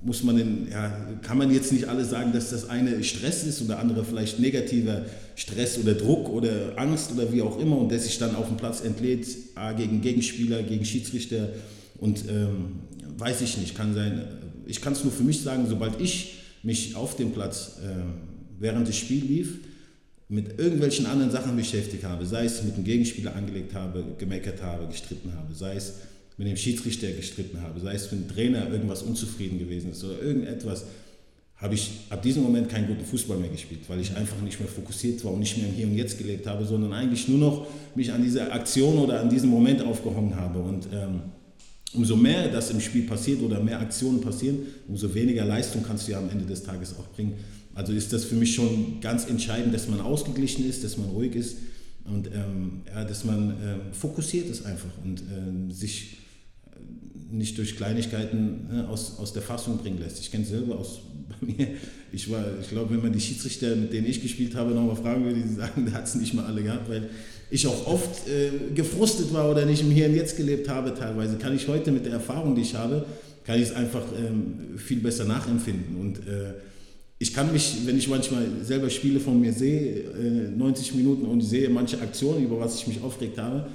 muss 0.04 0.22
man 0.22 0.36
denn, 0.36 0.68
ja, 0.70 0.90
kann 1.22 1.38
man 1.38 1.50
jetzt 1.50 1.72
nicht 1.72 1.88
alle 1.88 2.04
sagen, 2.04 2.32
dass 2.32 2.50
das 2.50 2.68
eine 2.68 3.02
Stress 3.02 3.44
ist 3.44 3.62
oder 3.62 3.78
andere 3.78 4.04
vielleicht 4.04 4.38
negativer 4.38 5.06
Stress 5.34 5.78
oder 5.78 5.94
Druck 5.94 6.28
oder 6.28 6.74
Angst 6.76 7.12
oder 7.12 7.32
wie 7.32 7.40
auch 7.40 7.58
immer 7.58 7.78
und 7.78 7.90
der 7.90 7.98
sich 7.98 8.18
dann 8.18 8.36
auf 8.36 8.48
dem 8.48 8.58
Platz 8.58 8.82
entlädt, 8.82 9.26
A, 9.54 9.72
gegen 9.72 10.02
Gegenspieler, 10.02 10.62
gegen 10.62 10.84
Schiedsrichter 10.84 11.48
und 11.98 12.24
ähm, 12.28 12.80
weiß 13.16 13.40
ich 13.40 13.56
nicht, 13.56 13.74
kann 13.74 13.94
sein. 13.94 14.24
Ich 14.66 14.82
kann 14.82 14.92
es 14.92 15.04
nur 15.04 15.12
für 15.12 15.24
mich 15.24 15.40
sagen, 15.40 15.66
sobald 15.68 15.98
ich 16.00 16.34
mich 16.62 16.96
auf 16.96 17.16
dem 17.16 17.32
Platz 17.32 17.78
äh, 17.82 17.88
während 18.60 18.86
des 18.86 18.96
Spiels 18.96 19.24
lief, 19.24 19.58
mit 20.34 20.58
irgendwelchen 20.58 21.06
anderen 21.06 21.30
Sachen 21.30 21.56
beschäftigt 21.56 22.02
habe, 22.04 22.26
sei 22.26 22.44
es 22.44 22.62
mit 22.64 22.76
dem 22.76 22.84
Gegenspieler 22.84 23.36
angelegt 23.36 23.72
habe, 23.72 24.04
gemeckert 24.18 24.62
habe, 24.62 24.86
gestritten 24.88 25.32
habe, 25.36 25.54
sei 25.54 25.76
es 25.76 25.94
mit 26.36 26.48
dem 26.48 26.56
Schiedsrichter 26.56 27.08
gestritten 27.12 27.62
habe, 27.62 27.78
sei 27.78 27.94
es 27.94 28.10
mit 28.10 28.22
dem 28.22 28.28
Trainer 28.28 28.68
irgendwas 28.68 29.02
unzufrieden 29.02 29.60
gewesen 29.60 29.92
ist 29.92 30.02
oder 30.02 30.20
irgendetwas, 30.20 30.86
habe 31.56 31.74
ich 31.74 31.90
ab 32.10 32.20
diesem 32.22 32.42
Moment 32.42 32.68
keinen 32.68 32.88
guten 32.88 33.04
Fußball 33.04 33.38
mehr 33.38 33.48
gespielt, 33.48 33.82
weil 33.86 34.00
ich 34.00 34.14
einfach 34.16 34.40
nicht 34.40 34.58
mehr 34.58 34.68
fokussiert 34.68 35.24
war 35.24 35.32
und 35.32 35.38
nicht 35.38 35.56
mehr 35.56 35.68
im 35.68 35.72
Hier 35.72 35.86
und 35.86 35.96
Jetzt 35.96 36.18
gelebt 36.18 36.46
habe, 36.48 36.64
sondern 36.64 36.92
eigentlich 36.92 37.28
nur 37.28 37.38
noch 37.38 37.66
mich 37.94 38.12
an 38.12 38.20
diese 38.20 38.50
Aktion 38.50 38.98
oder 38.98 39.20
an 39.20 39.30
diesen 39.30 39.48
Moment 39.48 39.82
aufgehangen 39.82 40.34
habe. 40.34 40.58
Und 40.58 40.88
ähm, 40.92 41.20
umso 41.94 42.16
mehr 42.16 42.48
das 42.48 42.70
im 42.70 42.80
Spiel 42.80 43.06
passiert 43.06 43.40
oder 43.40 43.60
mehr 43.60 43.78
Aktionen 43.78 44.20
passieren, 44.20 44.58
umso 44.88 45.14
weniger 45.14 45.44
Leistung 45.44 45.84
kannst 45.84 46.08
du 46.08 46.12
ja 46.12 46.18
am 46.18 46.28
Ende 46.28 46.44
des 46.44 46.64
Tages 46.64 46.96
auch 46.98 47.06
bringen. 47.14 47.34
Also 47.74 47.92
ist 47.92 48.12
das 48.12 48.24
für 48.24 48.36
mich 48.36 48.54
schon 48.54 49.00
ganz 49.00 49.26
entscheidend, 49.26 49.74
dass 49.74 49.88
man 49.88 50.00
ausgeglichen 50.00 50.68
ist, 50.68 50.84
dass 50.84 50.96
man 50.96 51.08
ruhig 51.08 51.34
ist 51.34 51.56
und 52.04 52.28
ähm, 52.28 52.82
ja, 52.86 53.04
dass 53.04 53.24
man 53.24 53.50
äh, 53.50 53.54
fokussiert 53.92 54.48
ist 54.48 54.64
einfach 54.64 54.90
und 55.02 55.20
äh, 55.20 55.72
sich 55.72 56.18
nicht 57.30 57.58
durch 57.58 57.76
Kleinigkeiten 57.76 58.68
ne, 58.70 58.88
aus, 58.88 59.18
aus 59.18 59.32
der 59.32 59.42
Fassung 59.42 59.78
bringen 59.78 59.98
lässt. 59.98 60.20
Ich 60.20 60.30
kenne 60.30 60.44
es 60.44 60.50
selber 60.50 60.78
aus 60.78 61.00
bei 61.40 61.46
mir. 61.46 61.68
Ich, 62.12 62.30
war, 62.30 62.44
ich 62.60 62.68
glaube, 62.68 62.94
wenn 62.94 63.02
man 63.02 63.12
die 63.12 63.20
Schiedsrichter, 63.20 63.74
mit 63.74 63.92
denen 63.92 64.06
ich 64.06 64.22
gespielt 64.22 64.54
habe, 64.54 64.72
nochmal 64.72 64.96
fragen 64.96 65.24
würde, 65.24 65.40
die 65.40 65.54
sagen, 65.54 65.84
der 65.86 65.94
hat 65.94 66.06
es 66.06 66.14
nicht 66.14 66.34
mal 66.34 66.44
alle 66.44 66.62
gehabt, 66.62 66.88
weil 66.88 67.10
ich 67.50 67.66
auch 67.66 67.86
oft 67.86 68.28
äh, 68.28 68.72
gefrustet 68.74 69.32
war 69.32 69.50
oder 69.50 69.66
nicht 69.66 69.82
im 69.82 69.90
Hier 69.90 70.06
und 70.06 70.14
Jetzt 70.14 70.36
gelebt 70.36 70.68
habe 70.68 70.94
teilweise. 70.94 71.36
Kann 71.36 71.54
ich 71.54 71.66
heute 71.66 71.90
mit 71.90 72.06
der 72.06 72.12
Erfahrung, 72.12 72.54
die 72.54 72.62
ich 72.62 72.74
habe, 72.74 73.04
kann 73.44 73.56
ich 73.56 73.68
es 73.68 73.72
einfach 73.72 74.04
ähm, 74.16 74.78
viel 74.78 75.00
besser 75.00 75.24
nachempfinden. 75.24 75.96
Und 75.96 76.18
äh, 76.18 76.54
ich 77.18 77.32
kann 77.32 77.52
mich, 77.52 77.78
wenn 77.86 77.96
ich 77.96 78.08
manchmal 78.08 78.46
selber 78.62 78.90
Spiele 78.90 79.20
von 79.20 79.40
mir 79.40 79.52
sehe, 79.52 80.00
äh, 80.00 80.50
90 80.50 80.94
Minuten 80.94 81.26
und 81.26 81.40
sehe 81.40 81.68
manche 81.68 82.00
Aktionen, 82.00 82.44
über 82.44 82.58
was 82.58 82.76
ich 82.76 82.86
mich 82.86 83.02
aufgeregt 83.02 83.38
habe, 83.38 83.66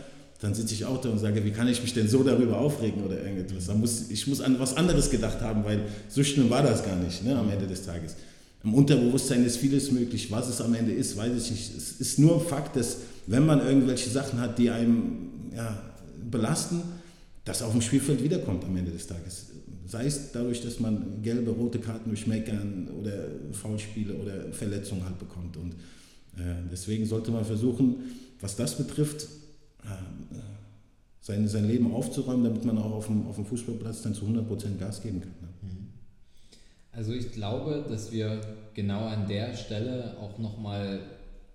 dann 0.41 0.53
sitze 0.53 0.73
ich 0.73 0.85
auch 0.85 1.01
da 1.01 1.09
und 1.09 1.19
sage, 1.19 1.43
wie 1.43 1.51
kann 1.51 1.67
ich 1.67 1.81
mich 1.81 1.93
denn 1.93 2.07
so 2.07 2.23
darüber 2.23 2.59
aufregen 2.59 3.03
oder 3.03 3.21
irgendetwas. 3.21 3.67
Da 3.67 3.73
muss, 3.73 4.09
ich 4.09 4.25
muss 4.27 4.39
an 4.39 4.57
was 4.59 4.75
anderes 4.75 5.09
gedacht 5.09 5.41
haben, 5.41 5.65
weil 5.65 5.81
so 6.07 6.23
schlimm 6.23 6.49
war 6.49 6.63
das 6.63 6.83
gar 6.83 6.95
nicht 6.95 7.23
ne, 7.25 7.37
am 7.37 7.49
Ende 7.49 7.67
des 7.67 7.85
Tages. 7.85 8.15
Im 8.63 8.73
Unterbewusstsein 8.73 9.45
ist 9.45 9.57
vieles 9.57 9.91
möglich. 9.91 10.31
Was 10.31 10.49
es 10.49 10.61
am 10.61 10.73
Ende 10.73 10.91
ist, 10.91 11.15
weiß 11.15 11.31
ich 11.43 11.51
nicht. 11.51 11.77
Es 11.77 11.91
ist 11.93 12.19
nur 12.19 12.41
Fakt, 12.41 12.75
dass 12.75 12.97
wenn 13.27 13.45
man 13.45 13.65
irgendwelche 13.65 14.09
Sachen 14.09 14.39
hat, 14.39 14.57
die 14.57 14.69
einem 14.69 15.29
ja, 15.55 15.81
belasten, 16.29 16.81
das 17.45 17.61
auf 17.61 17.71
dem 17.71 17.81
Spielfeld 17.81 18.23
wiederkommt 18.23 18.63
am 18.65 18.75
Ende 18.75 18.91
des 18.91 19.07
Tages. 19.07 19.47
Sei 19.89 20.05
es 20.05 20.31
dadurch, 20.31 20.61
dass 20.61 20.79
man 20.79 21.23
gelbe, 21.23 21.49
rote 21.49 21.79
Karten 21.79 22.09
durch 22.09 22.27
Meckern 22.27 22.87
oder 23.01 23.25
Foulspiele 23.51 24.13
oder 24.13 24.53
Verletzungen 24.53 25.03
halt 25.03 25.17
bekommt. 25.17 25.57
Und 25.57 25.71
äh, 26.37 26.53
deswegen 26.71 27.07
sollte 27.07 27.31
man 27.31 27.43
versuchen, 27.43 27.95
was 28.39 28.55
das 28.55 28.77
betrifft, 28.77 29.23
äh, 29.83 29.87
sein, 31.21 31.47
sein 31.47 31.67
Leben 31.67 31.91
aufzuräumen, 31.91 32.43
damit 32.43 32.65
man 32.65 32.77
auch 32.77 32.91
auf 32.91 33.07
dem, 33.07 33.25
auf 33.25 33.37
dem 33.37 33.45
Fußballplatz 33.45 34.03
dann 34.03 34.13
zu 34.13 34.25
100% 34.25 34.77
Gas 34.77 35.01
geben 35.01 35.21
kann. 35.21 35.33
Ne? 35.41 35.47
Mhm. 35.63 35.87
Also 36.91 37.13
ich 37.13 37.31
glaube, 37.31 37.83
dass 37.89 38.11
wir 38.11 38.41
genau 38.75 39.07
an 39.07 39.27
der 39.27 39.55
Stelle 39.55 40.17
auch 40.19 40.37
nochmal 40.37 40.99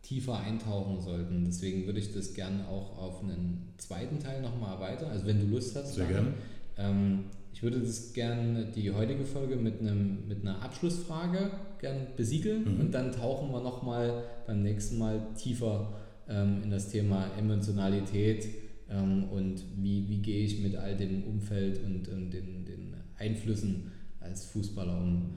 tiefer 0.02 0.40
eintauchen 0.40 1.00
sollten. 1.00 1.44
Deswegen 1.44 1.86
würde 1.86 2.00
ich 2.00 2.12
das 2.12 2.34
gerne 2.34 2.66
auch 2.66 2.98
auf 2.98 3.22
einen 3.22 3.74
zweiten 3.78 4.18
Teil 4.18 4.42
nochmal 4.42 4.74
erweitern. 4.74 5.12
Also 5.12 5.24
wenn 5.24 5.38
du 5.38 5.46
Lust 5.46 5.76
hast. 5.76 5.94
Sehr 5.94 6.06
gerne. 6.06 6.34
Ähm, 6.76 7.26
ich 7.54 7.62
würde 7.62 7.78
das 7.78 8.12
gerne 8.12 8.66
die 8.66 8.90
heutige 8.90 9.24
Folge 9.24 9.54
mit, 9.54 9.78
einem, 9.78 10.26
mit 10.26 10.42
einer 10.42 10.60
Abschlussfrage 10.60 11.52
gern 11.80 12.08
besiegeln 12.16 12.64
mhm. 12.64 12.80
und 12.80 12.92
dann 12.92 13.12
tauchen 13.12 13.52
wir 13.52 13.60
nochmal 13.60 14.24
beim 14.44 14.64
nächsten 14.64 14.98
Mal 14.98 15.28
tiefer 15.36 15.92
ähm, 16.28 16.64
in 16.64 16.70
das 16.72 16.90
Thema 16.90 17.30
Emotionalität 17.38 18.48
ähm, 18.90 19.28
und 19.30 19.62
wie, 19.76 20.08
wie 20.08 20.18
gehe 20.18 20.44
ich 20.44 20.62
mit 20.62 20.74
all 20.74 20.96
dem 20.96 21.22
Umfeld 21.22 21.78
und, 21.84 22.08
und 22.08 22.30
den, 22.32 22.64
den 22.64 22.94
Einflüssen 23.18 23.92
als 24.18 24.46
Fußballer 24.46 24.98
um. 24.98 25.36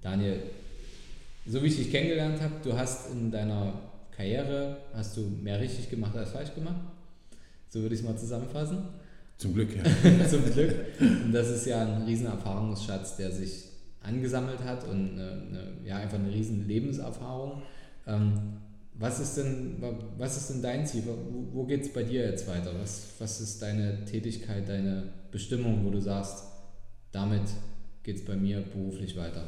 Daniel, 0.00 0.38
so 1.46 1.62
wie 1.62 1.66
ich 1.66 1.76
dich 1.76 1.90
kennengelernt 1.90 2.40
habe, 2.40 2.54
du 2.64 2.72
hast 2.72 3.12
in 3.12 3.30
deiner 3.30 3.74
Karriere, 4.12 4.78
hast 4.94 5.14
du 5.18 5.28
mehr 5.42 5.60
richtig 5.60 5.90
gemacht 5.90 6.16
als 6.16 6.30
falsch 6.30 6.54
gemacht? 6.54 6.80
So 7.68 7.82
würde 7.82 7.94
ich 7.94 8.00
es 8.00 8.06
mal 8.06 8.16
zusammenfassen. 8.16 8.78
Zum 9.40 9.54
Glück, 9.54 9.70
ja. 9.74 10.28
Zum 10.28 10.44
Glück. 10.52 10.74
Und 11.00 11.32
das 11.32 11.48
ist 11.48 11.64
ja 11.64 11.80
ein 11.80 12.02
riesen 12.02 12.26
Erfahrungsschatz, 12.26 13.16
der 13.16 13.32
sich 13.32 13.64
angesammelt 14.02 14.62
hat 14.62 14.86
und 14.86 15.12
eine, 15.12 15.30
eine, 15.30 15.72
ja, 15.82 15.96
einfach 15.96 16.18
eine 16.18 16.30
riesen 16.30 16.68
Lebenserfahrung. 16.68 17.62
Ähm, 18.06 18.32
was 18.92 19.18
ist 19.18 19.38
denn, 19.38 19.82
was 20.18 20.36
ist 20.36 20.50
denn 20.50 20.60
dein 20.60 20.86
Ziel? 20.86 21.04
Wo, 21.06 21.16
wo 21.54 21.64
geht 21.64 21.80
es 21.80 21.90
bei 21.90 22.02
dir 22.02 22.22
jetzt 22.26 22.46
weiter? 22.48 22.70
Was, 22.82 23.14
was 23.18 23.40
ist 23.40 23.62
deine 23.62 24.04
Tätigkeit, 24.04 24.68
deine 24.68 25.04
Bestimmung, 25.30 25.86
wo 25.86 25.90
du 25.90 26.02
sagst, 26.02 26.44
damit 27.10 27.44
geht 28.02 28.16
es 28.16 28.24
bei 28.26 28.36
mir 28.36 28.60
beruflich 28.60 29.16
weiter? 29.16 29.46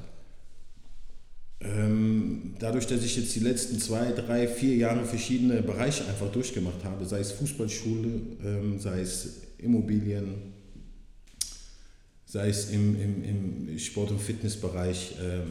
Ähm, 1.60 2.54
dadurch, 2.58 2.86
dass 2.86 3.04
ich 3.04 3.14
jetzt 3.18 3.36
die 3.36 3.40
letzten 3.40 3.78
zwei, 3.78 4.12
drei, 4.12 4.48
vier 4.48 4.74
Jahre 4.74 5.04
verschiedene 5.04 5.60
Bereiche 5.60 6.06
einfach 6.06 6.32
durchgemacht 6.32 6.82
habe, 6.82 7.04
sei 7.04 7.20
es 7.20 7.32
Fußballschule, 7.32 8.08
ähm, 8.42 8.78
sei 8.78 9.02
es 9.02 9.51
Immobilien, 9.62 10.34
sei 12.26 12.48
es 12.48 12.70
im, 12.70 12.96
im, 13.00 13.68
im 13.70 13.78
Sport- 13.78 14.10
und 14.10 14.20
Fitnessbereich, 14.20 15.16
ähm, 15.22 15.44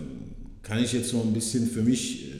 kann 0.64 0.84
ich 0.84 0.94
jetzt 0.94 1.10
so 1.10 1.22
ein 1.22 1.34
bisschen 1.34 1.68
für 1.68 1.82
mich 1.82 2.32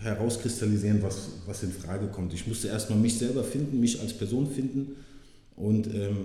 herauskristallisieren, 0.00 1.02
was, 1.02 1.28
was 1.46 1.62
in 1.62 1.72
Frage 1.72 2.08
kommt. 2.08 2.34
Ich 2.34 2.46
musste 2.46 2.68
erstmal 2.68 2.98
mich 2.98 3.18
selber 3.18 3.42
finden, 3.42 3.80
mich 3.80 4.00
als 4.00 4.12
Person 4.12 4.48
finden 4.50 4.96
und 5.56 5.86
ähm, 5.86 6.16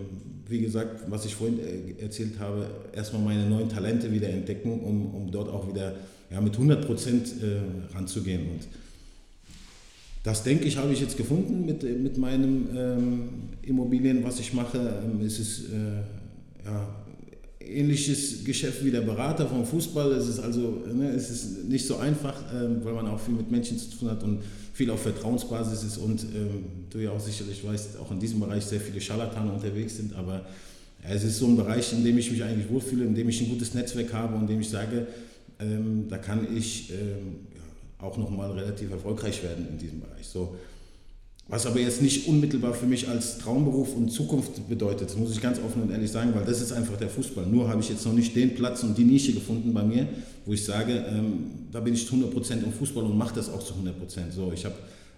wie 0.48 0.60
gesagt, 0.60 1.04
was 1.10 1.26
ich 1.26 1.36
vorhin 1.36 1.60
äh, 1.60 2.02
erzählt 2.02 2.40
habe, 2.40 2.68
erstmal 2.94 3.22
meine 3.22 3.48
neuen 3.48 3.70
Talente 3.70 4.12
wieder 4.12 4.30
entdecken, 4.30 4.80
um, 4.82 5.14
um 5.14 5.32
dort 5.32 5.50
auch 5.50 5.68
wieder 5.68 5.96
ja, 6.32 6.42
mit 6.42 6.54
100 6.54 6.86
Prozent 6.86 7.28
äh, 7.42 7.96
ranzugehen. 7.96 8.50
Und 8.50 8.68
das 10.30 10.44
denke 10.44 10.66
ich, 10.66 10.78
habe 10.78 10.94
ich 10.94 11.02
jetzt 11.02 11.18
gefunden 11.18 11.66
mit, 11.66 11.82
mit 11.82 12.18
meinem 12.18 12.68
ähm, 12.76 13.30
Immobilien, 13.64 14.24
was 14.24 14.40
ich 14.40 14.54
mache. 14.54 14.78
Ähm, 14.78 15.26
es 15.26 15.40
ist 15.40 15.70
äh, 15.72 16.66
ja, 16.66 16.88
ähnliches 17.60 18.44
Geschäft 18.44 18.86
wie 18.86 18.92
der 18.92 19.02
Berater 19.02 19.48
vom 19.48 19.66
Fußball. 19.66 20.12
Es 20.12 20.28
ist 20.28 20.40
also 20.40 20.84
ne, 20.94 21.10
es 21.10 21.32
ist 21.32 21.68
nicht 21.68 21.86
so 21.86 21.98
einfach, 21.98 22.36
ähm, 22.54 22.82
weil 22.84 22.94
man 22.94 23.08
auch 23.08 23.20
viel 23.20 23.34
mit 23.34 23.50
Menschen 23.50 23.80
zu 23.80 23.90
tun 23.90 24.12
hat 24.12 24.24
und 24.24 24.42
viel 24.72 24.92
auf 24.92 25.02
Vertrauensbasis 25.02 25.84
ist 25.84 25.98
und 25.98 26.22
ähm, 26.24 26.64
du 26.92 27.00
ja 27.00 27.10
auch 27.10 27.20
sicherlich 27.20 27.66
weißt, 27.66 27.98
auch 28.00 28.12
in 28.12 28.20
diesem 28.20 28.40
Bereich 28.40 28.64
sehr 28.66 28.80
viele 28.80 29.02
Scharlatane 29.02 29.52
unterwegs 29.52 29.98
sind. 29.98 30.14
Aber 30.14 30.46
ja, 31.04 31.10
es 31.10 31.24
ist 31.24 31.40
so 31.40 31.48
ein 31.48 31.58
Bereich, 31.58 31.92
in 31.92 32.04
dem 32.04 32.20
ich 32.20 32.30
mich 32.30 32.44
eigentlich 32.44 32.70
wohlfühle, 32.70 33.04
in 33.04 33.16
dem 33.16 33.30
ich 33.30 33.42
ein 33.42 33.50
gutes 33.50 33.74
Netzwerk 33.74 34.14
habe 34.14 34.36
und 34.36 34.42
in 34.42 34.48
dem 34.48 34.62
ich 34.62 34.70
sage, 34.70 35.08
ähm, 35.60 36.06
da 36.08 36.20
kann 36.20 36.56
ich 36.56 36.92
ähm, 36.92 37.49
auch 38.00 38.18
nochmal 38.18 38.52
relativ 38.52 38.92
erfolgreich 38.92 39.44
werden 39.44 39.68
in 39.70 39.78
diesem 39.78 40.00
Bereich. 40.00 40.26
So, 40.28 40.56
was 41.50 41.66
aber 41.66 41.80
jetzt 41.80 42.02
nicht 42.02 42.28
unmittelbar 42.28 42.76
für 42.76 42.86
mich 42.86 43.10
als 43.10 43.40
Traumberuf 43.40 43.96
und 43.96 44.10
Zukunft 44.12 44.70
bedeutet, 44.70 45.10
das 45.10 45.18
muss 45.18 45.32
ich 45.32 45.42
ganz 45.42 45.58
offen 45.60 45.82
und 45.82 45.92
ehrlich 45.92 46.12
sagen, 46.12 46.32
weil 46.36 46.46
das 46.46 46.62
ist 46.62 46.72
einfach 46.72 46.96
der 46.96 47.10
Fußball. 47.10 47.48
Nur 47.48 47.68
habe 47.68 47.82
ich 47.82 47.90
jetzt 47.90 48.06
noch 48.06 48.14
nicht 48.14 48.36
den 48.36 48.54
Platz 48.54 48.84
und 48.84 48.96
die 48.96 49.04
Nische 49.04 49.34
gefunden 49.34 49.74
bei 49.74 49.84
mir, 49.84 50.08
wo 50.46 50.54
ich 50.54 50.64
sage, 50.64 51.04
ähm, 51.10 51.46
da 51.72 51.80
bin 51.80 51.96
ich 51.96 52.06
zu 52.06 52.16
100% 52.16 52.64
im 52.64 52.72
Fußball 52.72 53.04
und 53.04 53.18
mache 53.18 53.34
das 53.34 53.50
auch 53.50 53.64
zu 53.64 53.74
100%. 53.74 54.32
So, 54.32 54.52
ich 54.54 54.64
habe 54.64 54.76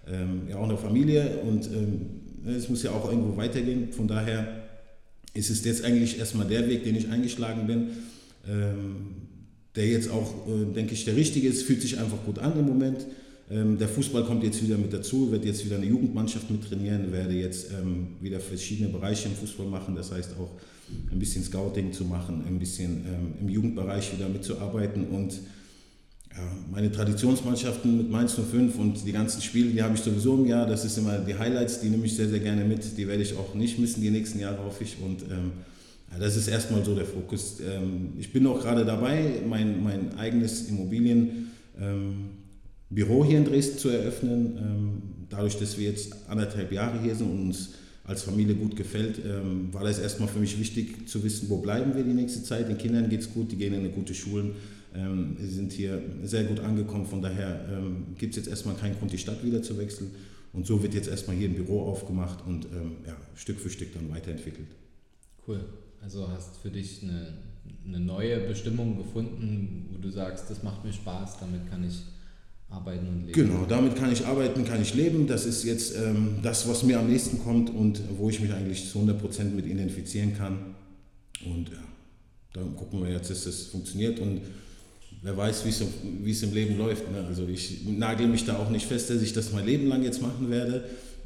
ähm, 0.08 0.44
ja 0.50 0.56
auch 0.56 0.64
eine 0.64 0.78
Familie 0.78 1.38
und 1.40 1.68
ähm, 1.68 2.02
es 2.48 2.70
muss 2.70 2.82
ja 2.82 2.92
auch 2.92 3.10
irgendwo 3.10 3.36
weitergehen. 3.36 3.92
Von 3.92 4.08
daher 4.08 4.64
ist 5.34 5.50
es 5.50 5.66
jetzt 5.66 5.84
eigentlich 5.84 6.18
erstmal 6.18 6.48
der 6.48 6.68
Weg, 6.70 6.86
den 6.86 6.96
ich 6.96 7.10
eingeschlagen 7.10 7.68
bin, 7.68 7.90
ähm, 8.50 9.31
der 9.76 9.88
jetzt 9.88 10.10
auch, 10.10 10.48
äh, 10.48 10.74
denke 10.74 10.94
ich, 10.94 11.06
der 11.06 11.16
richtige 11.16 11.48
ist, 11.48 11.64
fühlt 11.64 11.82
sich 11.82 12.00
einfach 12.00 12.24
gut 12.26 12.40
an 12.40 12.58
im 12.58 12.66
Moment. 12.66 13.06
Ähm, 13.50 13.78
der 13.78 13.88
Fußball 13.88 14.24
kommt 14.24 14.44
jetzt 14.44 14.64
wieder 14.64 14.78
mit 14.78 14.94
dazu, 14.94 15.32
wird 15.32 15.46
jetzt 15.46 15.66
wieder 15.66 15.76
eine 15.76 15.86
Jugendmannschaft 15.86 16.50
mit 16.50 16.68
trainieren, 16.68 17.12
werde 17.12 17.34
jetzt 17.34 17.72
ähm, 17.72 18.16
wieder 18.22 18.40
verschiedene 18.40 18.90
Bereiche 18.90 19.28
im 19.28 19.36
Fußball 19.36 19.68
machen, 19.68 19.96
das 19.96 20.12
heißt 20.12 20.36
auch 20.40 20.52
ein 21.12 21.20
bisschen 21.20 21.44
Scouting 21.44 21.92
zu 21.92 22.06
machen, 22.06 22.44
ein 22.48 22.60
bisschen 22.60 23.06
ähm, 23.06 23.34
im 23.42 23.50
Jugendbereich 23.50 24.14
wieder 24.14 24.30
mitzuarbeiten 24.30 25.08
und 25.08 25.34
ja, 26.34 26.50
meine 26.72 26.90
Traditionsmannschaften 26.90 27.98
mit 27.98 28.10
Mainz 28.10 28.36
05 28.36 28.78
und 28.78 29.06
die 29.06 29.12
ganzen 29.12 29.42
Spiele, 29.42 29.70
die 29.70 29.82
habe 29.82 29.96
ich 29.96 30.02
sowieso 30.02 30.36
im 30.36 30.46
Jahr. 30.46 30.66
Das 30.66 30.86
ist 30.86 30.98
immer 30.98 31.18
die 31.18 31.36
Highlights, 31.36 31.82
die 31.82 31.90
nehme 31.90 32.06
ich 32.06 32.16
sehr, 32.16 32.30
sehr 32.30 32.40
gerne 32.40 32.64
mit. 32.64 32.98
Die 32.98 33.06
werde 33.06 33.22
ich 33.22 33.36
auch 33.36 33.54
nicht 33.54 33.80
missen 33.80 34.02
die 34.02 34.12
nächsten 34.12 34.40
Jahre, 34.40 34.64
hoffe 34.64 34.86
ich. 34.86 34.96
Und 35.02 35.24
ähm, 35.24 35.52
ja, 36.12 36.20
das 36.20 36.36
ist 36.36 36.48
erstmal 36.48 36.84
so 36.84 36.96
der 36.96 37.06
Fokus. 37.06 37.60
Ähm, 37.62 38.14
ich 38.18 38.34
bin 38.34 38.46
auch 38.48 38.60
gerade 38.62 38.86
dabei, 38.86 39.42
mein, 39.48 39.82
mein 39.84 40.18
eigenes 40.18 40.68
Immobilienbüro 40.68 41.48
ähm, 41.80 43.28
hier 43.28 43.38
in 43.38 43.46
Dresden 43.46 43.78
zu 43.78 43.90
eröffnen. 43.90 44.58
Ähm, 44.58 45.02
dadurch, 45.30 45.58
dass 45.58 45.78
wir 45.78 45.90
jetzt 45.90 46.14
anderthalb 46.28 46.72
Jahre 46.72 47.02
hier 47.02 47.16
sind 47.16 47.32
und 47.32 47.42
uns 47.48 47.76
als 48.04 48.24
Familie 48.24 48.56
gut 48.56 48.76
gefällt, 48.76 49.22
war 49.72 49.84
das 49.84 50.00
erstmal 50.00 50.28
für 50.28 50.40
mich 50.40 50.60
wichtig 50.60 51.08
zu 51.08 51.24
wissen, 51.24 51.48
wo 51.50 51.58
bleiben 51.58 51.96
wir 51.96 52.04
die 52.04 52.14
nächste 52.14 52.44
Zeit. 52.44 52.68
Den 52.68 52.78
Kindern 52.78 53.08
geht 53.08 53.22
es 53.22 53.32
gut, 53.32 53.52
die 53.52 53.56
gehen 53.56 53.74
in 53.74 53.82
eine 53.82 53.90
gute 53.90 54.14
Schulen. 54.14 54.56
Ähm, 54.94 55.38
sie 55.40 55.48
sind 55.48 55.72
hier 55.72 56.02
sehr 56.24 56.44
gut 56.46 56.60
angekommen, 56.60 57.06
von 57.06 57.22
daher 57.22 57.64
gibt 58.18 58.32
es 58.32 58.38
jetzt 58.38 58.50
erstmal 58.50 58.76
keinen 58.76 58.98
Grund, 58.98 59.14
die 59.14 59.20
Stadt 59.20 59.46
wieder 59.46 59.62
zu 59.62 59.78
wechseln. 59.78 60.12
Und 60.52 60.66
so 60.66 60.84
wird 60.84 60.94
jetzt 60.96 61.08
erstmal 61.08 61.38
hier 61.38 61.48
ein 61.48 61.56
Büro 61.56 61.84
aufgemacht 61.84 62.46
und 62.46 62.66
ja, 63.06 63.16
Stück 63.36 63.60
für 63.60 63.70
Stück 63.70 63.94
dann 63.94 64.10
weiterentwickelt. 64.10 64.68
Cool. 65.48 65.62
Also 66.02 66.28
hast 66.28 66.58
für 66.58 66.70
dich 66.70 67.04
eine, 67.04 67.34
eine 67.86 68.00
neue 68.00 68.40
Bestimmung 68.48 68.98
gefunden, 68.98 69.90
wo 69.92 69.98
du 70.00 70.10
sagst, 70.10 70.50
das 70.50 70.64
macht 70.64 70.84
mir 70.84 70.92
Spaß, 70.92 71.40
damit 71.40 71.70
kann 71.70 71.88
ich 71.88 72.02
arbeiten 72.70 73.08
und 73.08 73.28
leben. 73.28 73.34
Genau, 73.34 73.66
damit 73.66 73.96
kann 73.96 74.12
ich 74.12 74.26
arbeiten, 74.26 74.66
kann 74.66 74.82
ich 74.82 74.94
leben. 74.94 75.28
Das 75.28 75.46
ist 75.46 75.64
jetzt 75.64 75.96
ähm, 75.96 76.40
das, 76.42 76.68
was 76.68 76.84
mir 76.84 77.00
am 77.00 77.08
nächsten 77.08 77.40
kommt 77.40 77.70
und 77.70 78.02
wo 78.18 78.30
ich 78.30 78.40
mich 78.40 78.52
eigentlich 78.52 78.90
zu 78.90 79.00
100% 79.00 79.44
mit 79.44 79.66
identifizieren 79.66 80.36
kann. 80.36 80.76
Und 81.46 81.70
ja, 81.70 81.84
dann 82.54 82.76
gucken 82.76 83.04
wir 83.04 83.12
jetzt, 83.12 83.30
dass 83.30 83.44
das 83.44 83.64
funktioniert 83.64 84.20
und 84.20 84.42
wer 85.22 85.38
weiß, 85.38 85.66
wie 85.66 86.32
es 86.32 86.44
im 86.44 86.54
Leben 86.54 86.78
läuft. 86.78 87.12
Ne? 87.12 87.24
Also 87.28 87.48
ich 87.48 87.86
nagel 87.86 88.28
mich 88.28 88.46
da 88.46 88.58
auch 88.58 88.70
nicht 88.70 88.86
fest, 88.86 89.10
dass 89.10 89.22
ich 89.22 89.34
das 89.34 89.52
mein 89.52 89.66
Leben 89.66 89.88
lang 89.88 90.04
jetzt 90.04 90.22
machen 90.22 90.50
werde. 90.50 90.84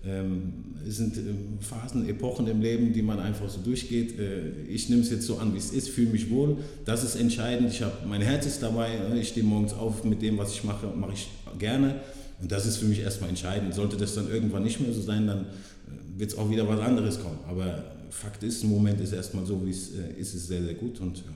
Ähm, 0.07 0.75
es 0.87 0.97
sind 0.97 1.17
ähm, 1.17 1.57
Phasen, 1.59 2.07
Epochen 2.07 2.47
im 2.47 2.61
Leben, 2.61 2.93
die 2.93 3.01
man 3.01 3.19
einfach 3.19 3.49
so 3.49 3.59
durchgeht. 3.61 4.19
Äh, 4.19 4.61
ich 4.67 4.89
nehme 4.89 5.01
es 5.01 5.09
jetzt 5.09 5.25
so 5.25 5.37
an, 5.37 5.53
wie 5.53 5.57
es 5.57 5.71
ist, 5.71 5.89
fühle 5.89 6.11
mich 6.11 6.29
wohl. 6.29 6.57
Das 6.85 7.03
ist 7.03 7.15
entscheidend. 7.15 7.71
Ich 7.71 7.81
habe 7.81 8.07
mein 8.07 8.21
Herz 8.21 8.45
ist 8.45 8.61
dabei. 8.61 8.99
Ne? 9.09 9.19
Ich 9.19 9.29
stehe 9.29 9.45
morgens 9.45 9.73
auf 9.73 10.03
mit 10.03 10.21
dem, 10.21 10.37
was 10.37 10.51
ich 10.51 10.63
mache, 10.63 10.87
mache 10.87 11.13
ich 11.13 11.29
gerne. 11.57 12.01
Und 12.39 12.51
das 12.51 12.65
ist 12.65 12.77
für 12.77 12.85
mich 12.85 12.99
erstmal 12.99 13.29
entscheidend. 13.29 13.73
Sollte 13.73 13.97
das 13.97 14.13
dann 14.13 14.29
irgendwann 14.29 14.63
nicht 14.63 14.79
mehr 14.79 14.93
so 14.93 15.01
sein, 15.01 15.25
dann 15.25 15.45
äh, 15.45 16.19
wird 16.19 16.31
es 16.31 16.37
auch 16.37 16.49
wieder 16.51 16.67
was 16.67 16.79
anderes 16.79 17.19
kommen. 17.19 17.39
Aber 17.47 17.83
Fakt 18.11 18.43
ist, 18.43 18.63
im 18.63 18.69
Moment 18.69 19.01
ist 19.01 19.11
erstmal 19.11 19.45
so, 19.45 19.65
wie 19.65 19.71
es 19.71 19.91
äh, 19.95 20.19
ist, 20.19 20.35
es 20.35 20.47
sehr, 20.47 20.63
sehr 20.63 20.75
gut. 20.75 20.99
Und 20.99 21.17
ja, 21.17 21.33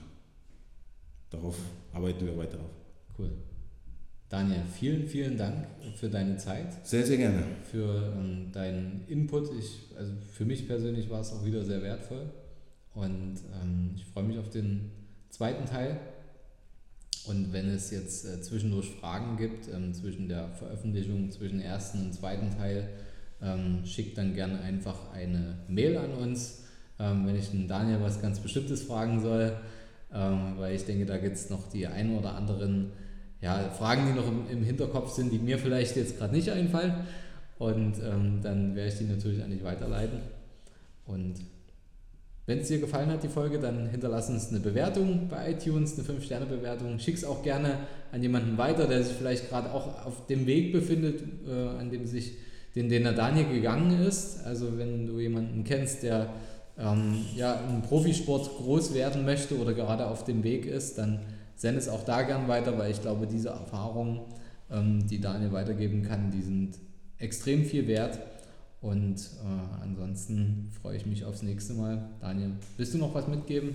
darauf 1.30 1.56
arbeiten 1.92 2.24
wir 2.24 2.36
weiter 2.36 2.58
auf. 2.58 3.18
Cool. 3.18 3.30
Daniel, 4.30 4.62
vielen, 4.72 5.08
vielen 5.08 5.36
Dank 5.36 5.66
für 5.96 6.08
deine 6.08 6.36
Zeit. 6.36 6.86
Sehr, 6.86 7.04
sehr 7.04 7.16
gerne. 7.16 7.42
Für 7.70 8.12
ähm, 8.16 8.52
deinen 8.52 9.04
Input. 9.08 9.50
Ich, 9.58 9.88
also 9.98 10.12
für 10.32 10.44
mich 10.44 10.68
persönlich 10.68 11.10
war 11.10 11.20
es 11.20 11.32
auch 11.32 11.44
wieder 11.44 11.64
sehr 11.64 11.82
wertvoll. 11.82 12.30
Und 12.94 13.34
ähm, 13.60 13.90
ich 13.96 14.04
freue 14.04 14.24
mich 14.24 14.38
auf 14.38 14.48
den 14.48 14.92
zweiten 15.30 15.66
Teil. 15.66 15.98
Und 17.26 17.52
wenn 17.52 17.68
es 17.68 17.90
jetzt 17.90 18.24
äh, 18.24 18.40
zwischendurch 18.40 18.90
Fragen 19.00 19.36
gibt, 19.36 19.68
ähm, 19.68 19.92
zwischen 19.92 20.28
der 20.28 20.48
Veröffentlichung, 20.50 21.30
zwischen 21.30 21.60
ersten 21.60 22.06
und 22.06 22.14
zweiten 22.14 22.56
Teil, 22.56 22.88
ähm, 23.42 23.84
schickt 23.84 24.16
dann 24.16 24.34
gerne 24.34 24.60
einfach 24.60 25.12
eine 25.12 25.58
Mail 25.66 25.98
an 25.98 26.12
uns, 26.12 26.62
ähm, 27.00 27.26
wenn 27.26 27.34
ich 27.34 27.50
den 27.50 27.66
Daniel 27.66 28.00
was 28.00 28.22
ganz 28.22 28.38
Bestimmtes 28.38 28.84
fragen 28.84 29.20
soll 29.20 29.56
ähm, 30.12 30.54
weil 30.56 30.74
ich 30.74 30.84
denke, 30.84 31.06
da 31.06 31.18
gibt 31.18 31.36
es 31.36 31.50
noch 31.50 31.68
die 31.68 31.86
ein 31.86 32.16
oder 32.16 32.34
anderen 32.34 32.92
ja, 33.40 33.70
Fragen, 33.70 34.06
die 34.06 34.12
noch 34.12 34.28
im, 34.28 34.48
im 34.50 34.64
Hinterkopf 34.64 35.12
sind, 35.12 35.32
die 35.32 35.38
mir 35.38 35.58
vielleicht 35.58 35.96
jetzt 35.96 36.18
gerade 36.18 36.34
nicht 36.34 36.50
einfallen. 36.50 36.94
Und 37.58 37.94
ähm, 38.02 38.40
dann 38.42 38.74
werde 38.74 38.88
ich 38.90 38.98
die 38.98 39.04
natürlich 39.04 39.42
an 39.42 39.50
dich 39.50 39.62
weiterleiten. 39.62 40.18
Und 41.06 41.36
wenn 42.46 42.58
es 42.58 42.68
dir 42.68 42.80
gefallen 42.80 43.10
hat, 43.10 43.22
die 43.22 43.28
Folge, 43.28 43.58
dann 43.58 43.88
hinterlass 43.90 44.28
uns 44.28 44.48
eine 44.48 44.60
Bewertung 44.60 45.28
bei 45.28 45.52
iTunes, 45.52 45.98
eine 45.98 46.08
5-Sterne-Bewertung. 46.08 46.98
Schick 46.98 47.16
es 47.16 47.24
auch 47.24 47.42
gerne 47.42 47.78
an 48.12 48.22
jemanden 48.22 48.58
weiter, 48.58 48.86
der 48.86 49.02
sich 49.02 49.14
vielleicht 49.14 49.50
gerade 49.50 49.72
auch 49.72 50.04
auf 50.04 50.26
dem 50.26 50.46
Weg 50.46 50.72
befindet, 50.72 51.22
äh, 51.48 51.78
an 51.78 51.90
dem 51.90 52.06
sich 52.06 52.32
den, 52.74 52.88
den 52.88 53.04
der 53.04 53.12
Daniel 53.12 53.52
gegangen 53.52 54.00
ist. 54.00 54.44
Also 54.44 54.78
wenn 54.78 55.06
du 55.06 55.20
jemanden 55.20 55.64
kennst, 55.64 56.02
der 56.02 56.30
ähm, 56.78 57.24
ja, 57.36 57.54
im 57.68 57.82
Profisport 57.82 58.48
groß 58.56 58.94
werden 58.94 59.24
möchte 59.24 59.56
oder 59.58 59.72
gerade 59.72 60.06
auf 60.06 60.24
dem 60.24 60.42
Weg 60.42 60.66
ist, 60.66 60.98
dann 60.98 61.20
sende 61.60 61.78
es 61.78 61.88
auch 61.88 62.04
da 62.04 62.22
gern 62.22 62.48
weiter, 62.48 62.78
weil 62.78 62.90
ich 62.90 63.02
glaube, 63.02 63.26
diese 63.26 63.50
Erfahrungen, 63.50 64.20
ähm, 64.70 65.06
die 65.06 65.20
Daniel 65.20 65.52
weitergeben 65.52 66.02
kann, 66.02 66.30
die 66.30 66.40
sind 66.40 66.78
extrem 67.18 67.64
viel 67.64 67.86
wert. 67.86 68.18
Und 68.80 69.16
äh, 69.18 69.82
ansonsten 69.82 70.70
freue 70.80 70.96
ich 70.96 71.04
mich 71.04 71.26
aufs 71.26 71.42
nächste 71.42 71.74
Mal. 71.74 72.08
Daniel, 72.18 72.52
willst 72.78 72.94
du 72.94 72.98
noch 72.98 73.14
was 73.14 73.28
mitgeben? 73.28 73.74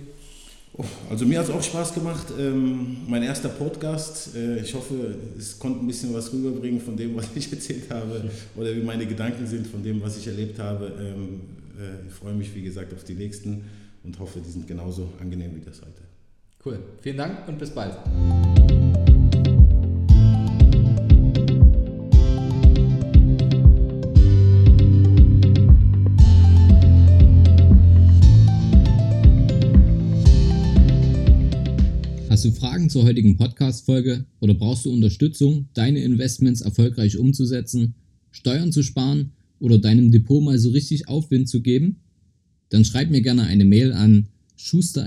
Oh, 0.76 0.84
also 1.08 1.24
mir 1.24 1.38
hat 1.38 1.48
es 1.48 1.52
auch 1.52 1.62
Spaß 1.62 1.94
gemacht. 1.94 2.26
Ähm, 2.36 2.96
mein 3.06 3.22
erster 3.22 3.50
Podcast. 3.50 4.34
Äh, 4.34 4.58
ich 4.62 4.74
hoffe, 4.74 5.14
es 5.38 5.56
konnte 5.56 5.78
ein 5.78 5.86
bisschen 5.86 6.12
was 6.12 6.32
rüberbringen 6.32 6.80
von 6.80 6.96
dem, 6.96 7.14
was 7.14 7.28
ich 7.36 7.52
erzählt 7.52 7.88
habe 7.88 8.28
oder 8.56 8.74
wie 8.74 8.82
meine 8.82 9.06
Gedanken 9.06 9.46
sind 9.46 9.64
von 9.64 9.80
dem, 9.80 10.02
was 10.02 10.18
ich 10.18 10.26
erlebt 10.26 10.58
habe. 10.58 10.92
Ähm, 10.98 11.40
äh, 11.78 12.08
ich 12.08 12.12
freue 12.12 12.34
mich, 12.34 12.52
wie 12.52 12.62
gesagt, 12.62 12.92
auf 12.92 13.04
die 13.04 13.14
nächsten 13.14 13.64
und 14.02 14.18
hoffe, 14.18 14.40
die 14.44 14.50
sind 14.50 14.66
genauso 14.66 15.08
angenehm 15.20 15.54
wie 15.54 15.60
das 15.60 15.80
heute. 15.82 16.05
Cool. 16.66 16.80
Vielen 17.00 17.16
Dank 17.16 17.46
und 17.46 17.60
bis 17.60 17.70
bald. 17.70 17.94
Hast 32.28 32.44
du 32.44 32.50
Fragen 32.50 32.90
zur 32.90 33.04
heutigen 33.04 33.36
Podcast-Folge 33.36 34.26
oder 34.40 34.54
brauchst 34.54 34.86
du 34.86 34.92
Unterstützung, 34.92 35.68
deine 35.72 36.00
Investments 36.00 36.62
erfolgreich 36.62 37.16
umzusetzen, 37.16 37.94
Steuern 38.32 38.72
zu 38.72 38.82
sparen 38.82 39.30
oder 39.60 39.78
deinem 39.78 40.10
Depot 40.10 40.42
mal 40.42 40.58
so 40.58 40.70
richtig 40.70 41.06
Aufwind 41.06 41.48
zu 41.48 41.62
geben? 41.62 42.00
Dann 42.70 42.84
schreib 42.84 43.12
mir 43.12 43.22
gerne 43.22 43.44
eine 43.44 43.64
Mail 43.64 43.92
an 43.92 44.26
schuster 44.56 45.06